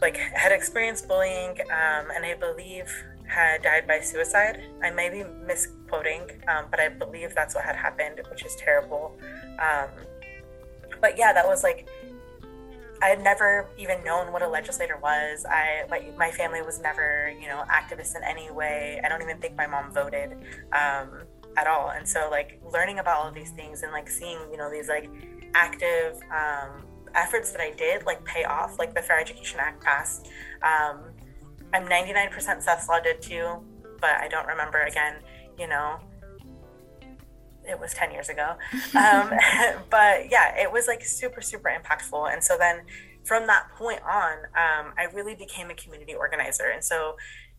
like 0.00 0.16
had 0.16 0.52
experienced 0.52 1.08
bullying 1.08 1.58
um, 1.70 2.10
and 2.14 2.24
I 2.24 2.34
believe 2.34 2.92
had 3.26 3.62
died 3.62 3.86
by 3.86 4.00
suicide. 4.00 4.62
I 4.82 4.90
may 4.90 5.10
be 5.10 5.24
misquoting, 5.44 6.22
um, 6.48 6.66
but 6.70 6.80
I 6.80 6.88
believe 6.88 7.34
that's 7.34 7.54
what 7.54 7.64
had 7.64 7.76
happened, 7.76 8.20
which 8.30 8.44
is 8.44 8.54
terrible. 8.56 9.16
Um, 9.58 9.88
but 11.00 11.18
yeah, 11.18 11.32
that 11.32 11.46
was 11.46 11.62
like 11.62 11.88
I 13.02 13.08
had 13.08 13.22
never 13.22 13.68
even 13.76 14.02
known 14.04 14.32
what 14.32 14.42
a 14.42 14.48
legislator 14.48 14.96
was. 14.96 15.44
I 15.44 15.84
my, 15.90 16.10
my 16.16 16.30
family 16.30 16.62
was 16.62 16.80
never 16.80 17.34
you 17.40 17.48
know 17.48 17.64
activist 17.70 18.16
in 18.16 18.22
any 18.24 18.50
way. 18.50 19.00
I 19.04 19.08
don't 19.08 19.22
even 19.22 19.38
think 19.38 19.56
my 19.56 19.66
mom 19.66 19.92
voted 19.92 20.32
um, 20.72 21.22
at 21.56 21.66
all. 21.66 21.90
And 21.90 22.08
so 22.08 22.28
like 22.30 22.60
learning 22.72 22.98
about 22.98 23.18
all 23.18 23.28
of 23.28 23.34
these 23.34 23.50
things 23.50 23.82
and 23.82 23.92
like 23.92 24.08
seeing 24.08 24.38
you 24.50 24.56
know 24.56 24.70
these 24.70 24.88
like 24.88 25.10
active 25.54 26.18
um, 26.30 26.86
efforts 27.14 27.52
that 27.52 27.60
I 27.60 27.72
did 27.72 28.06
like 28.06 28.24
pay 28.24 28.44
off. 28.44 28.78
Like 28.78 28.94
the 28.94 29.02
Fair 29.02 29.20
Education 29.20 29.60
Act 29.60 29.82
passed. 29.82 30.28
Um, 30.62 31.10
I'm 31.72 31.86
99% 31.86 32.62
Seth's 32.62 32.88
Law 32.88 33.00
did 33.00 33.20
too, 33.20 33.62
but 34.00 34.10
I 34.10 34.28
don't 34.28 34.46
remember 34.46 34.82
again, 34.82 35.16
you 35.58 35.66
know, 35.66 35.98
it 37.68 37.78
was 37.78 37.92
10 37.94 38.12
years 38.12 38.28
ago. 38.28 38.54
Um, 38.96 39.30
but 39.90 40.30
yeah, 40.30 40.56
it 40.56 40.70
was 40.70 40.86
like 40.86 41.04
super, 41.04 41.40
super 41.40 41.70
impactful. 41.70 42.32
And 42.32 42.42
so 42.42 42.56
then 42.56 42.82
from 43.24 43.46
that 43.46 43.68
point 43.76 44.00
on, 44.02 44.38
um, 44.56 44.94
I 44.96 45.08
really 45.12 45.34
became 45.34 45.70
a 45.70 45.74
community 45.74 46.14
organizer. 46.14 46.70
And 46.72 46.82
so 46.82 47.16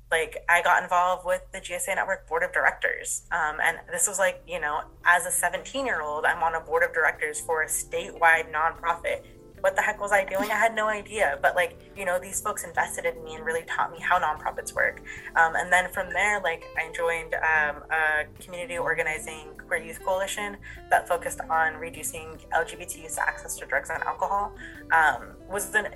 like 0.09 0.37
I 0.47 0.61
got 0.61 0.83
involved 0.83 1.25
with 1.25 1.41
the 1.51 1.59
GSA 1.59 1.95
Network 1.95 2.27
board 2.27 2.43
of 2.43 2.51
directors. 2.53 3.23
Um, 3.31 3.57
and 3.61 3.77
this 3.91 4.07
was 4.07 4.19
like, 4.19 4.41
you 4.47 4.59
know, 4.59 4.81
as 5.05 5.25
a 5.25 5.31
17 5.31 5.85
year 5.85 6.01
old, 6.01 6.25
I'm 6.25 6.41
on 6.43 6.55
a 6.55 6.61
board 6.61 6.83
of 6.83 6.93
directors 6.93 7.39
for 7.39 7.63
a 7.63 7.67
statewide 7.67 8.51
nonprofit 8.51 9.23
what 9.61 9.75
the 9.75 9.81
heck 9.81 9.99
was 9.99 10.11
I 10.11 10.23
doing? 10.23 10.49
I 10.51 10.55
had 10.55 10.75
no 10.75 10.87
idea. 10.87 11.39
But 11.41 11.55
like, 11.55 11.77
you 11.95 12.05
know, 12.05 12.19
these 12.19 12.39
folks 12.41 12.63
invested 12.63 13.05
in 13.05 13.23
me 13.23 13.35
and 13.35 13.45
really 13.45 13.63
taught 13.63 13.91
me 13.91 13.99
how 13.99 14.19
nonprofits 14.19 14.73
work. 14.73 15.01
Um, 15.35 15.55
and 15.55 15.71
then 15.71 15.91
from 15.91 16.11
there, 16.13 16.39
like, 16.41 16.63
I 16.77 16.91
joined 16.91 17.33
um, 17.35 17.83
a 17.91 18.25
community 18.41 18.77
organizing 18.77 19.49
queer 19.67 19.81
youth 19.81 20.03
coalition 20.03 20.57
that 20.89 21.07
focused 21.07 21.41
on 21.49 21.75
reducing 21.75 22.37
LGBT 22.53 23.03
youth 23.03 23.17
access 23.19 23.57
to 23.57 23.65
drugs 23.65 23.89
and 23.89 24.01
alcohol. 24.03 24.53
Um, 24.91 25.33
was 25.49 25.73
an 25.75 25.87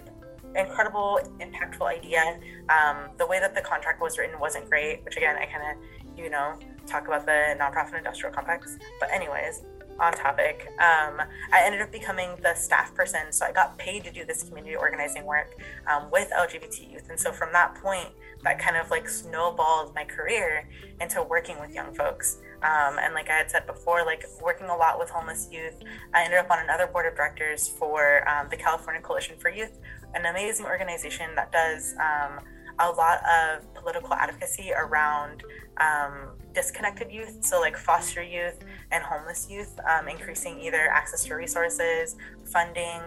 incredible, 0.56 1.20
impactful 1.40 1.88
idea. 1.88 2.40
Um, 2.70 3.10
the 3.18 3.26
way 3.26 3.40
that 3.40 3.56
the 3.56 3.62
contract 3.62 4.02
was 4.02 4.18
written 4.18 4.40
wasn't 4.40 4.70
great, 4.70 5.04
which 5.06 5.18
again, 5.18 5.38
I 5.38 5.46
kind 5.46 5.78
of, 5.78 6.18
you 6.18 6.30
know, 6.30 6.56
talk 6.88 7.08
about 7.08 7.26
the 7.26 7.56
nonprofit 7.60 7.98
industrial 7.98 8.34
complex. 8.34 8.78
But 9.00 9.12
anyways, 9.12 9.64
on 10.00 10.14
topic, 10.14 10.68
um, 10.80 11.22
I 11.52 11.62
ended 11.64 11.82
up 11.82 11.92
becoming 11.92 12.32
the 12.42 12.56
staff 12.56 12.94
person. 12.96 13.32
So 13.32 13.46
I 13.46 13.52
got 13.52 13.78
paid 13.78 14.04
to 14.06 14.12
do 14.12 14.26
this 14.26 14.44
community 14.44 14.76
organizing 14.76 15.26
work 15.26 15.60
um, 15.88 16.10
with 16.12 16.30
LGBT 16.32 16.92
youth. 16.92 17.10
And 17.10 17.20
so 17.20 17.32
from 17.32 17.52
that 17.54 17.76
point, 17.76 18.10
that 18.44 18.60
kind 18.60 18.78
of 18.78 18.90
like 18.90 19.08
snowballed 19.08 19.94
my 19.94 20.04
career 20.04 20.68
into 21.00 21.22
working 21.22 21.60
with 21.60 21.74
young 21.74 21.94
folks. 21.94 22.38
Um, 22.64 23.00
and 23.00 23.14
like 23.14 23.30
I 23.30 23.38
had 23.38 23.50
said 23.50 23.66
before, 23.66 24.06
like 24.06 24.26
working 24.42 24.68
a 24.68 24.76
lot 24.76 25.00
with 25.00 25.10
homeless 25.10 25.48
youth, 25.52 25.76
I 26.14 26.24
ended 26.24 26.40
up 26.40 26.50
on 26.52 26.60
another 26.60 26.88
board 26.88 27.08
of 27.08 27.16
directors 27.16 27.68
for 27.68 28.28
um, 28.30 28.48
the 28.50 28.58
California 28.58 29.02
Coalition 29.02 29.36
for 29.40 29.50
Youth, 29.50 29.80
an 30.14 30.26
amazing 30.26 30.66
organization 30.66 31.30
that 31.36 31.52
does 31.52 31.96
um, 32.00 32.40
a 32.80 32.90
lot 32.90 33.20
of 33.26 33.74
political 33.74 34.14
advocacy 34.14 34.72
around 34.74 35.44
um, 35.78 36.30
disconnected 36.54 37.12
youth, 37.12 37.44
so 37.44 37.60
like 37.60 37.78
foster 37.78 38.22
youth 38.22 38.60
and 38.92 39.04
homeless 39.04 39.50
youth, 39.50 39.80
um, 39.90 40.08
increasing 40.08 40.60
either 40.60 40.90
access 40.90 41.24
to 41.26 41.36
resources, 41.36 42.16
funding. 42.46 43.02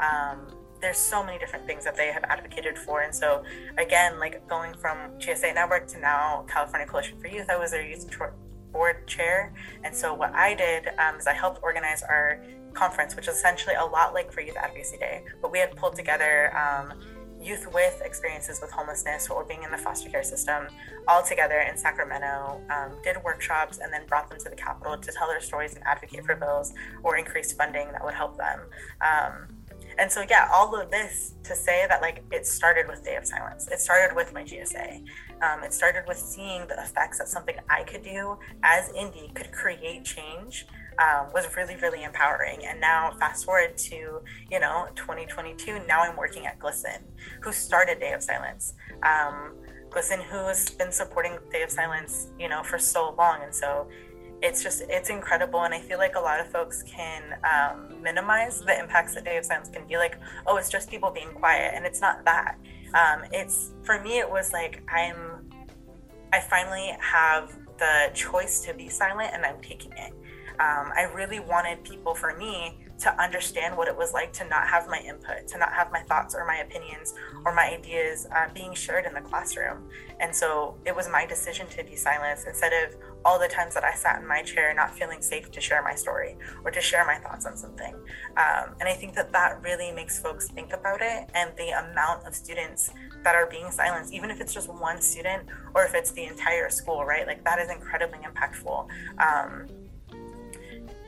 Um, 0.00 0.46
there's 0.80 0.96
so 0.96 1.22
many 1.22 1.38
different 1.38 1.66
things 1.66 1.84
that 1.84 1.96
they 1.96 2.10
have 2.10 2.24
advocated 2.24 2.78
for. 2.78 3.02
And 3.02 3.14
so, 3.14 3.44
again, 3.76 4.18
like 4.18 4.46
going 4.48 4.74
from 4.74 4.96
GSA 5.18 5.54
Network 5.54 5.86
to 5.88 6.00
now 6.00 6.44
California 6.48 6.86
Coalition 6.86 7.20
for 7.20 7.28
Youth, 7.28 7.50
I 7.50 7.56
was 7.56 7.70
their 7.70 7.86
youth 7.86 8.10
board 8.72 9.06
chair. 9.06 9.52
And 9.84 9.94
so, 9.94 10.14
what 10.14 10.32
I 10.34 10.54
did 10.54 10.88
um, 10.98 11.16
is 11.16 11.26
I 11.26 11.34
helped 11.34 11.62
organize 11.62 12.02
our 12.02 12.42
conference, 12.72 13.16
which 13.16 13.28
is 13.28 13.34
essentially 13.34 13.74
a 13.74 13.84
lot 13.84 14.14
like 14.14 14.32
for 14.32 14.40
Youth 14.40 14.56
Advocacy 14.56 14.96
Day, 14.96 15.24
but 15.42 15.50
we 15.50 15.58
had 15.58 15.76
pulled 15.76 15.96
together 15.96 16.56
um, 16.56 16.92
youth 17.40 17.72
with 17.72 18.02
experiences 18.04 18.60
with 18.60 18.70
homelessness 18.70 19.28
or 19.30 19.44
being 19.44 19.62
in 19.62 19.70
the 19.70 19.78
foster 19.78 20.10
care 20.10 20.22
system 20.22 20.66
all 21.08 21.22
together 21.22 21.60
in 21.60 21.76
Sacramento, 21.76 22.60
um, 22.70 22.98
did 23.02 23.16
workshops, 23.24 23.78
and 23.78 23.92
then 23.92 24.06
brought 24.06 24.28
them 24.28 24.38
to 24.38 24.48
the 24.50 24.56
Capitol 24.56 24.96
to 24.98 25.12
tell 25.12 25.26
their 25.26 25.40
stories 25.40 25.74
and 25.74 25.84
advocate 25.86 26.24
for 26.24 26.36
bills 26.36 26.74
or 27.02 27.16
increased 27.16 27.56
funding 27.56 27.90
that 27.92 28.04
would 28.04 28.14
help 28.14 28.36
them. 28.36 28.60
Um, 29.00 29.56
And 29.98 30.10
so, 30.10 30.24
yeah, 30.30 30.48
all 30.52 30.74
of 30.80 30.90
this 30.90 31.34
to 31.42 31.54
say 31.54 31.84
that 31.88 32.00
like 32.00 32.22
it 32.30 32.46
started 32.46 32.86
with 32.88 33.04
Day 33.04 33.16
of 33.16 33.26
Silence. 33.26 33.68
It 33.68 33.80
started 33.80 34.14
with 34.14 34.32
my 34.32 34.44
GSA. 34.44 35.02
Um, 35.42 35.64
it 35.64 35.72
started 35.74 36.04
with 36.06 36.16
seeing 36.16 36.66
the 36.68 36.78
effects 36.80 37.18
that 37.18 37.28
something 37.28 37.56
I 37.68 37.82
could 37.82 38.02
do 38.02 38.38
as 38.62 38.90
Indy 38.94 39.30
could 39.34 39.50
create 39.52 40.04
change. 40.04 40.66
Um, 40.98 41.28
was 41.32 41.46
really 41.56 41.76
really 41.76 42.02
empowering. 42.04 42.66
And 42.66 42.80
now 42.80 43.12
fast 43.18 43.44
forward 43.44 43.76
to 43.78 44.20
you 44.50 44.60
know 44.60 44.88
2022 44.96 45.80
now 45.86 46.02
i'm 46.02 46.16
working 46.16 46.46
at 46.46 46.58
GLSEN 46.58 47.02
who 47.40 47.52
started 47.52 48.00
day 48.00 48.12
of 48.12 48.22
silence. 48.22 48.74
Um, 49.02 49.54
GLSEN 49.90 50.22
who 50.24 50.36
has 50.46 50.70
been 50.70 50.92
supporting 50.92 51.38
day 51.50 51.62
of 51.62 51.70
silence 51.70 52.28
you 52.38 52.48
know 52.48 52.62
for 52.62 52.78
so 52.78 53.14
long. 53.16 53.42
And 53.42 53.54
so 53.54 53.88
it's 54.42 54.62
just 54.62 54.82
it's 54.88 55.10
incredible. 55.10 55.62
And 55.64 55.72
i 55.74 55.80
feel 55.80 55.98
like 55.98 56.16
a 56.16 56.20
lot 56.20 56.40
of 56.40 56.50
folks 56.50 56.82
can 56.82 57.38
um, 57.44 58.02
minimize 58.02 58.60
the 58.60 58.78
impacts 58.78 59.14
that 59.14 59.24
day 59.24 59.36
of 59.36 59.44
silence 59.44 59.68
can 59.68 59.86
be 59.86 59.96
like 59.96 60.18
oh 60.46 60.56
it's 60.56 60.68
just 60.68 60.90
people 60.90 61.10
being 61.10 61.32
quiet. 61.32 61.72
And 61.74 61.86
it's 61.86 62.00
not 62.00 62.24
that. 62.24 62.58
Um, 62.94 63.22
it's 63.32 63.72
for 63.84 64.00
me 64.02 64.18
it 64.18 64.28
was 64.28 64.52
like 64.52 64.82
i'm 64.92 65.48
i 66.32 66.40
finally 66.40 66.92
have 67.00 67.56
the 67.78 68.10
choice 68.14 68.60
to 68.66 68.74
be 68.74 68.88
silent 68.88 69.30
and 69.32 69.44
i'm 69.44 69.60
taking 69.62 69.92
it 69.92 70.12
um, 70.60 70.92
i 70.96 71.10
really 71.14 71.40
wanted 71.40 71.82
people 71.84 72.14
for 72.14 72.36
me 72.36 72.76
to 73.00 73.20
understand 73.20 73.76
what 73.76 73.88
it 73.88 73.96
was 73.96 74.12
like 74.12 74.32
to 74.34 74.46
not 74.48 74.68
have 74.68 74.86
my 74.86 74.98
input, 74.98 75.48
to 75.48 75.58
not 75.58 75.72
have 75.72 75.90
my 75.90 76.02
thoughts 76.02 76.34
or 76.34 76.46
my 76.46 76.56
opinions 76.56 77.14
or 77.46 77.54
my 77.54 77.70
ideas 77.70 78.26
uh, 78.36 78.46
being 78.54 78.74
shared 78.74 79.06
in 79.06 79.14
the 79.14 79.20
classroom. 79.22 79.88
And 80.20 80.34
so 80.34 80.76
it 80.84 80.94
was 80.94 81.08
my 81.08 81.24
decision 81.24 81.66
to 81.68 81.82
be 81.82 81.96
silenced 81.96 82.46
instead 82.46 82.72
of 82.72 82.94
all 83.24 83.38
the 83.38 83.48
times 83.48 83.72
that 83.74 83.84
I 83.84 83.94
sat 83.94 84.20
in 84.20 84.28
my 84.28 84.42
chair 84.42 84.74
not 84.74 84.94
feeling 84.94 85.22
safe 85.22 85.50
to 85.50 85.60
share 85.60 85.82
my 85.82 85.94
story 85.94 86.36
or 86.62 86.70
to 86.70 86.80
share 86.80 87.06
my 87.06 87.16
thoughts 87.16 87.46
on 87.46 87.56
something. 87.56 87.94
Um, 88.36 88.74
and 88.80 88.88
I 88.88 88.92
think 88.92 89.14
that 89.14 89.32
that 89.32 89.62
really 89.62 89.92
makes 89.92 90.20
folks 90.20 90.48
think 90.48 90.74
about 90.74 91.00
it 91.00 91.30
and 91.34 91.50
the 91.56 91.70
amount 91.70 92.26
of 92.26 92.34
students 92.34 92.90
that 93.24 93.34
are 93.34 93.46
being 93.46 93.70
silenced, 93.70 94.12
even 94.12 94.30
if 94.30 94.42
it's 94.42 94.52
just 94.52 94.68
one 94.68 95.00
student 95.00 95.44
or 95.74 95.84
if 95.84 95.94
it's 95.94 96.12
the 96.12 96.24
entire 96.24 96.68
school, 96.68 97.04
right? 97.06 97.26
Like 97.26 97.44
that 97.44 97.58
is 97.58 97.70
incredibly 97.70 98.18
impactful. 98.18 98.88
Um, 99.18 99.68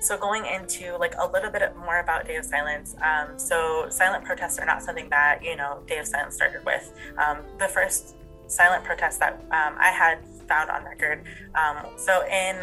so 0.02 0.16
going 0.16 0.44
into 0.46 0.96
like 0.98 1.14
a 1.18 1.26
little 1.26 1.50
bit 1.50 1.76
more 1.76 2.00
about 2.00 2.26
Day 2.26 2.36
of 2.36 2.44
Silence. 2.44 2.94
Um, 3.00 3.38
so 3.38 3.86
silent 3.88 4.24
protests 4.24 4.58
are 4.58 4.66
not 4.66 4.82
something 4.82 5.08
that 5.10 5.40
you 5.42 5.56
know 5.56 5.82
Day 5.86 5.98
of 5.98 6.06
Silence 6.06 6.34
started 6.34 6.64
with. 6.64 6.92
Um, 7.18 7.38
the 7.58 7.68
first 7.68 8.16
silent 8.48 8.84
protest 8.84 9.20
that 9.20 9.34
um, 9.50 9.76
I 9.78 9.90
had 9.90 10.18
found 10.48 10.70
on 10.70 10.84
record. 10.84 11.24
Um, 11.54 11.86
so 11.96 12.26
in 12.26 12.62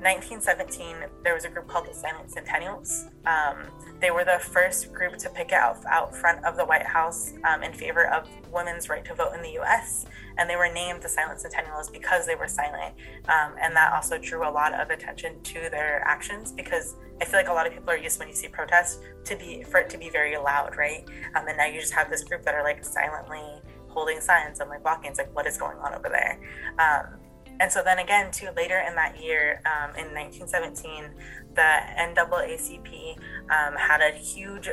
1917, 0.00 0.96
um, 0.96 1.02
there 1.24 1.34
was 1.34 1.44
a 1.44 1.48
group 1.48 1.66
called 1.68 1.86
the 1.86 1.94
Silent 1.94 2.30
Sentinels. 2.30 3.06
Um, 3.24 3.56
they 4.00 4.10
were 4.10 4.24
the 4.24 4.38
first 4.38 4.92
group 4.92 5.16
to 5.18 5.30
picket 5.30 5.54
out 5.54 5.84
out 5.86 6.14
front 6.14 6.44
of 6.44 6.56
the 6.56 6.64
White 6.64 6.86
House 6.86 7.32
in 7.62 7.72
favor 7.72 8.06
of 8.08 8.28
women's 8.52 8.88
right 8.88 9.04
to 9.04 9.14
vote 9.14 9.34
in 9.34 9.42
the 9.42 9.52
U.S 9.52 10.06
and 10.38 10.48
they 10.48 10.56
were 10.56 10.68
named 10.68 11.02
the 11.02 11.08
Silent 11.08 11.40
Sentinels 11.40 11.90
because 11.90 12.26
they 12.26 12.34
were 12.34 12.48
silent. 12.48 12.94
Um, 13.28 13.54
and 13.60 13.74
that 13.74 13.92
also 13.92 14.18
drew 14.18 14.46
a 14.46 14.50
lot 14.50 14.74
of 14.74 14.90
attention 14.90 15.40
to 15.42 15.68
their 15.70 16.02
actions 16.06 16.52
because 16.52 16.96
I 17.20 17.24
feel 17.24 17.40
like 17.40 17.48
a 17.48 17.52
lot 17.52 17.66
of 17.66 17.72
people 17.72 17.90
are 17.90 17.96
used 17.96 18.18
when 18.18 18.28
you 18.28 18.34
see 18.34 18.48
protests 18.48 19.00
to 19.24 19.36
be 19.36 19.62
for 19.62 19.78
it 19.78 19.90
to 19.90 19.98
be 19.98 20.10
very 20.10 20.36
loud, 20.36 20.76
right? 20.76 21.08
Um, 21.34 21.48
and 21.48 21.56
now 21.56 21.66
you 21.66 21.80
just 21.80 21.94
have 21.94 22.10
this 22.10 22.22
group 22.24 22.42
that 22.42 22.54
are 22.54 22.62
like 22.62 22.84
silently 22.84 23.60
holding 23.88 24.20
signs 24.20 24.60
and 24.60 24.68
like 24.68 24.84
walking. 24.84 25.10
It's 25.10 25.18
like 25.18 25.34
what 25.34 25.46
is 25.46 25.56
going 25.56 25.78
on 25.78 25.94
over 25.94 26.08
there? 26.08 26.38
Um, 26.78 27.18
and 27.60 27.70
so 27.70 27.82
then 27.82 27.98
again, 27.98 28.30
too, 28.30 28.48
later 28.56 28.78
in 28.86 28.94
that 28.96 29.22
year, 29.22 29.62
um, 29.66 29.90
in 29.96 30.14
1917, 30.14 31.10
the 31.54 31.60
NAACP 31.60 33.16
um, 33.50 33.74
had 33.76 34.00
a 34.00 34.10
huge 34.16 34.68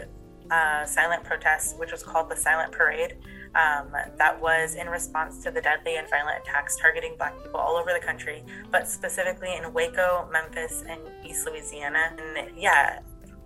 uh, 0.52 0.86
silent 0.86 1.24
protest, 1.24 1.80
which 1.80 1.92
was 1.92 2.04
called 2.04 2.30
the 2.30 2.36
Silent 2.36 2.72
Parade 2.72 3.18
um, 3.56 3.92
that 4.18 4.40
was 4.40 4.76
in 4.76 4.88
response 4.88 5.44
to 5.44 5.52
the 5.52 5.62
deadly 5.62 5.98
and 5.98 6.10
violent 6.10 6.42
attacks 6.42 6.76
targeting 6.76 7.16
Black 7.18 7.38
people 7.44 7.60
all 7.60 7.76
over 7.76 7.94
the 7.94 8.00
country, 8.00 8.44
but 8.72 8.88
specifically 8.88 9.56
in 9.56 9.72
Waco, 9.74 10.28
Memphis, 10.32 10.84
and 10.90 11.00
East 11.24 11.46
Louisiana. 11.46 12.16
And 12.18 12.58
yeah, 12.58 13.00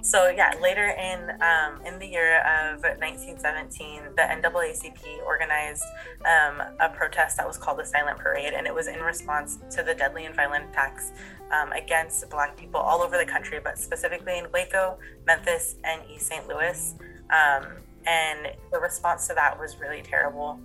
so 0.08 0.30
yeah, 0.30 0.54
later 0.62 0.88
in 0.88 1.32
um, 1.42 1.82
in 1.86 2.00
the 2.00 2.08
year 2.08 2.40
of 2.40 2.82
1917, 2.82 4.04
the 4.16 4.22
NAACP 4.22 5.22
organized 5.26 5.84
um, 6.24 6.62
a 6.80 6.88
protest 6.96 7.36
that 7.36 7.46
was 7.46 7.58
called 7.58 7.80
the 7.80 7.86
Silent 7.86 8.18
Parade, 8.18 8.54
and 8.54 8.66
it 8.66 8.74
was 8.74 8.88
in 8.88 9.02
response 9.02 9.60
to 9.72 9.84
the 9.84 9.94
deadly 9.94 10.26
and 10.26 10.34
violent 10.34 10.70
attacks 10.70 11.12
um, 11.52 11.74
against 11.74 12.30
Black 12.30 12.56
people 12.56 12.80
all 12.80 13.02
over 13.02 13.18
the 13.18 13.26
country, 13.26 13.60
but 13.62 13.78
specifically 13.78 14.38
in 14.38 14.50
Waco, 14.54 14.98
Memphis, 15.26 15.76
and 15.84 16.02
East 16.10 16.28
St. 16.28 16.48
Louis. 16.48 16.96
Um, 17.30 17.66
and 18.06 18.48
the 18.72 18.80
response 18.80 19.28
to 19.28 19.34
that 19.34 19.60
was 19.60 19.78
really 19.78 20.02
terrible. 20.02 20.58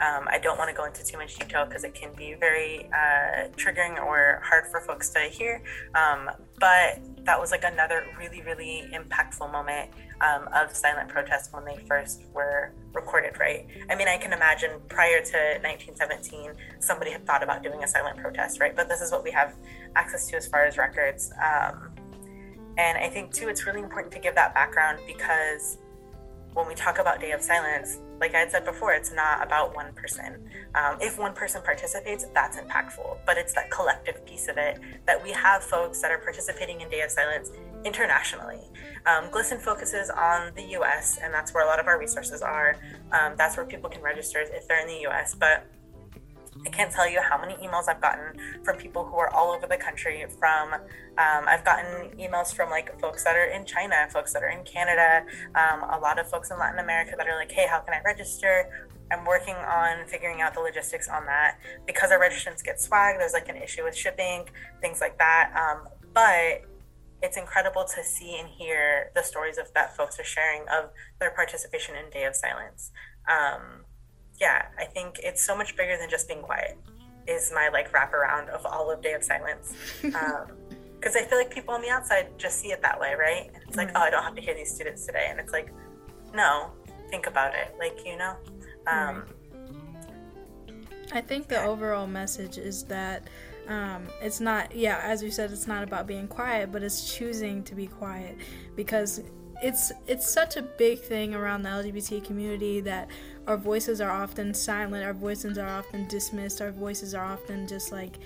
Um, 0.00 0.26
I 0.28 0.38
don't 0.38 0.58
want 0.58 0.70
to 0.70 0.76
go 0.76 0.84
into 0.84 1.04
too 1.04 1.16
much 1.18 1.38
detail 1.38 1.64
because 1.64 1.84
it 1.84 1.94
can 1.94 2.12
be 2.14 2.34
very 2.34 2.86
uh, 2.92 3.48
triggering 3.56 4.02
or 4.04 4.42
hard 4.44 4.66
for 4.66 4.80
folks 4.80 5.10
to 5.10 5.20
hear. 5.20 5.62
Um, 5.94 6.30
but 6.58 7.00
that 7.24 7.40
was 7.40 7.52
like 7.52 7.64
another 7.64 8.04
really, 8.18 8.42
really 8.42 8.88
impactful 8.92 9.50
moment 9.52 9.90
um, 10.20 10.48
of 10.52 10.74
silent 10.74 11.08
protest 11.08 11.52
when 11.52 11.64
they 11.64 11.78
first 11.86 12.22
were 12.32 12.72
recorded, 12.92 13.38
right? 13.38 13.66
I 13.88 13.94
mean, 13.94 14.08
I 14.08 14.16
can 14.16 14.32
imagine 14.32 14.80
prior 14.88 15.22
to 15.22 15.38
1917, 15.62 16.52
somebody 16.80 17.12
had 17.12 17.26
thought 17.26 17.42
about 17.42 17.62
doing 17.62 17.84
a 17.84 17.88
silent 17.88 18.18
protest, 18.18 18.60
right? 18.60 18.74
But 18.74 18.88
this 18.88 19.00
is 19.00 19.12
what 19.12 19.22
we 19.22 19.30
have 19.30 19.54
access 19.96 20.26
to 20.28 20.36
as 20.36 20.46
far 20.46 20.64
as 20.64 20.76
records. 20.76 21.32
Um, 21.42 21.92
and 22.76 22.98
I 22.98 23.08
think, 23.08 23.32
too, 23.32 23.48
it's 23.48 23.66
really 23.66 23.80
important 23.80 24.12
to 24.14 24.18
give 24.18 24.34
that 24.34 24.54
background 24.54 24.98
because 25.06 25.78
when 26.54 26.66
we 26.66 26.74
talk 26.74 26.98
about 26.98 27.20
Day 27.20 27.32
of 27.32 27.42
Silence, 27.42 27.98
like 28.20 28.34
I 28.34 28.40
had 28.40 28.50
said 28.50 28.64
before, 28.64 28.92
it's 28.92 29.12
not 29.12 29.42
about 29.44 29.74
one 29.74 29.92
person. 29.94 30.38
Um, 30.74 30.98
if 31.00 31.18
one 31.18 31.34
person 31.34 31.62
participates, 31.62 32.26
that's 32.34 32.56
impactful, 32.58 33.18
but 33.26 33.36
it's 33.36 33.52
that 33.54 33.70
collective 33.70 34.24
piece 34.24 34.48
of 34.48 34.56
it 34.56 34.78
that 35.06 35.22
we 35.22 35.32
have 35.32 35.62
folks 35.62 36.00
that 36.02 36.10
are 36.10 36.18
participating 36.18 36.80
in 36.80 36.88
Day 36.88 37.02
of 37.02 37.10
Silence 37.10 37.50
internationally. 37.84 38.60
Um, 39.06 39.28
GLSEN 39.30 39.60
focuses 39.60 40.10
on 40.10 40.52
the 40.54 40.62
US, 40.78 41.18
and 41.22 41.32
that's 41.32 41.52
where 41.52 41.64
a 41.64 41.66
lot 41.66 41.78
of 41.78 41.86
our 41.86 41.98
resources 41.98 42.40
are. 42.40 42.76
Um, 43.12 43.34
that's 43.36 43.56
where 43.56 43.66
people 43.66 43.90
can 43.90 44.02
register 44.02 44.40
if 44.40 44.66
they're 44.66 44.80
in 44.80 44.88
the 44.88 45.06
US, 45.08 45.34
but 45.34 45.66
I 46.66 46.70
can't 46.70 46.90
tell 46.90 47.08
you 47.08 47.20
how 47.20 47.40
many 47.40 47.54
emails 47.54 47.88
I've 47.88 48.00
gotten 48.00 48.38
from 48.62 48.76
people 48.76 49.04
who 49.04 49.16
are 49.16 49.28
all 49.30 49.50
over 49.52 49.66
the 49.66 49.76
country. 49.76 50.24
From 50.38 50.74
um, 50.74 50.80
I've 51.16 51.64
gotten 51.64 52.16
emails 52.18 52.54
from 52.54 52.70
like 52.70 52.98
folks 53.00 53.24
that 53.24 53.36
are 53.36 53.46
in 53.46 53.64
China, 53.64 54.08
folks 54.10 54.32
that 54.32 54.42
are 54.42 54.48
in 54.48 54.64
Canada, 54.64 55.24
um, 55.54 55.82
a 55.90 55.98
lot 56.00 56.18
of 56.18 56.28
folks 56.28 56.50
in 56.50 56.58
Latin 56.58 56.78
America 56.78 57.14
that 57.16 57.26
are 57.26 57.36
like, 57.36 57.52
"Hey, 57.52 57.66
how 57.66 57.80
can 57.80 57.94
I 57.94 58.00
register?" 58.04 58.88
I'm 59.10 59.24
working 59.24 59.54
on 59.54 60.06
figuring 60.06 60.40
out 60.40 60.54
the 60.54 60.60
logistics 60.60 61.08
on 61.08 61.26
that 61.26 61.58
because 61.86 62.10
our 62.10 62.18
registrants 62.18 62.64
get 62.64 62.80
swag. 62.80 63.18
There's 63.18 63.32
like 63.34 63.48
an 63.48 63.56
issue 63.56 63.84
with 63.84 63.94
shipping, 63.94 64.46
things 64.80 65.00
like 65.00 65.18
that. 65.18 65.52
Um, 65.54 65.88
but 66.14 66.62
it's 67.22 67.36
incredible 67.36 67.84
to 67.84 68.04
see 68.04 68.38
and 68.38 68.48
hear 68.48 69.10
the 69.14 69.22
stories 69.22 69.58
of 69.58 69.72
that 69.74 69.96
folks 69.96 70.18
are 70.18 70.24
sharing 70.24 70.62
of 70.62 70.90
their 71.20 71.30
participation 71.30 71.94
in 71.96 72.10
Day 72.10 72.24
of 72.24 72.34
Silence. 72.34 72.90
Um, 73.28 73.84
yeah, 74.40 74.66
I 74.78 74.84
think 74.84 75.20
it's 75.22 75.42
so 75.42 75.56
much 75.56 75.76
bigger 75.76 75.96
than 75.96 76.10
just 76.10 76.28
being 76.28 76.42
quiet. 76.42 76.78
Is 77.26 77.52
my 77.54 77.68
like 77.68 77.92
wraparound 77.92 78.48
of 78.48 78.66
all 78.66 78.90
of 78.90 79.00
Day 79.00 79.14
of 79.14 79.22
Silence. 79.22 79.74
Because 80.02 80.14
um, 81.16 81.22
I 81.22 81.24
feel 81.24 81.38
like 81.38 81.50
people 81.50 81.72
on 81.74 81.80
the 81.80 81.88
outside 81.88 82.38
just 82.38 82.60
see 82.60 82.68
it 82.68 82.82
that 82.82 83.00
way, 83.00 83.14
right? 83.18 83.50
And 83.54 83.62
it's 83.66 83.76
like, 83.76 83.88
mm-hmm. 83.88 83.96
oh, 83.96 84.00
I 84.00 84.10
don't 84.10 84.22
have 84.22 84.34
to 84.34 84.42
hear 84.42 84.54
these 84.54 84.74
students 84.74 85.06
today, 85.06 85.28
and 85.30 85.40
it's 85.40 85.52
like, 85.52 85.72
no, 86.34 86.70
think 87.10 87.26
about 87.26 87.54
it, 87.54 87.74
like 87.78 87.98
you 88.04 88.18
know. 88.18 88.36
Um, 88.86 89.24
I 91.12 91.20
think 91.20 91.48
the 91.48 91.62
overall 91.62 92.06
message 92.06 92.58
is 92.58 92.84
that 92.84 93.28
um, 93.68 94.08
it's 94.20 94.40
not, 94.40 94.74
yeah, 94.74 95.00
as 95.02 95.22
you 95.22 95.30
said, 95.30 95.50
it's 95.50 95.66
not 95.66 95.82
about 95.82 96.06
being 96.06 96.28
quiet, 96.28 96.72
but 96.72 96.82
it's 96.82 97.14
choosing 97.14 97.62
to 97.64 97.74
be 97.74 97.86
quiet 97.86 98.36
because 98.76 99.22
it's 99.64 99.92
it's 100.06 100.30
such 100.30 100.58
a 100.58 100.62
big 100.62 101.00
thing 101.00 101.34
around 101.34 101.62
the 101.62 101.70
LGBT 101.70 102.22
community 102.22 102.80
that 102.80 103.08
our 103.46 103.56
voices 103.56 103.98
are 103.98 104.10
often 104.10 104.52
silent, 104.52 105.02
our 105.04 105.14
voices 105.14 105.56
are 105.56 105.68
often 105.68 106.06
dismissed, 106.06 106.60
our 106.60 106.70
voices 106.70 107.14
are 107.14 107.24
often 107.24 107.66
just 107.66 107.90
like 107.90 108.18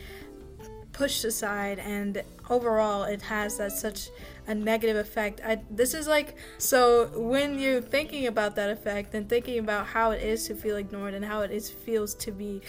pushed 0.93 1.25
aside 1.25 1.79
and 1.79 2.25
overall 2.51 3.05
it 3.05 3.23
has 3.23 3.57
that 3.59 3.71
such 3.71 4.09
a 4.49 4.55
negative 4.55 4.97
effect. 4.97 5.41
I, 5.45 5.61
this 5.71 5.95
is 5.95 6.09
like 6.09 6.37
so 6.59 7.07
when 7.15 7.61
you're 7.61 7.81
thinking 7.81 8.27
about 8.27 8.57
that 8.57 8.71
effect 8.71 9.15
and 9.15 9.29
thinking 9.29 9.61
about 9.61 9.87
how 9.87 10.11
it 10.11 10.21
is 10.21 10.45
to 10.49 10.57
feel 10.57 10.77
ignored 10.77 11.15
and 11.15 11.25
how 11.25 11.43
it 11.43 11.53
is 11.53 11.71
feels 11.71 12.17
to 12.17 12.33
be 12.33 12.63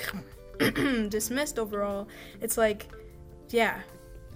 dismissed 1.10 1.58
overall, 1.58 2.08
it's 2.40 2.56
like 2.56 2.88
yeah, 3.50 3.82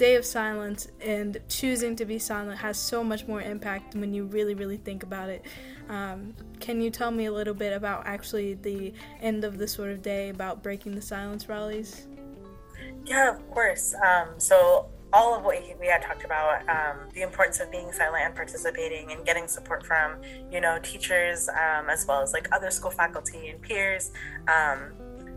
day 0.03 0.15
of 0.15 0.25
silence 0.25 0.89
and 0.99 1.37
choosing 1.47 1.95
to 1.95 2.03
be 2.03 2.19
silent 2.19 2.59
has 2.59 2.77
so 2.77 3.01
much 3.01 3.25
more 3.25 3.41
impact 3.41 3.95
when 3.95 4.13
you 4.13 4.25
really, 4.25 4.53
really 4.53 4.75
think 4.75 5.01
about 5.01 5.29
it. 5.29 5.45
Um, 5.87 6.33
can 6.59 6.81
you 6.81 6.89
tell 6.89 7.09
me 7.09 7.27
a 7.27 7.31
little 7.31 7.53
bit 7.53 7.71
about 7.71 8.05
actually 8.05 8.55
the 8.55 8.93
end 9.21 9.45
of 9.45 9.57
the 9.57 9.65
sort 9.65 9.91
of 9.91 10.01
day 10.01 10.27
about 10.27 10.61
breaking 10.61 10.93
the 10.93 11.01
silence 11.01 11.47
rallies? 11.47 12.07
Yeah, 13.05 13.31
of 13.33 13.49
course. 13.49 13.95
Um, 14.05 14.27
so 14.39 14.89
all 15.13 15.37
of 15.37 15.45
what 15.45 15.63
we 15.79 15.87
had 15.87 16.01
talked 16.01 16.25
about 16.25 16.67
um, 16.67 17.07
the 17.13 17.21
importance 17.21 17.61
of 17.61 17.71
being 17.71 17.89
silent 17.93 18.25
and 18.25 18.35
participating 18.35 19.13
and 19.13 19.25
getting 19.25 19.47
support 19.47 19.85
from 19.85 20.17
you 20.51 20.59
know 20.59 20.79
teachers 20.83 21.47
um, 21.47 21.89
as 21.89 22.05
well 22.07 22.21
as 22.21 22.33
like 22.33 22.49
other 22.51 22.71
school 22.71 22.89
faculty 22.91 23.49
and 23.49 23.61
peers 23.61 24.11
um, 24.47 24.91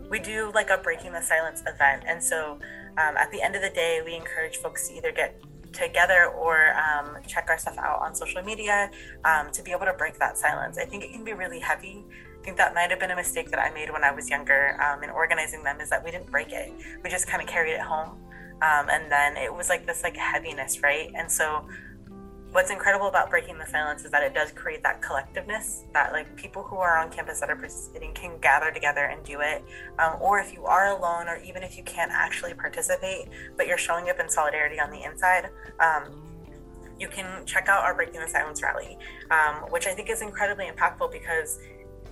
we 0.09 0.19
do 0.19 0.51
like 0.55 0.71
a 0.71 0.77
breaking 0.79 1.13
the 1.13 1.21
silence 1.21 1.61
event 1.67 2.03
and 2.07 2.23
so 2.23 2.57
um, 2.97 3.17
at 3.17 3.31
the 3.31 3.41
end 3.41 3.55
of 3.55 3.61
the 3.61 3.69
day 3.69 4.01
we 4.03 4.15
encourage 4.15 4.57
folks 4.57 4.89
to 4.89 4.95
either 4.95 5.11
get 5.11 5.41
together 5.73 6.27
or 6.27 6.73
um, 6.75 7.17
check 7.27 7.47
our 7.49 7.57
stuff 7.57 7.77
out 7.77 8.01
on 8.01 8.15
social 8.15 8.41
media 8.41 8.89
um, 9.25 9.51
to 9.51 9.61
be 9.61 9.71
able 9.71 9.85
to 9.85 9.93
break 9.93 10.17
that 10.19 10.37
silence. 10.37 10.77
I 10.77 10.85
think 10.85 11.03
it 11.03 11.11
can 11.11 11.23
be 11.23 11.33
really 11.33 11.59
heavy. 11.59 12.03
I 12.39 12.43
think 12.43 12.57
that 12.57 12.73
might 12.73 12.89
have 12.89 12.99
been 12.99 13.11
a 13.11 13.15
mistake 13.15 13.51
that 13.51 13.59
I 13.59 13.69
made 13.71 13.91
when 13.91 14.03
I 14.03 14.11
was 14.11 14.29
younger 14.29 14.79
in 15.03 15.09
organizing 15.09 15.63
them 15.63 15.81
is 15.81 15.89
that 15.89 16.03
we 16.03 16.11
didn't 16.11 16.31
break 16.31 16.51
it. 16.51 16.71
We 17.03 17.09
just 17.09 17.27
kind 17.27 17.41
of 17.41 17.47
carried 17.47 17.73
it 17.73 17.81
home. 17.81 18.17
Um, 18.61 18.89
and 18.89 19.11
then 19.11 19.37
it 19.37 19.53
was 19.53 19.69
like 19.69 19.85
this 19.85 20.01
like 20.01 20.15
heaviness 20.17 20.81
right? 20.81 21.11
And 21.13 21.31
so 21.31 21.67
what's 22.57 22.71
incredible 22.71 23.05
about 23.05 23.29
breaking 23.29 23.59
the 23.59 23.65
silence 23.67 24.03
is 24.03 24.09
that 24.09 24.23
it 24.23 24.33
does 24.33 24.51
create 24.51 24.81
that 24.81 24.99
collectiveness 24.99 25.83
that 25.93 26.11
like 26.11 26.35
people 26.35 26.63
who 26.63 26.77
are 26.77 26.97
on 26.97 27.07
campus 27.11 27.39
that 27.39 27.51
are 27.51 27.55
participating 27.55 28.11
can 28.15 28.35
gather 28.39 28.71
together 28.71 29.05
and 29.05 29.23
do 29.23 29.41
it. 29.41 29.63
Um, 29.99 30.15
or 30.19 30.39
if 30.39 30.51
you 30.51 30.65
are 30.65 30.97
alone 30.97 31.27
or 31.27 31.37
even 31.45 31.61
if 31.61 31.77
you 31.77 31.83
can't 31.83 32.11
actually 32.11 32.55
participate 32.55 33.27
but 33.57 33.67
you're 33.67 33.77
showing 33.77 34.09
up 34.09 34.19
in 34.19 34.27
solidarity 34.27 34.79
on 34.79 34.89
the 34.89 35.03
inside 35.03 35.51
um, 35.79 36.23
you 36.99 37.07
can 37.07 37.45
check 37.45 37.69
out 37.69 37.83
our 37.83 37.93
breaking 37.93 38.21
the 38.21 38.27
silence 38.27 38.63
rally 38.63 38.97
um, 39.29 39.57
which 39.69 39.85
i 39.85 39.93
think 39.93 40.09
is 40.09 40.23
incredibly 40.23 40.65
impactful 40.65 41.11
because 41.11 41.59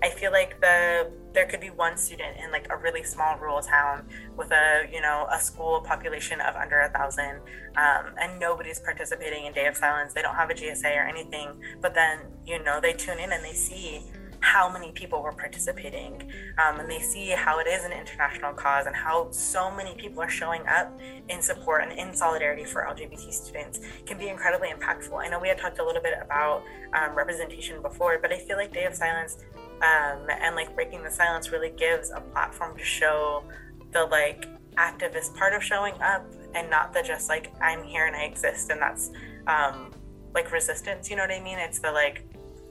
I 0.01 0.09
feel 0.09 0.31
like 0.31 0.59
the 0.61 1.11
there 1.33 1.45
could 1.45 1.59
be 1.59 1.69
one 1.69 1.97
student 1.97 2.37
in 2.41 2.49
like 2.51 2.67
a 2.69 2.77
really 2.77 3.03
small 3.03 3.37
rural 3.37 3.61
town 3.61 4.07
with 4.37 4.51
a 4.51 4.87
you 4.91 5.01
know 5.01 5.27
a 5.31 5.39
school 5.39 5.81
population 5.81 6.39
of 6.41 6.55
under 6.55 6.79
a 6.81 6.89
thousand, 6.89 7.41
um, 7.75 8.13
and 8.19 8.39
nobody's 8.39 8.79
participating 8.79 9.45
in 9.45 9.53
Day 9.53 9.67
of 9.67 9.75
Silence. 9.75 10.13
They 10.13 10.21
don't 10.21 10.35
have 10.35 10.49
a 10.49 10.53
GSA 10.53 10.95
or 10.95 11.07
anything, 11.07 11.49
but 11.81 11.93
then 11.93 12.19
you 12.45 12.63
know 12.63 12.79
they 12.79 12.93
tune 12.93 13.19
in 13.19 13.31
and 13.31 13.43
they 13.43 13.53
see 13.53 14.03
how 14.45 14.69
many 14.71 14.91
people 14.91 15.23
were 15.23 15.31
participating 15.31 16.29
um, 16.63 16.79
and 16.79 16.89
they 16.89 16.99
see 16.99 17.29
how 17.29 17.57
it 17.57 17.65
is 17.65 17.83
an 17.83 17.91
international 17.91 18.53
cause 18.53 18.85
and 18.85 18.95
how 18.95 19.27
so 19.31 19.71
many 19.71 19.95
people 19.95 20.21
are 20.21 20.29
showing 20.29 20.61
up 20.67 20.99
in 21.29 21.41
support 21.41 21.81
and 21.81 21.91
in 21.97 22.13
solidarity 22.13 22.63
for 22.63 22.83
lgbt 22.83 23.33
students 23.33 23.79
can 24.05 24.19
be 24.19 24.27
incredibly 24.27 24.69
impactful 24.69 25.17
i 25.19 25.27
know 25.27 25.39
we 25.39 25.47
had 25.47 25.57
talked 25.57 25.79
a 25.79 25.83
little 25.83 26.01
bit 26.01 26.13
about 26.21 26.63
um, 26.93 27.15
representation 27.15 27.81
before 27.81 28.19
but 28.21 28.31
i 28.31 28.37
feel 28.37 28.55
like 28.55 28.71
day 28.71 28.85
of 28.85 28.93
silence 28.93 29.37
um, 29.81 30.27
and 30.29 30.55
like 30.55 30.73
breaking 30.75 31.03
the 31.03 31.11
silence 31.11 31.51
really 31.51 31.71
gives 31.71 32.11
a 32.11 32.21
platform 32.21 32.77
to 32.77 32.83
show 32.83 33.43
the 33.91 34.05
like 34.05 34.47
activist 34.75 35.35
part 35.35 35.53
of 35.53 35.63
showing 35.63 35.93
up 36.01 36.25
and 36.53 36.69
not 36.69 36.93
the 36.93 37.01
just 37.01 37.29
like 37.29 37.53
i'm 37.61 37.81
here 37.83 38.07
and 38.07 38.15
i 38.15 38.23
exist 38.23 38.69
and 38.69 38.81
that's 38.81 39.11
um, 39.47 39.91
like 40.33 40.51
resistance 40.51 41.09
you 41.09 41.15
know 41.15 41.23
what 41.23 41.31
i 41.31 41.39
mean? 41.39 41.59
It's 41.59 41.79
the 41.79 41.91
like 41.91 42.25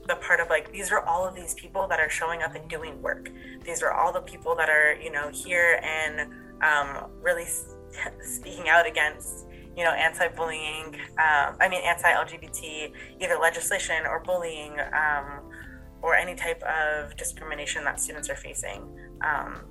the 0.07 0.15
part 0.17 0.39
of 0.39 0.49
like 0.49 0.71
these 0.71 0.91
are 0.91 1.01
all 1.01 1.27
of 1.27 1.35
these 1.35 1.53
people 1.55 1.87
that 1.87 1.99
are 1.99 2.09
showing 2.09 2.43
up 2.43 2.55
and 2.55 2.69
doing 2.69 3.01
work. 3.01 3.29
These 3.63 3.81
are 3.81 3.91
all 3.91 4.13
the 4.13 4.21
people 4.21 4.55
that 4.55 4.69
are 4.69 4.95
you 5.01 5.11
know 5.11 5.29
here 5.29 5.79
and 5.83 6.31
um, 6.61 7.09
really 7.21 7.45
speaking 8.21 8.69
out 8.69 8.87
against 8.87 9.47
you 9.75 9.83
know 9.83 9.91
anti-bullying 9.91 10.95
um, 11.17 11.57
i 11.59 11.67
mean 11.69 11.81
anti-lgbt 11.83 12.93
either 13.19 13.37
legislation 13.37 14.05
or 14.05 14.21
bullying 14.21 14.71
um, 14.93 15.44
or 16.05 16.13
any 16.13 16.35
type 16.35 16.61
of 16.61 17.17
discrimination 17.17 17.83
that 17.83 17.99
students 17.99 18.29
are 18.29 18.35
facing. 18.35 18.87
Um, 19.21 19.61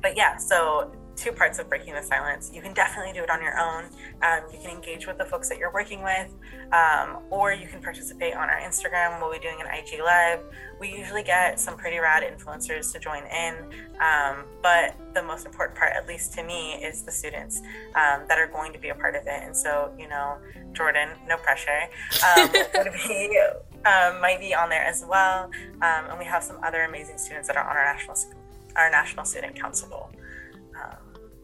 but 0.00 0.16
yeah, 0.16 0.36
so 0.36 0.92
two 1.16 1.32
parts 1.32 1.58
of 1.58 1.68
breaking 1.68 1.94
the 1.94 2.02
silence. 2.02 2.50
You 2.54 2.62
can 2.62 2.72
definitely 2.72 3.12
do 3.12 3.22
it 3.22 3.28
on 3.28 3.42
your 3.42 3.58
own. 3.58 3.84
Um, 4.22 4.44
you 4.52 4.58
can 4.60 4.70
engage 4.70 5.06
with 5.08 5.18
the 5.18 5.24
folks 5.24 5.48
that 5.48 5.58
you're 5.58 5.72
working 5.72 6.02
with, 6.02 6.32
um, 6.72 7.18
or 7.28 7.52
you 7.52 7.66
can 7.66 7.82
participate 7.82 8.34
on 8.34 8.48
our 8.48 8.60
Instagram. 8.60 9.20
We'll 9.20 9.32
be 9.32 9.40
doing 9.40 9.58
an 9.60 9.66
IG 9.66 10.00
Live. 10.00 10.40
We 10.80 10.96
usually 10.96 11.22
get 11.22 11.58
some 11.60 11.76
pretty 11.76 11.98
rad 11.98 12.22
influencers 12.22 12.92
to 12.92 12.98
join 13.00 13.24
in, 13.26 13.56
um, 14.00 14.44
but 14.62 14.94
the 15.12 15.22
most 15.22 15.44
important 15.44 15.76
part, 15.76 15.92
at 15.92 16.06
least 16.08 16.32
to 16.34 16.44
me, 16.44 16.74
is 16.74 17.02
the 17.02 17.12
students 17.12 17.58
um, 17.94 18.22
that 18.28 18.38
are 18.38 18.46
going 18.46 18.72
to 18.72 18.78
be 18.78 18.88
a 18.88 18.94
part 18.94 19.16
of 19.16 19.22
it. 19.26 19.42
And 19.42 19.56
so, 19.56 19.92
you 19.98 20.08
know, 20.08 20.38
Jordan, 20.72 21.10
no 21.28 21.36
pressure, 21.36 21.88
um, 22.36 22.48
um, 23.84 24.20
might 24.20 24.38
be 24.40 24.54
on 24.54 24.68
there 24.68 24.84
as 24.84 25.04
well. 25.08 25.50
Um, 25.82 26.10
and 26.10 26.18
we 26.18 26.24
have 26.24 26.42
some 26.42 26.58
other 26.62 26.82
amazing 26.82 27.18
students 27.18 27.48
that 27.48 27.56
are 27.56 27.68
on 27.68 27.76
our 27.76 27.84
national 27.84 28.16
our 28.76 28.90
national 28.90 29.24
student 29.24 29.54
council. 29.54 30.10
Um, 30.82 30.96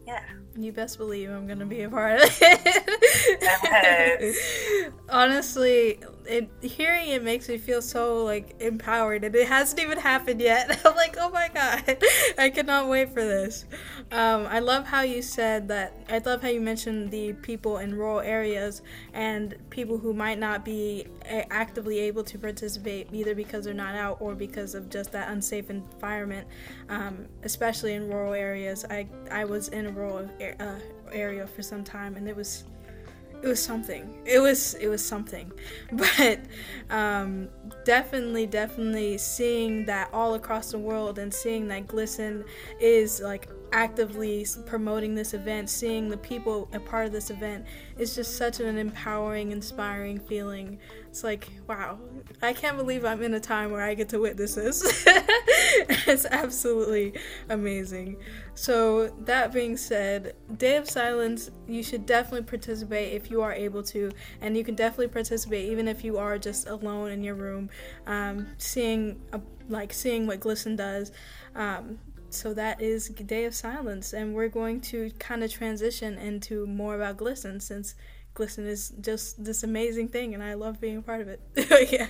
yeah. 0.07 0.23
You 0.57 0.71
best 0.71 0.97
believe 0.97 1.29
I'm 1.29 1.47
gonna 1.47 1.65
be 1.65 1.83
a 1.83 1.89
part 1.89 2.21
of 2.21 2.37
it. 2.41 3.39
yes. 3.41 4.91
Honestly, 5.09 5.99
it, 6.29 6.49
hearing 6.61 7.09
it 7.09 7.23
makes 7.23 7.49
me 7.49 7.57
feel 7.57 7.81
so 7.81 8.23
like 8.23 8.55
empowered, 8.59 9.23
and 9.23 9.35
it 9.35 9.47
hasn't 9.47 9.81
even 9.81 9.97
happened 9.97 10.39
yet. 10.39 10.79
I'm 10.85 10.95
like, 10.95 11.17
oh 11.19 11.29
my 11.29 11.49
god, 11.53 11.97
I 12.37 12.49
cannot 12.49 12.87
wait 12.87 13.09
for 13.09 13.23
this. 13.23 13.65
Um, 14.11 14.45
I 14.45 14.59
love 14.59 14.85
how 14.85 15.01
you 15.01 15.21
said 15.21 15.67
that. 15.69 15.93
I 16.07 16.19
love 16.19 16.41
how 16.41 16.49
you 16.49 16.61
mentioned 16.61 17.11
the 17.11 17.33
people 17.33 17.79
in 17.79 17.95
rural 17.95 18.19
areas 18.19 18.83
and 19.13 19.55
people 19.69 19.97
who 19.97 20.13
might 20.13 20.37
not 20.37 20.63
be 20.63 21.07
actively 21.49 21.99
able 21.99 22.23
to 22.23 22.37
participate 22.37 23.07
either 23.11 23.33
because 23.33 23.65
they're 23.65 23.73
not 23.73 23.95
out 23.95 24.17
or 24.19 24.35
because 24.35 24.75
of 24.75 24.89
just 24.89 25.11
that 25.11 25.29
unsafe 25.29 25.69
environment, 25.69 26.47
um, 26.89 27.25
especially 27.43 27.93
in 27.93 28.07
rural 28.07 28.33
areas. 28.33 28.85
I 28.89 29.07
I 29.31 29.45
was 29.45 29.69
in 29.69 29.87
a 29.87 29.91
rural 29.91 30.29
uh, 30.59 30.75
area 31.11 31.47
for 31.47 31.63
some 31.63 31.83
time, 31.83 32.15
and 32.15 32.27
it 32.27 32.35
was 32.35 32.65
it 33.41 33.47
was 33.47 33.63
something. 33.63 34.17
It 34.25 34.39
was 34.39 34.73
it 34.75 34.87
was 34.87 35.03
something, 35.03 35.51
but 35.91 36.39
um, 36.89 37.49
definitely, 37.85 38.45
definitely 38.45 39.17
seeing 39.17 39.85
that 39.85 40.09
all 40.13 40.33
across 40.35 40.71
the 40.71 40.77
world 40.77 41.19
and 41.19 41.33
seeing 41.33 41.67
that 41.69 41.87
GLSEN 41.87 42.45
is 42.79 43.21
like 43.21 43.49
actively 43.71 44.45
promoting 44.65 45.15
this 45.15 45.33
event, 45.33 45.69
seeing 45.69 46.09
the 46.09 46.17
people 46.17 46.69
a 46.73 46.79
part 46.79 47.05
of 47.05 47.11
this 47.11 47.29
event 47.29 47.65
is 47.97 48.15
just 48.15 48.37
such 48.37 48.59
an 48.59 48.77
empowering, 48.77 49.51
inspiring 49.51 50.19
feeling. 50.19 50.79
It's 51.09 51.23
like, 51.23 51.47
wow, 51.67 51.99
I 52.41 52.53
can't 52.53 52.77
believe 52.77 53.05
I'm 53.05 53.21
in 53.23 53.33
a 53.33 53.39
time 53.39 53.71
where 53.71 53.81
I 53.81 53.93
get 53.93 54.09
to 54.09 54.19
witness 54.19 54.55
this. 54.55 55.03
it's 55.07 56.25
absolutely 56.25 57.13
amazing. 57.49 58.17
So, 58.55 59.07
that 59.25 59.53
being 59.53 59.77
said, 59.77 60.35
Day 60.57 60.77
of 60.77 60.89
Silence, 60.89 61.49
you 61.67 61.81
should 61.81 62.05
definitely 62.05 62.43
participate 62.45 63.13
if 63.13 63.31
you 63.31 63.41
are 63.41 63.53
able 63.53 63.83
to, 63.83 64.11
and 64.41 64.55
you 64.57 64.63
can 64.63 64.75
definitely 64.75 65.07
participate 65.07 65.69
even 65.71 65.87
if 65.87 66.03
you 66.03 66.17
are 66.17 66.37
just 66.37 66.67
alone 66.67 67.11
in 67.11 67.23
your 67.23 67.35
room, 67.35 67.69
um, 68.05 68.47
seeing 68.57 69.19
a, 69.33 69.41
like 69.69 69.93
seeing 69.93 70.27
what 70.27 70.39
GLSEN 70.39 70.75
does. 70.75 71.11
Um, 71.55 71.99
so 72.29 72.53
that 72.53 72.81
is 72.81 73.09
Day 73.09 73.45
of 73.45 73.55
Silence, 73.55 74.13
and 74.13 74.33
we're 74.33 74.49
going 74.49 74.81
to 74.81 75.11
kind 75.19 75.43
of 75.43 75.51
transition 75.51 76.17
into 76.17 76.65
more 76.67 76.95
about 76.95 77.17
GLSEN 77.17 77.61
since 77.61 77.95
GLSEN 78.35 78.67
is 78.67 78.93
just 79.01 79.43
this 79.43 79.63
amazing 79.63 80.07
thing, 80.09 80.33
and 80.33 80.43
I 80.43 80.53
love 80.53 80.79
being 80.79 80.97
a 80.97 81.01
part 81.01 81.21
of 81.21 81.27
it. 81.27 81.41
yeah. 81.91 82.07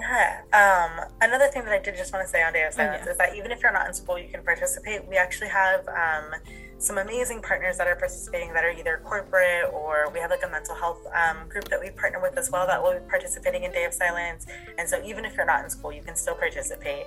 Yeah. 0.00 0.40
Um, 0.52 1.08
another 1.20 1.48
thing 1.48 1.64
that 1.64 1.72
I 1.72 1.78
did 1.78 1.96
just 1.96 2.12
want 2.12 2.24
to 2.24 2.30
say 2.30 2.42
on 2.42 2.52
Day 2.52 2.64
of 2.64 2.72
Silence 2.72 3.02
oh, 3.02 3.06
yeah. 3.06 3.12
is 3.12 3.18
that 3.18 3.36
even 3.36 3.52
if 3.52 3.62
you're 3.62 3.72
not 3.72 3.86
in 3.86 3.94
school, 3.94 4.18
you 4.18 4.28
can 4.28 4.42
participate. 4.42 5.06
We 5.06 5.16
actually 5.16 5.50
have 5.50 5.86
um, 5.88 6.40
some 6.78 6.98
amazing 6.98 7.42
partners 7.42 7.78
that 7.78 7.86
are 7.86 7.94
participating 7.94 8.52
that 8.54 8.64
are 8.64 8.72
either 8.72 9.00
corporate 9.04 9.72
or 9.72 10.10
we 10.12 10.18
have 10.18 10.30
like 10.30 10.44
a 10.44 10.50
mental 10.50 10.74
health 10.74 10.98
um, 11.14 11.48
group 11.48 11.68
that 11.68 11.80
we 11.80 11.90
partner 11.90 12.20
with 12.20 12.36
as 12.36 12.50
well 12.50 12.66
that 12.66 12.82
will 12.82 12.94
be 12.94 13.08
participating 13.08 13.64
in 13.64 13.70
Day 13.70 13.84
of 13.84 13.94
Silence. 13.94 14.46
And 14.78 14.88
so 14.88 15.02
even 15.04 15.24
if 15.24 15.36
you're 15.36 15.46
not 15.46 15.62
in 15.62 15.70
school, 15.70 15.92
you 15.92 16.02
can 16.02 16.16
still 16.16 16.34
participate. 16.34 17.04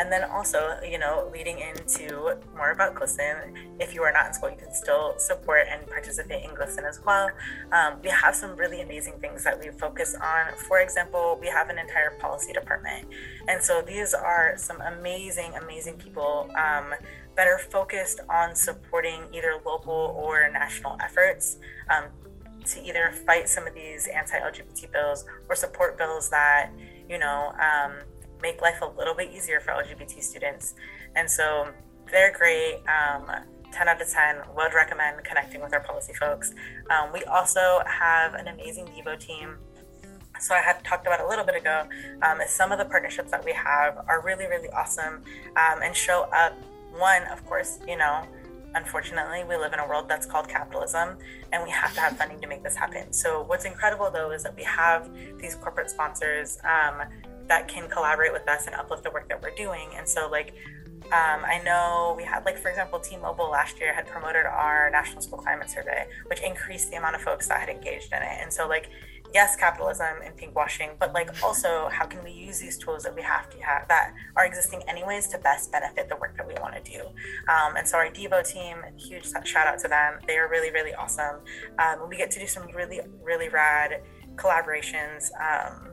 And 0.00 0.10
then 0.10 0.24
also, 0.24 0.78
you 0.82 0.98
know, 0.98 1.28
leading 1.30 1.58
into 1.58 2.34
more 2.56 2.70
about 2.70 2.94
GLSEN, 2.94 3.54
if 3.78 3.94
you 3.94 4.02
are 4.02 4.10
not 4.10 4.28
in 4.28 4.32
school, 4.32 4.48
you 4.48 4.56
can 4.56 4.72
still 4.72 5.18
support 5.18 5.66
and 5.70 5.86
participate 5.86 6.42
in 6.42 6.52
GLSEN 6.52 6.88
as 6.88 7.00
well. 7.04 7.28
Um, 7.70 7.98
we 8.02 8.08
have 8.08 8.34
some 8.34 8.56
really 8.56 8.80
amazing 8.80 9.20
things 9.20 9.44
that 9.44 9.60
we 9.60 9.68
focus 9.68 10.14
on. 10.14 10.54
For 10.54 10.80
example, 10.80 11.36
we 11.38 11.48
have 11.48 11.68
an 11.68 11.78
entire 11.78 12.12
policy 12.12 12.54
department. 12.54 13.08
And 13.46 13.60
so 13.62 13.82
these 13.82 14.14
are 14.14 14.54
some 14.56 14.80
amazing, 14.80 15.52
amazing 15.62 15.98
people 15.98 16.50
um, 16.56 16.94
that 17.36 17.46
are 17.46 17.58
focused 17.58 18.20
on 18.30 18.54
supporting 18.54 19.24
either 19.34 19.60
local 19.66 20.16
or 20.18 20.50
national 20.50 20.96
efforts 21.04 21.58
um, 21.90 22.04
to 22.64 22.82
either 22.82 23.12
fight 23.26 23.50
some 23.50 23.66
of 23.66 23.74
these 23.74 24.06
anti 24.06 24.38
LGBT 24.38 24.90
bills 24.92 25.26
or 25.50 25.54
support 25.54 25.98
bills 25.98 26.30
that, 26.30 26.70
you 27.06 27.18
know, 27.18 27.52
um, 27.60 27.96
make 28.42 28.60
life 28.62 28.80
a 28.82 28.86
little 28.86 29.14
bit 29.14 29.30
easier 29.32 29.60
for 29.60 29.72
LGBT 29.72 30.22
students. 30.22 30.74
And 31.16 31.30
so 31.30 31.68
they're 32.10 32.32
great. 32.36 32.82
Um, 32.88 33.30
10 33.72 33.88
out 33.88 34.00
of 34.00 34.08
10 34.08 34.36
would 34.56 34.74
recommend 34.74 35.22
connecting 35.24 35.60
with 35.60 35.72
our 35.72 35.80
policy 35.80 36.12
folks. 36.14 36.54
Um, 36.90 37.12
we 37.12 37.22
also 37.24 37.80
have 37.86 38.34
an 38.34 38.48
amazing 38.48 38.86
Devo 38.86 39.18
team. 39.18 39.56
So 40.40 40.54
I 40.54 40.60
had 40.60 40.82
talked 40.84 41.06
about 41.06 41.20
a 41.20 41.28
little 41.28 41.44
bit 41.44 41.56
ago. 41.56 41.86
Um, 42.22 42.40
some 42.46 42.72
of 42.72 42.78
the 42.78 42.84
partnerships 42.84 43.30
that 43.30 43.44
we 43.44 43.52
have 43.52 43.98
are 44.08 44.22
really, 44.22 44.46
really 44.46 44.68
awesome 44.70 45.22
um, 45.56 45.82
and 45.82 45.94
show 45.94 46.22
up. 46.34 46.54
One, 46.92 47.22
of 47.24 47.44
course, 47.46 47.78
you 47.86 47.96
know, 47.96 48.26
unfortunately, 48.74 49.44
we 49.44 49.56
live 49.56 49.72
in 49.72 49.78
a 49.78 49.86
world 49.86 50.08
that's 50.08 50.26
called 50.26 50.48
capitalism, 50.48 51.18
and 51.52 51.62
we 51.62 51.70
have 51.70 51.94
to 51.94 52.00
have 52.00 52.16
funding 52.16 52.40
to 52.40 52.46
make 52.46 52.62
this 52.62 52.76
happen. 52.76 53.12
So, 53.12 53.42
what's 53.42 53.64
incredible 53.64 54.10
though 54.10 54.30
is 54.32 54.42
that 54.42 54.56
we 54.56 54.62
have 54.64 55.10
these 55.38 55.54
corporate 55.56 55.90
sponsors 55.90 56.58
um, 56.64 57.02
that 57.50 57.68
can 57.68 57.88
collaborate 57.90 58.32
with 58.32 58.48
us 58.48 58.66
and 58.66 58.74
uplift 58.74 59.02
the 59.02 59.10
work 59.10 59.28
that 59.28 59.42
we're 59.42 59.54
doing. 59.54 59.90
And 59.96 60.08
so, 60.08 60.28
like, 60.30 60.54
um, 61.06 61.44
I 61.44 61.60
know 61.64 62.14
we 62.16 62.24
had, 62.24 62.44
like, 62.44 62.56
for 62.56 62.68
example, 62.68 63.00
T 63.00 63.16
Mobile 63.16 63.50
last 63.50 63.78
year 63.80 63.92
had 63.92 64.06
promoted 64.06 64.46
our 64.46 64.88
National 64.90 65.20
School 65.20 65.38
Climate 65.38 65.68
Survey, 65.68 66.06
which 66.26 66.40
increased 66.40 66.90
the 66.90 66.96
amount 66.96 67.16
of 67.16 67.22
folks 67.22 67.48
that 67.48 67.60
had 67.60 67.68
engaged 67.68 68.12
in 68.12 68.22
it. 68.22 68.38
And 68.40 68.52
so, 68.52 68.68
like, 68.68 68.88
yes, 69.34 69.56
capitalism 69.56 70.16
and 70.24 70.36
pinkwashing, 70.36 70.90
but 70.98 71.12
like 71.12 71.30
also 71.42 71.88
how 71.88 72.04
can 72.04 72.22
we 72.24 72.32
use 72.32 72.58
these 72.58 72.76
tools 72.76 73.02
that 73.04 73.14
we 73.14 73.22
have 73.22 73.48
to 73.50 73.58
have 73.62 73.86
that 73.88 74.12
are 74.36 74.44
existing 74.44 74.82
anyways 74.88 75.28
to 75.28 75.38
best 75.38 75.70
benefit 75.70 76.08
the 76.08 76.16
work 76.16 76.36
that 76.36 76.46
we 76.46 76.54
want 76.54 76.74
to 76.74 76.92
do. 76.92 77.00
Um, 77.48 77.76
and 77.76 77.86
so 77.86 77.98
our 77.98 78.08
Devo 78.08 78.46
team, 78.46 78.78
huge 78.96 79.26
shout 79.44 79.66
out 79.66 79.78
to 79.80 79.88
them. 79.88 80.18
They 80.26 80.36
are 80.36 80.48
really, 80.48 80.70
really 80.72 80.94
awesome. 80.94 81.36
Um, 81.78 82.08
we 82.08 82.16
get 82.16 82.30
to 82.32 82.40
do 82.40 82.46
some 82.46 82.66
really, 82.74 83.00
really 83.22 83.48
rad 83.48 84.02
collaborations. 84.36 85.30
Um, 85.40 85.89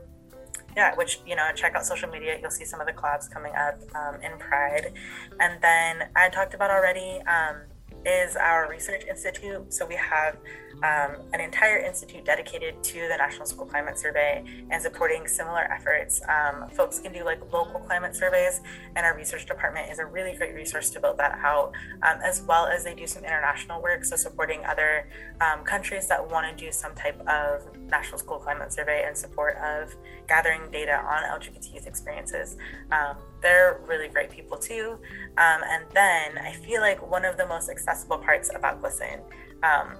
yeah, 0.76 0.94
which 0.94 1.20
you 1.26 1.36
know, 1.36 1.50
check 1.54 1.74
out 1.74 1.84
social 1.84 2.08
media. 2.08 2.38
You'll 2.40 2.50
see 2.50 2.64
some 2.64 2.80
of 2.80 2.86
the 2.86 2.92
collabs 2.92 3.30
coming 3.30 3.54
up 3.54 3.80
um, 3.94 4.20
in 4.22 4.38
Pride, 4.38 4.92
and 5.40 5.60
then 5.62 6.08
I 6.16 6.28
talked 6.28 6.54
about 6.54 6.70
already 6.70 7.20
um, 7.22 7.62
is 8.06 8.36
our 8.36 8.68
research 8.68 9.04
institute. 9.08 9.72
So 9.72 9.86
we 9.86 9.96
have 9.96 10.36
um, 10.82 11.16
an 11.32 11.40
entire 11.40 11.78
institute 11.78 12.24
dedicated 12.24 12.82
to 12.82 13.08
the 13.08 13.16
National 13.16 13.46
School 13.46 13.66
Climate 13.66 13.98
Survey 13.98 14.44
and 14.70 14.80
supporting 14.82 15.26
similar 15.26 15.62
efforts. 15.72 16.20
Um, 16.28 16.68
folks 16.70 17.00
can 17.00 17.12
do 17.12 17.24
like 17.24 17.40
local 17.52 17.80
climate 17.80 18.14
surveys, 18.14 18.60
and 18.96 19.04
our 19.04 19.16
research 19.16 19.46
department 19.46 19.90
is 19.90 19.98
a 19.98 20.06
really 20.06 20.36
great 20.36 20.54
resource 20.54 20.90
to 20.90 21.00
build 21.00 21.18
that 21.18 21.38
out, 21.42 21.72
um, 22.02 22.18
as 22.22 22.42
well 22.42 22.66
as 22.66 22.84
they 22.84 22.94
do 22.94 23.06
some 23.06 23.24
international 23.24 23.82
work, 23.82 24.04
so 24.04 24.16
supporting 24.16 24.64
other 24.64 25.08
um, 25.40 25.64
countries 25.64 26.06
that 26.08 26.30
want 26.30 26.46
to 26.56 26.64
do 26.64 26.70
some 26.70 26.94
type 26.94 27.20
of 27.26 27.62
National 27.88 28.18
School 28.18 28.38
Climate 28.38 28.72
Survey 28.72 29.06
in 29.08 29.14
support 29.14 29.56
of 29.58 29.94
gathering 30.28 30.70
data 30.70 30.96
on 31.00 31.40
LGBT 31.40 31.74
youth 31.74 31.86
experiences. 31.86 32.56
Um, 32.92 33.16
they're 33.40 33.80
really 33.86 34.08
great 34.08 34.30
people 34.30 34.58
too. 34.58 34.98
Um, 35.38 35.62
and 35.64 35.84
then 35.92 36.38
I 36.38 36.52
feel 36.52 36.80
like 36.80 37.08
one 37.08 37.24
of 37.24 37.36
the 37.36 37.46
most 37.46 37.70
accessible 37.70 38.18
parts 38.18 38.50
about 38.54 38.82
GLSEN 38.82 39.20
um, 39.62 39.96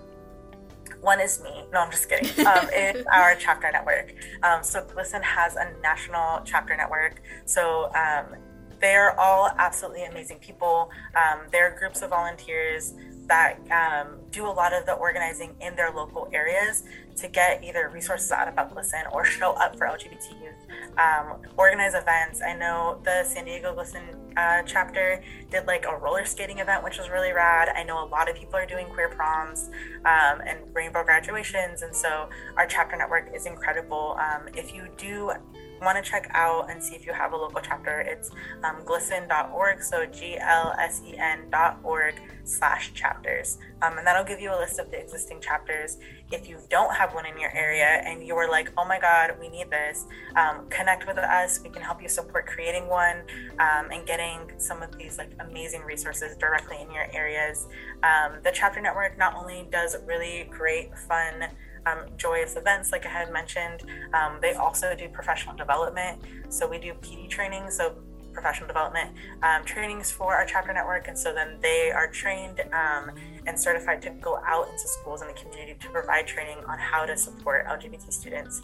one 1.00 1.20
is 1.20 1.42
me. 1.42 1.64
No, 1.72 1.80
I'm 1.80 1.90
just 1.90 2.08
kidding. 2.08 2.28
Um, 2.48 2.68
it's 2.72 3.06
our 3.12 3.34
chapter 3.34 3.70
network. 3.70 4.14
Um, 4.42 4.62
so 4.62 4.82
GLSEN 4.82 5.22
has 5.22 5.56
a 5.56 5.70
national 5.82 6.40
chapter 6.44 6.74
network. 6.76 7.20
So 7.44 7.92
um, 7.94 8.36
they're 8.80 9.18
all 9.20 9.50
absolutely 9.58 10.04
amazing 10.04 10.38
people. 10.38 10.90
Um, 11.14 11.40
they're 11.52 11.76
groups 11.78 12.00
of 12.02 12.10
volunteers 12.10 12.94
that 13.26 13.58
um, 13.70 14.18
do 14.30 14.46
a 14.46 14.48
lot 14.48 14.72
of 14.72 14.86
the 14.86 14.94
organizing 14.94 15.54
in 15.60 15.76
their 15.76 15.90
local 15.90 16.28
areas 16.32 16.84
to 17.16 17.28
get 17.28 17.62
either 17.62 17.90
resources 17.92 18.32
out 18.32 18.48
about 18.48 18.74
GLSEN 18.74 19.12
or 19.12 19.24
show 19.24 19.52
up 19.52 19.76
for 19.76 19.86
LGBT 19.86 20.42
youth, 20.42 20.54
um, 20.96 21.36
organize 21.56 21.94
events. 21.94 22.40
I 22.40 22.54
know 22.54 23.00
the 23.04 23.24
San 23.24 23.44
Diego 23.44 23.74
GLSEN 23.74 24.27
uh, 24.38 24.62
chapter 24.62 25.20
did 25.50 25.66
like 25.66 25.84
a 25.84 25.96
roller 25.96 26.24
skating 26.24 26.60
event, 26.60 26.84
which 26.84 26.96
was 26.96 27.10
really 27.10 27.32
rad. 27.32 27.68
I 27.74 27.82
know 27.82 28.04
a 28.04 28.08
lot 28.08 28.30
of 28.30 28.36
people 28.36 28.54
are 28.54 28.66
doing 28.66 28.86
queer 28.86 29.08
proms 29.08 29.70
um, 30.04 30.40
and 30.46 30.58
rainbow 30.72 31.02
graduations, 31.02 31.82
and 31.82 31.94
so 31.94 32.28
our 32.56 32.66
chapter 32.66 32.96
network 32.96 33.34
is 33.34 33.46
incredible. 33.46 34.16
Um, 34.20 34.48
if 34.54 34.72
you 34.72 34.88
do 34.96 35.32
want 35.80 36.02
to 36.02 36.08
check 36.08 36.30
out 36.34 36.70
and 36.70 36.82
see 36.82 36.94
if 36.94 37.06
you 37.06 37.12
have 37.12 37.32
a 37.32 37.36
local 37.36 37.60
chapter, 37.60 38.00
it's 38.00 38.30
um, 38.64 38.82
glsen.org. 38.84 39.82
So 39.82 40.06
G 40.06 40.38
L 40.38 40.74
S 40.78 41.02
E 41.06 41.16
N.org 41.16 42.14
slash 42.44 42.92
chapters. 42.94 43.58
Um, 43.82 43.98
and 43.98 44.06
that'll 44.06 44.24
give 44.24 44.40
you 44.40 44.52
a 44.52 44.58
list 44.58 44.78
of 44.78 44.90
the 44.90 44.98
existing 44.98 45.40
chapters. 45.40 45.98
If 46.32 46.48
you 46.48 46.58
don't 46.68 46.94
have 46.94 47.14
one 47.14 47.26
in 47.26 47.38
your 47.38 47.54
area 47.54 48.02
and 48.04 48.26
you're 48.26 48.50
like, 48.50 48.72
oh 48.76 48.84
my 48.84 48.98
God, 48.98 49.32
we 49.38 49.48
need 49.48 49.70
this, 49.70 50.06
um, 50.34 50.68
connect 50.68 51.06
with 51.06 51.18
us. 51.18 51.60
We 51.62 51.70
can 51.70 51.82
help 51.82 52.02
you 52.02 52.08
support 52.08 52.46
creating 52.46 52.88
one 52.88 53.18
um, 53.58 53.90
and 53.92 54.06
getting 54.06 54.52
some 54.56 54.82
of 54.82 54.96
these 54.98 55.18
like 55.18 55.30
amazing 55.40 55.82
resources 55.82 56.36
directly 56.36 56.78
in 56.80 56.90
your 56.90 57.06
areas. 57.12 57.68
Um, 58.02 58.38
the 58.42 58.50
chapter 58.52 58.80
network 58.80 59.18
not 59.18 59.36
only 59.36 59.68
does 59.70 59.96
really 60.06 60.48
great, 60.50 60.96
fun, 60.98 61.48
um, 61.86 62.06
joyous 62.16 62.56
events, 62.56 62.92
like 62.92 63.06
I 63.06 63.10
had 63.10 63.32
mentioned. 63.32 63.84
Um, 64.14 64.38
they 64.40 64.54
also 64.54 64.94
do 64.94 65.08
professional 65.08 65.56
development. 65.56 66.22
So 66.48 66.68
we 66.68 66.78
do 66.78 66.94
PD 66.94 67.28
training, 67.28 67.70
so 67.70 67.96
professional 68.32 68.68
development 68.68 69.10
um, 69.42 69.64
trainings 69.64 70.12
for 70.12 70.34
our 70.34 70.46
chapter 70.46 70.72
network. 70.72 71.08
And 71.08 71.18
so 71.18 71.34
then 71.34 71.58
they 71.60 71.90
are 71.90 72.08
trained 72.08 72.60
um, 72.72 73.10
and 73.46 73.58
certified 73.58 74.00
to 74.02 74.10
go 74.10 74.38
out 74.46 74.68
into 74.68 74.86
schools 74.86 75.22
in 75.22 75.28
the 75.28 75.34
community 75.34 75.74
to 75.80 75.88
provide 75.90 76.26
training 76.26 76.58
on 76.68 76.78
how 76.78 77.04
to 77.04 77.16
support 77.16 77.66
LGBT 77.66 78.12
students, 78.12 78.62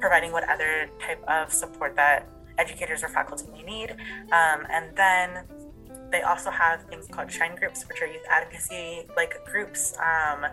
providing 0.00 0.32
what 0.32 0.48
other 0.48 0.90
type 1.00 1.22
of 1.28 1.52
support 1.52 1.94
that 1.96 2.28
educators 2.58 3.02
or 3.02 3.08
faculty 3.08 3.46
may 3.52 3.62
need. 3.62 3.90
Um, 4.32 4.66
and 4.70 4.94
then 4.96 5.44
they 6.10 6.22
also 6.22 6.50
have 6.50 6.82
things 6.84 7.06
called 7.08 7.30
shine 7.32 7.56
groups, 7.56 7.88
which 7.88 8.02
are 8.02 8.06
youth 8.06 8.26
advocacy 8.30 9.06
like 9.16 9.44
groups 9.46 9.94
um, 9.98 10.46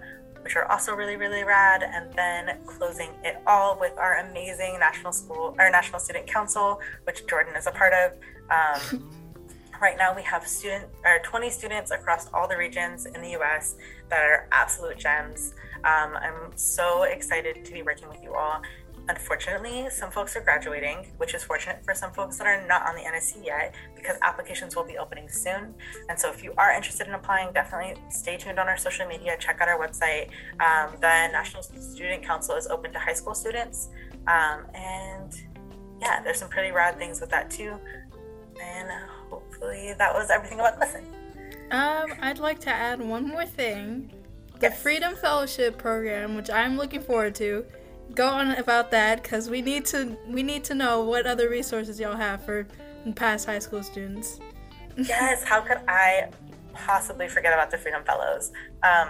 which 0.44 0.56
are 0.56 0.70
also 0.72 0.94
really, 0.94 1.16
really 1.16 1.44
rad. 1.44 1.84
And 1.84 2.14
then 2.14 2.58
closing 2.66 3.10
it 3.24 3.42
all 3.48 3.80
with 3.80 3.98
our 3.98 4.20
amazing 4.20 4.80
National 4.80 5.12
School, 5.12 5.56
our 5.60 5.70
National 5.70 6.00
Student 6.00 6.28
Council, 6.28 6.80
which 7.04 7.26
Jordan 7.28 7.56
is 7.56 7.68
a 7.68 7.72
part 7.72 7.94
of. 7.94 8.14
Um, 8.50 9.10
right 9.82 9.98
now, 9.98 10.16
we 10.16 10.24
have 10.24 10.48
student 10.48 10.86
or 11.06 11.20
20 11.24 11.50
students 11.50 11.92
across 11.92 12.28
all 12.34 12.48
the 12.48 12.58
regions 12.58 13.06
in 13.06 13.22
the 13.22 13.32
U.S. 13.32 13.76
that 14.10 14.24
are 14.24 14.48
absolute 14.52 14.98
gems. 14.98 15.54
Um, 15.84 16.18
I'm 16.18 16.52
so 16.56 17.04
excited 17.04 17.64
to 17.64 17.72
be 17.72 17.84
working 17.84 18.10
with 18.10 18.22
you 18.22 18.36
all. 18.36 18.62
Unfortunately, 19.10 19.88
some 19.90 20.12
folks 20.12 20.36
are 20.36 20.42
graduating, 20.42 21.08
which 21.18 21.34
is 21.34 21.44
fortunate 21.44 21.84
for 21.84 21.96
some 21.96 22.12
folks 22.12 22.38
that 22.38 22.46
are 22.46 22.66
not 22.68 22.88
on 22.88 22.94
the 22.94 23.02
NSC 23.02 23.44
yet 23.44 23.74
because 23.96 24.18
applications 24.22 24.76
will 24.76 24.84
be 24.84 25.00
opening 25.00 25.28
soon. 25.28 25.74
And 26.10 26.20
so, 26.20 26.30
if 26.32 26.44
you 26.44 26.54
are 26.60 26.72
interested 26.72 27.08
in 27.08 27.16
applying, 27.16 27.52
definitely 27.52 28.00
stay 28.10 28.38
tuned 28.38 28.60
on 28.60 28.68
our 28.68 28.78
social 28.78 29.08
media, 29.08 29.36
check 29.40 29.62
out 29.62 29.68
our 29.68 29.80
website. 29.80 30.30
Um, 30.60 30.92
the 31.02 31.28
National 31.32 31.64
Student 31.64 32.24
Council 32.24 32.56
is 32.56 32.68
open 32.68 32.94
to 32.94 33.00
high 33.00 33.14
school 33.14 33.34
students. 33.34 33.90
Um, 34.28 34.68
and 34.76 35.34
yeah, 36.00 36.22
there's 36.22 36.38
some 36.38 36.50
pretty 36.50 36.72
rad 36.72 37.00
things 37.00 37.20
with 37.20 37.32
that 37.32 37.50
too. 37.50 37.80
And 38.62 38.90
hopefully, 39.32 39.96
that 39.98 40.14
was 40.14 40.30
everything 40.30 40.60
about 40.60 40.80
GLSEN. 40.80 41.04
Um, 41.72 42.14
I'd 42.22 42.38
like 42.38 42.60
to 42.60 42.70
add 42.70 43.02
one 43.02 43.28
more 43.28 43.48
thing. 43.48 44.12
The 44.60 44.68
yes. 44.68 44.82
Freedom 44.82 45.16
Fellowship 45.16 45.80
program, 45.80 46.36
which 46.36 46.52
I'm 46.52 46.78
looking 46.78 47.02
forward 47.02 47.34
to, 47.36 47.66
go 48.16 48.28
on 48.28 48.52
about 48.52 48.92
that 48.92 49.24
because 49.24 49.50
we 49.50 49.62
need 49.62 49.86
to 49.86 50.18
we 50.28 50.44
need 50.44 50.64
to 50.66 50.76
know 50.76 51.04
what 51.04 51.26
other 51.26 51.50
resources 51.50 52.00
y'all 52.00 52.16
have 52.16 52.44
for 52.44 52.68
past 53.16 53.46
high 53.46 53.60
school 53.60 53.84
students. 53.84 54.40
yes, 54.98 55.44
how 55.44 55.62
could 55.62 55.80
I 55.88 56.30
possibly 56.74 57.28
forget 57.28 57.54
about 57.54 57.72
the 57.72 57.78
Freedom 57.78 58.04
Fellows? 58.04 58.52
Um, 58.84 59.10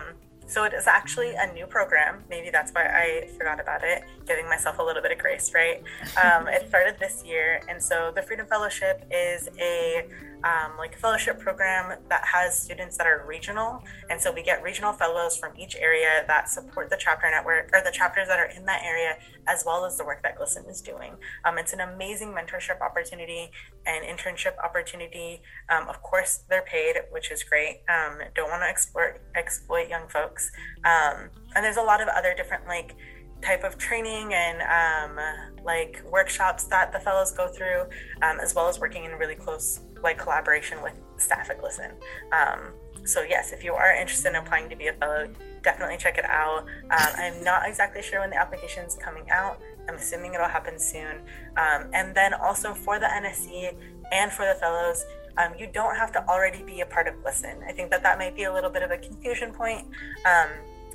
so 0.49 0.63
it 0.63 0.73
is 0.73 0.87
actually 0.87 1.35
a 1.35 1.51
new 1.53 1.67
program. 1.67 2.23
Maybe 2.27 2.49
that's 2.49 2.71
why 2.71 2.85
I 2.85 3.27
forgot 3.37 3.59
about 3.59 3.83
it, 3.83 4.03
giving 4.25 4.45
myself 4.45 4.79
a 4.79 4.83
little 4.83 5.01
bit 5.01 5.11
of 5.11 5.19
grace, 5.19 5.53
right? 5.53 5.83
Um, 6.23 6.47
it 6.47 6.67
started 6.67 6.95
this 6.99 7.23
year. 7.23 7.61
And 7.69 7.81
so 7.81 8.11
the 8.15 8.23
Freedom 8.23 8.47
Fellowship 8.47 9.05
is 9.11 9.47
a 9.59 10.07
um, 10.43 10.77
like 10.77 10.97
fellowship 10.97 11.39
program 11.39 11.97
that 12.09 12.23
has 12.25 12.57
students 12.57 12.97
that 12.97 13.07
are 13.07 13.25
regional. 13.27 13.83
And 14.09 14.19
so 14.19 14.31
we 14.31 14.43
get 14.43 14.63
regional 14.63 14.93
fellows 14.93 15.37
from 15.37 15.53
each 15.57 15.75
area 15.75 16.23
that 16.27 16.49
support 16.49 16.89
the 16.89 16.97
chapter 16.97 17.29
network 17.29 17.69
or 17.73 17.81
the 17.83 17.91
chapters 17.91 18.27
that 18.27 18.39
are 18.39 18.49
in 18.55 18.65
that 18.65 18.83
area, 18.83 19.17
as 19.47 19.63
well 19.65 19.85
as 19.85 19.97
the 19.97 20.05
work 20.05 20.23
that 20.23 20.37
GLSEN 20.37 20.69
is 20.69 20.81
doing. 20.81 21.13
Um, 21.45 21.57
it's 21.57 21.73
an 21.73 21.81
amazing 21.81 22.29
mentorship 22.29 22.81
opportunity 22.81 23.51
and 23.85 24.05
internship 24.05 24.57
opportunity. 24.63 25.41
Um, 25.69 25.89
of 25.89 26.01
course, 26.01 26.43
they're 26.49 26.61
paid, 26.63 26.95
which 27.11 27.31
is 27.31 27.43
great. 27.43 27.81
Um, 27.89 28.19
don't 28.35 28.49
want 28.49 28.61
to 28.63 28.67
exploit, 28.67 29.15
exploit 29.35 29.89
young 29.89 30.07
folks. 30.07 30.51
Um, 30.85 31.29
and 31.55 31.65
there's 31.65 31.77
a 31.77 31.81
lot 31.81 32.01
of 32.01 32.07
other 32.07 32.33
different 32.33 32.67
like 32.67 32.95
type 33.41 33.63
of 33.63 33.77
training 33.77 34.33
and 34.33 34.61
um, 34.61 35.63
like 35.63 36.01
workshops 36.09 36.65
that 36.65 36.91
the 36.91 36.99
fellows 36.99 37.31
go 37.31 37.47
through, 37.47 37.81
um, 38.21 38.39
as 38.41 38.53
well 38.53 38.67
as 38.67 38.79
working 38.79 39.05
in 39.05 39.11
really 39.11 39.35
close 39.35 39.79
like 40.03 40.17
collaboration 40.17 40.81
with 40.81 40.93
staff 41.17 41.49
at 41.49 41.61
GLSEN. 41.61 41.91
Um, 42.31 42.73
so 43.05 43.21
yes, 43.21 43.51
if 43.51 43.63
you 43.63 43.73
are 43.73 43.93
interested 43.93 44.29
in 44.29 44.35
applying 44.35 44.69
to 44.69 44.75
be 44.75 44.87
a 44.87 44.93
fellow, 44.93 45.27
definitely 45.63 45.97
check 45.97 46.17
it 46.17 46.25
out. 46.25 46.65
Um, 46.91 47.13
I'm 47.17 47.43
not 47.43 47.67
exactly 47.67 48.01
sure 48.01 48.19
when 48.19 48.29
the 48.29 48.37
application 48.37 48.85
is 48.85 48.95
coming 48.95 49.29
out. 49.31 49.59
I'm 49.87 49.95
assuming 49.95 50.33
it'll 50.33 50.47
happen 50.47 50.77
soon. 50.77 51.17
Um, 51.57 51.89
and 51.93 52.13
then 52.15 52.33
also 52.33 52.73
for 52.73 52.99
the 52.99 53.07
NSC 53.07 53.75
and 54.11 54.31
for 54.31 54.45
the 54.45 54.53
fellows, 54.59 55.03
um, 55.37 55.53
you 55.57 55.67
don't 55.73 55.95
have 55.95 56.11
to 56.13 56.27
already 56.27 56.63
be 56.63 56.81
a 56.81 56.85
part 56.85 57.07
of 57.07 57.15
GLSEN. 57.15 57.63
I 57.67 57.71
think 57.71 57.89
that 57.91 58.03
that 58.03 58.17
might 58.17 58.35
be 58.35 58.43
a 58.43 58.53
little 58.53 58.69
bit 58.69 58.83
of 58.83 58.91
a 58.91 58.97
confusion 58.97 59.51
point. 59.51 59.87
Um, 60.25 60.49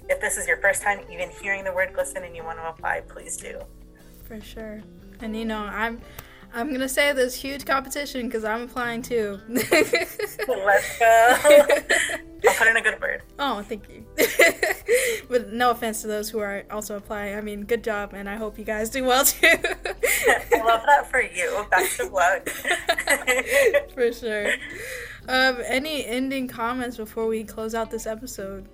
if 0.08 0.20
this 0.20 0.36
is 0.36 0.46
your 0.46 0.58
first 0.58 0.82
time 0.82 1.00
even 1.10 1.30
hearing 1.30 1.64
the 1.64 1.72
word 1.72 1.92
GLSEN 1.94 2.26
and 2.26 2.36
you 2.36 2.44
want 2.44 2.58
to 2.58 2.68
apply, 2.68 3.00
please 3.00 3.36
do. 3.36 3.60
For 4.24 4.40
sure. 4.40 4.82
And 5.20 5.36
you 5.36 5.44
know, 5.44 5.60
I'm 5.60 6.00
I'm 6.54 6.72
gonna 6.72 6.88
say 6.88 7.12
there's 7.12 7.34
huge 7.34 7.66
competition 7.66 8.26
because 8.26 8.44
I'm 8.44 8.62
applying 8.62 9.02
too. 9.02 9.40
Let's 9.48 10.98
go. 10.98 11.36
I'll 12.46 12.54
put 12.54 12.68
in 12.68 12.76
a 12.76 12.80
good 12.80 13.00
word. 13.00 13.22
Oh, 13.40 13.62
thank 13.62 13.88
you. 13.88 14.04
but 15.28 15.52
no 15.52 15.70
offense 15.70 16.02
to 16.02 16.06
those 16.06 16.30
who 16.30 16.38
are 16.38 16.62
also 16.70 16.96
applying. 16.96 17.36
I 17.36 17.40
mean, 17.40 17.64
good 17.64 17.82
job, 17.82 18.12
and 18.14 18.28
I 18.28 18.36
hope 18.36 18.56
you 18.56 18.64
guys 18.64 18.90
do 18.90 19.02
well 19.02 19.24
too. 19.24 19.48
I 19.48 20.62
love 20.64 20.82
that 20.86 21.10
for 21.10 21.20
you. 21.20 21.66
Best 21.70 21.98
of 21.98 22.12
luck. 22.12 22.48
for 23.94 24.12
sure. 24.12 24.52
Um, 25.28 25.58
any 25.66 26.06
ending 26.06 26.46
comments 26.46 26.96
before 26.96 27.26
we 27.26 27.42
close 27.42 27.74
out 27.74 27.90
this 27.90 28.06
episode? 28.06 28.68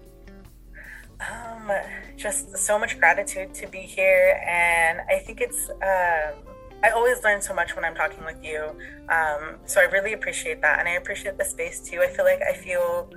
Um, 1.20 1.70
just 2.16 2.58
so 2.58 2.78
much 2.78 2.98
gratitude 2.98 3.54
to 3.54 3.66
be 3.66 3.80
here, 3.80 4.38
and 4.46 5.00
I 5.08 5.18
think 5.20 5.40
it's. 5.40 5.70
Um, 5.70 6.49
I 6.82 6.90
always 6.90 7.22
learn 7.22 7.40
so 7.40 7.54
much 7.54 7.76
when 7.76 7.84
I'm 7.84 7.94
talking 7.94 8.24
with 8.24 8.42
you, 8.42 8.76
um, 9.08 9.56
so 9.66 9.80
I 9.80 9.84
really 9.84 10.12
appreciate 10.14 10.62
that, 10.62 10.78
and 10.78 10.88
I 10.88 10.92
appreciate 10.92 11.36
the 11.38 11.44
space 11.44 11.80
too. 11.80 12.00
I 12.02 12.08
feel 12.08 12.24
like 12.24 12.40
I 12.42 12.54
feel 12.54 13.10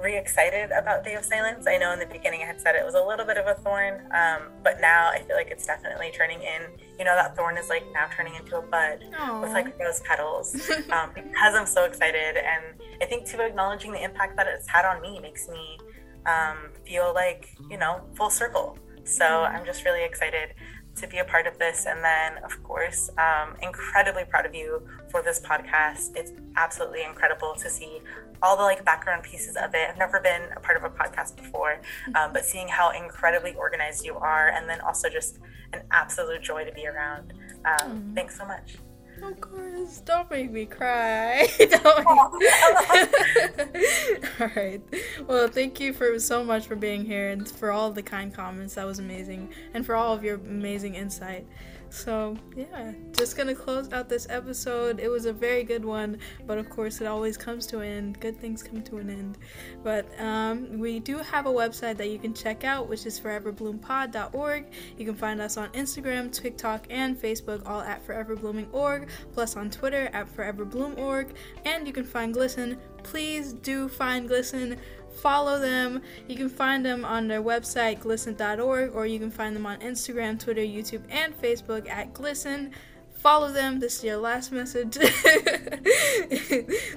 re 0.00 0.16
excited 0.16 0.70
about 0.70 1.04
Day 1.04 1.14
of 1.14 1.24
Silence. 1.24 1.66
I 1.66 1.76
know 1.76 1.92
in 1.92 1.98
the 1.98 2.06
beginning 2.06 2.42
I 2.42 2.46
had 2.46 2.60
said 2.60 2.74
it 2.74 2.84
was 2.84 2.94
a 2.94 3.02
little 3.02 3.26
bit 3.26 3.36
of 3.36 3.46
a 3.46 3.54
thorn, 3.54 4.00
um, 4.12 4.42
but 4.62 4.80
now 4.80 5.10
I 5.10 5.22
feel 5.22 5.36
like 5.36 5.48
it's 5.50 5.66
definitely 5.66 6.10
turning 6.16 6.40
in. 6.40 6.62
You 6.98 7.04
know, 7.04 7.14
that 7.14 7.36
thorn 7.36 7.56
is 7.58 7.68
like 7.68 7.84
now 7.92 8.06
turning 8.14 8.34
into 8.34 8.56
a 8.56 8.62
bud 8.62 9.04
Aww. 9.18 9.42
with 9.42 9.50
like 9.50 9.78
rose 9.78 10.00
petals 10.00 10.54
um, 10.90 11.10
because 11.14 11.54
I'm 11.54 11.66
so 11.66 11.84
excited. 11.84 12.36
And 12.36 12.80
I 13.02 13.06
think 13.06 13.26
too, 13.26 13.40
acknowledging 13.40 13.92
the 13.92 14.02
impact 14.02 14.36
that 14.36 14.46
it's 14.46 14.68
had 14.68 14.84
on 14.84 15.00
me 15.02 15.20
makes 15.20 15.48
me 15.48 15.78
um, 16.26 16.70
feel 16.86 17.12
like, 17.14 17.54
you 17.70 17.78
know, 17.78 18.02
full 18.16 18.30
circle. 18.30 18.78
So 19.04 19.24
I'm 19.24 19.64
just 19.64 19.84
really 19.84 20.04
excited 20.04 20.54
to 21.00 21.06
be 21.06 21.18
a 21.18 21.24
part 21.24 21.46
of 21.46 21.58
this. 21.58 21.86
And 21.86 22.02
then, 22.04 22.42
of 22.44 22.62
course, 22.62 23.10
um, 23.18 23.56
incredibly 23.62 24.24
proud 24.24 24.46
of 24.46 24.54
you 24.54 24.82
for 25.10 25.22
this 25.22 25.40
podcast. 25.40 26.16
It's 26.16 26.32
absolutely 26.56 27.02
incredible 27.04 27.54
to 27.54 27.68
see 27.68 28.00
all 28.42 28.56
the 28.56 28.62
like 28.62 28.84
background 28.84 29.22
pieces 29.22 29.56
of 29.56 29.74
it. 29.74 29.88
I've 29.88 29.98
never 29.98 30.20
been 30.20 30.42
a 30.56 30.60
part 30.60 30.76
of 30.76 30.84
a 30.84 30.90
podcast 30.90 31.36
before, 31.36 31.80
um, 32.14 32.32
but 32.32 32.44
seeing 32.44 32.68
how 32.68 32.90
incredibly 32.90 33.54
organized 33.54 34.04
you 34.04 34.16
are, 34.16 34.48
and 34.48 34.68
then 34.68 34.80
also 34.80 35.08
just 35.08 35.38
an 35.72 35.82
absolute 35.90 36.42
joy 36.42 36.64
to 36.64 36.72
be 36.72 36.86
around. 36.86 37.34
Um, 37.64 37.90
mm. 37.90 38.14
Thanks 38.14 38.38
so 38.38 38.46
much. 38.46 38.76
Of 39.22 39.40
course, 39.40 40.00
don't 40.00 40.30
make 40.30 40.50
me 40.50 40.66
cry. 40.66 41.46
all 44.40 44.50
right. 44.56 44.80
Well, 45.26 45.48
thank 45.48 45.78
you 45.78 45.92
for 45.92 46.18
so 46.18 46.42
much 46.42 46.66
for 46.66 46.76
being 46.76 47.04
here 47.04 47.30
and 47.30 47.48
for 47.48 47.70
all 47.70 47.90
the 47.90 48.02
kind 48.02 48.32
comments. 48.32 48.74
That 48.74 48.86
was 48.86 48.98
amazing, 48.98 49.50
and 49.74 49.84
for 49.84 49.94
all 49.94 50.14
of 50.14 50.24
your 50.24 50.36
amazing 50.36 50.94
insight. 50.94 51.46
So, 51.90 52.36
yeah, 52.56 52.92
just 53.16 53.36
gonna 53.36 53.54
close 53.54 53.92
out 53.92 54.08
this 54.08 54.28
episode. 54.30 55.00
It 55.00 55.08
was 55.08 55.26
a 55.26 55.32
very 55.32 55.64
good 55.64 55.84
one, 55.84 56.18
but 56.46 56.56
of 56.56 56.70
course, 56.70 57.00
it 57.00 57.06
always 57.06 57.36
comes 57.36 57.66
to 57.66 57.80
an 57.80 57.88
end. 57.88 58.20
Good 58.20 58.40
things 58.40 58.62
come 58.62 58.82
to 58.84 58.98
an 58.98 59.10
end. 59.10 59.38
But 59.82 60.06
um, 60.20 60.78
we 60.78 61.00
do 61.00 61.18
have 61.18 61.46
a 61.46 61.50
website 61.50 61.96
that 61.96 62.08
you 62.08 62.18
can 62.18 62.32
check 62.32 62.62
out, 62.62 62.88
which 62.88 63.06
is 63.06 63.18
foreverbloompod.org. 63.18 64.66
You 64.96 65.04
can 65.04 65.16
find 65.16 65.40
us 65.40 65.56
on 65.56 65.68
Instagram, 65.70 66.32
TikTok, 66.32 66.86
and 66.90 67.20
Facebook, 67.20 67.62
all 67.66 67.80
at 67.80 68.06
foreverblooming.org, 68.06 69.08
plus 69.32 69.56
on 69.56 69.68
Twitter 69.68 70.10
at 70.12 70.34
foreverbloom.org. 70.34 71.34
And 71.64 71.88
you 71.88 71.92
can 71.92 72.04
find 72.04 72.32
GLSEN. 72.32 72.78
Please 73.02 73.52
do 73.54 73.88
find 73.88 74.28
GLSEN 74.28 74.78
follow 75.10 75.58
them. 75.58 76.02
You 76.28 76.36
can 76.36 76.48
find 76.48 76.84
them 76.84 77.04
on 77.04 77.28
their 77.28 77.42
website, 77.42 78.00
glsen.org, 78.00 78.94
or 78.94 79.06
you 79.06 79.18
can 79.18 79.30
find 79.30 79.54
them 79.54 79.66
on 79.66 79.78
Instagram, 79.80 80.38
Twitter, 80.38 80.62
YouTube, 80.62 81.02
and 81.10 81.38
Facebook 81.40 81.88
at 81.88 82.12
GLSEN. 82.12 82.72
Follow 83.20 83.52
them. 83.52 83.80
This 83.80 83.98
is 83.98 84.04
your 84.04 84.16
last 84.16 84.50
message. 84.50 84.94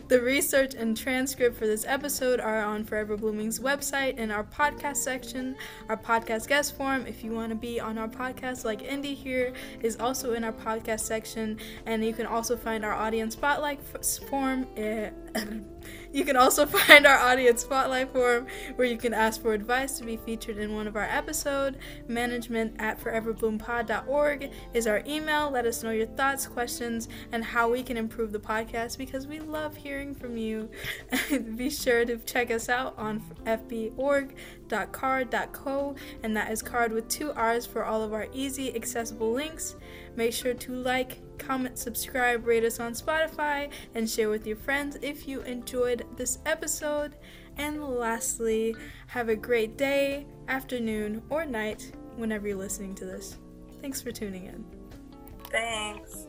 the 0.07 0.21
research 0.23 0.73
and 0.73 0.95
transcript 0.95 1.57
for 1.57 1.67
this 1.67 1.83
episode 1.85 2.39
are 2.39 2.63
on 2.63 2.85
Forever 2.85 3.17
Blooming's 3.17 3.59
website 3.59 4.17
in 4.17 4.31
our 4.31 4.45
podcast 4.45 4.97
section. 4.97 5.57
Our 5.89 5.97
podcast 5.97 6.47
guest 6.47 6.77
form, 6.77 7.05
if 7.07 7.25
you 7.25 7.31
want 7.31 7.49
to 7.49 7.55
be 7.55 7.77
on 7.77 7.97
our 7.97 8.07
podcast 8.07 8.63
like 8.63 8.83
Indy 8.83 9.13
here, 9.13 9.51
is 9.81 9.97
also 9.97 10.31
in 10.31 10.45
our 10.45 10.53
podcast 10.53 11.01
section. 11.01 11.57
And 11.85 12.05
you 12.05 12.13
can 12.13 12.25
also 12.25 12.55
find 12.55 12.85
our 12.85 12.93
audience 12.93 13.33
spotlight 13.33 13.81
form. 14.29 14.65
Eh, 14.77 15.09
You 16.11 16.25
can 16.25 16.37
also 16.37 16.65
find 16.67 17.05
our 17.05 17.17
audience 17.17 17.61
spotlight 17.61 18.11
form 18.11 18.47
where 18.75 18.87
you 18.87 18.97
can 18.97 19.13
ask 19.13 19.41
for 19.41 19.53
advice 19.53 19.97
to 19.97 20.03
be 20.03 20.17
featured 20.17 20.57
in 20.57 20.75
one 20.75 20.87
of 20.87 20.95
our 20.95 21.03
episodes. 21.03 21.77
Management 22.07 22.75
at 22.79 22.99
foreverbloompod.org 22.99 24.51
is 24.73 24.87
our 24.87 25.03
email. 25.07 25.49
Let 25.49 25.65
us 25.65 25.83
know 25.83 25.91
your 25.91 26.07
thoughts, 26.07 26.47
questions, 26.47 27.07
and 27.31 27.43
how 27.43 27.69
we 27.69 27.83
can 27.83 27.97
improve 27.97 28.31
the 28.31 28.39
podcast 28.39 28.97
because 28.97 29.27
we 29.27 29.39
love 29.39 29.75
hearing 29.75 30.13
from 30.13 30.37
you. 30.37 30.69
be 31.55 31.69
sure 31.69 32.05
to 32.05 32.17
check 32.17 32.51
us 32.51 32.69
out 32.69 32.93
on 32.97 33.21
fborg.carrd.co, 33.45 35.95
and 36.23 36.37
that 36.37 36.51
is 36.51 36.61
card 36.61 36.91
with 36.91 37.07
two 37.07 37.31
R's 37.33 37.65
for 37.65 37.83
all 37.83 38.03
of 38.03 38.13
our 38.13 38.27
easy, 38.33 38.75
accessible 38.75 39.31
links. 39.31 39.75
Make 40.15 40.33
sure 40.33 40.53
to 40.53 40.75
like, 40.75 41.19
comment, 41.37 41.77
subscribe, 41.77 42.45
rate 42.45 42.63
us 42.63 42.79
on 42.79 42.93
Spotify, 42.93 43.71
and 43.95 44.09
share 44.09 44.29
with 44.29 44.45
your 44.45 44.57
friends 44.57 44.97
if 45.01 45.27
you 45.27 45.41
enjoyed 45.41 46.05
this 46.17 46.39
episode. 46.45 47.15
And 47.57 47.83
lastly, 47.83 48.75
have 49.07 49.29
a 49.29 49.35
great 49.35 49.77
day, 49.77 50.25
afternoon, 50.47 51.21
or 51.29 51.45
night 51.45 51.91
whenever 52.15 52.47
you're 52.47 52.57
listening 52.57 52.95
to 52.95 53.05
this. 53.05 53.37
Thanks 53.81 54.01
for 54.01 54.11
tuning 54.11 54.45
in. 54.45 54.65
Thanks. 55.51 56.27